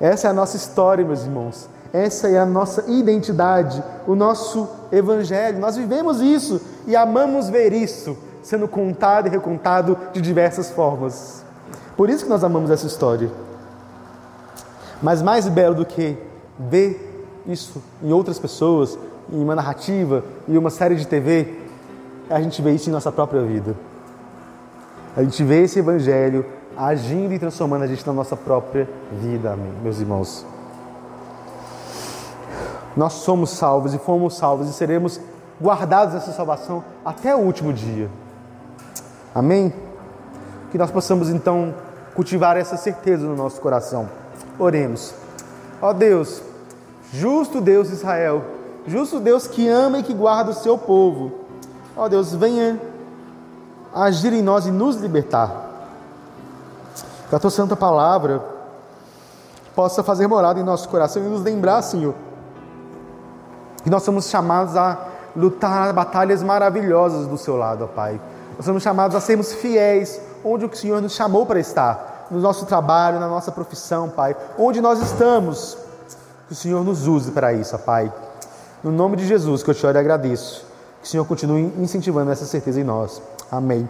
Essa 0.00 0.28
é 0.28 0.30
a 0.30 0.32
nossa 0.32 0.56
história, 0.56 1.04
meus 1.04 1.24
irmãos. 1.24 1.68
Essa 1.92 2.30
é 2.30 2.38
a 2.38 2.46
nossa 2.46 2.90
identidade, 2.90 3.84
o 4.06 4.14
nosso 4.14 4.66
evangelho. 4.90 5.58
Nós 5.58 5.76
vivemos 5.76 6.22
isso 6.22 6.58
e 6.86 6.96
amamos 6.96 7.50
ver 7.50 7.74
isso 7.74 8.16
sendo 8.42 8.66
contado 8.66 9.26
e 9.26 9.30
recontado 9.30 9.98
de 10.14 10.22
diversas 10.22 10.70
formas. 10.70 11.44
Por 11.98 12.08
isso 12.08 12.24
que 12.24 12.30
nós 12.30 12.42
amamos 12.42 12.70
essa 12.70 12.86
história. 12.86 13.30
Mas 15.04 15.20
mais 15.20 15.46
belo 15.46 15.74
do 15.74 15.84
que 15.84 16.16
ver 16.58 17.26
isso 17.46 17.82
em 18.02 18.10
outras 18.10 18.38
pessoas, 18.38 18.98
em 19.30 19.42
uma 19.42 19.54
narrativa, 19.54 20.24
em 20.48 20.56
uma 20.56 20.70
série 20.70 20.96
de 20.96 21.06
TV, 21.06 21.58
a 22.30 22.40
gente 22.40 22.62
vê 22.62 22.72
isso 22.72 22.88
em 22.88 22.92
nossa 22.92 23.12
própria 23.12 23.42
vida. 23.42 23.76
A 25.14 25.22
gente 25.22 25.44
vê 25.44 25.62
esse 25.62 25.78
evangelho 25.78 26.46
agindo 26.74 27.34
e 27.34 27.38
transformando 27.38 27.82
a 27.82 27.86
gente 27.86 28.06
na 28.06 28.14
nossa 28.14 28.34
própria 28.34 28.88
vida, 29.12 29.54
meus 29.82 30.00
irmãos. 30.00 30.46
Nós 32.96 33.12
somos 33.12 33.50
salvos 33.50 33.92
e 33.92 33.98
fomos 33.98 34.34
salvos 34.38 34.70
e 34.70 34.72
seremos 34.72 35.20
guardados 35.60 36.14
nessa 36.14 36.32
salvação 36.32 36.82
até 37.04 37.36
o 37.36 37.40
último 37.40 37.74
dia. 37.74 38.08
Amém? 39.34 39.70
Que 40.72 40.78
nós 40.78 40.90
possamos 40.90 41.28
então 41.28 41.74
cultivar 42.14 42.56
essa 42.56 42.78
certeza 42.78 43.26
no 43.26 43.36
nosso 43.36 43.60
coração. 43.60 44.23
Oremos. 44.58 45.14
Ó 45.80 45.92
Deus, 45.92 46.42
justo 47.12 47.60
Deus 47.60 47.88
de 47.88 47.94
Israel, 47.94 48.44
justo 48.86 49.20
Deus 49.20 49.46
que 49.46 49.68
ama 49.68 49.98
e 49.98 50.02
que 50.02 50.14
guarda 50.14 50.50
o 50.50 50.54
seu 50.54 50.78
povo. 50.78 51.32
Ó 51.96 52.08
Deus, 52.08 52.34
venha 52.34 52.80
agir 53.94 54.32
em 54.32 54.42
nós 54.42 54.66
e 54.66 54.70
nos 54.70 54.96
libertar. 54.96 55.70
Que 57.28 57.34
a 57.34 57.38
tua 57.38 57.50
santa 57.50 57.76
palavra 57.76 58.42
possa 59.74 60.02
fazer 60.02 60.26
morada 60.26 60.60
em 60.60 60.62
nosso 60.62 60.88
coração 60.88 61.22
e 61.22 61.26
nos 61.26 61.42
lembrar, 61.42 61.82
Senhor, 61.82 62.14
que 63.82 63.90
nós 63.90 64.02
somos 64.02 64.28
chamados 64.28 64.76
a 64.76 65.08
lutar 65.36 65.92
batalhas 65.92 66.42
maravilhosas 66.42 67.26
do 67.26 67.36
seu 67.36 67.56
lado, 67.56 67.84
ó 67.84 67.86
Pai. 67.86 68.20
Nós 68.56 68.64
somos 68.64 68.82
chamados 68.82 69.16
a 69.16 69.20
sermos 69.20 69.52
fiéis 69.52 70.20
onde 70.44 70.64
o 70.64 70.76
Senhor 70.76 71.02
nos 71.02 71.14
chamou 71.14 71.44
para 71.44 71.58
estar, 71.58 72.13
no 72.34 72.40
nosso 72.40 72.66
trabalho, 72.66 73.20
na 73.20 73.28
nossa 73.28 73.52
profissão, 73.52 74.08
Pai. 74.08 74.36
Onde 74.58 74.80
nós 74.80 75.00
estamos, 75.00 75.78
que 76.46 76.52
o 76.52 76.56
Senhor 76.56 76.84
nos 76.84 77.06
use 77.06 77.30
para 77.30 77.52
isso, 77.52 77.78
Pai. 77.78 78.12
No 78.82 78.92
nome 78.92 79.16
de 79.16 79.26
Jesus 79.26 79.62
que 79.62 79.70
eu 79.70 79.74
te 79.74 79.86
oro 79.86 79.96
e 79.96 80.00
agradeço. 80.00 80.66
Que 81.00 81.06
o 81.06 81.10
Senhor 81.10 81.24
continue 81.24 81.72
incentivando 81.78 82.30
essa 82.30 82.44
certeza 82.44 82.80
em 82.80 82.84
nós. 82.84 83.22
Amém. 83.50 83.88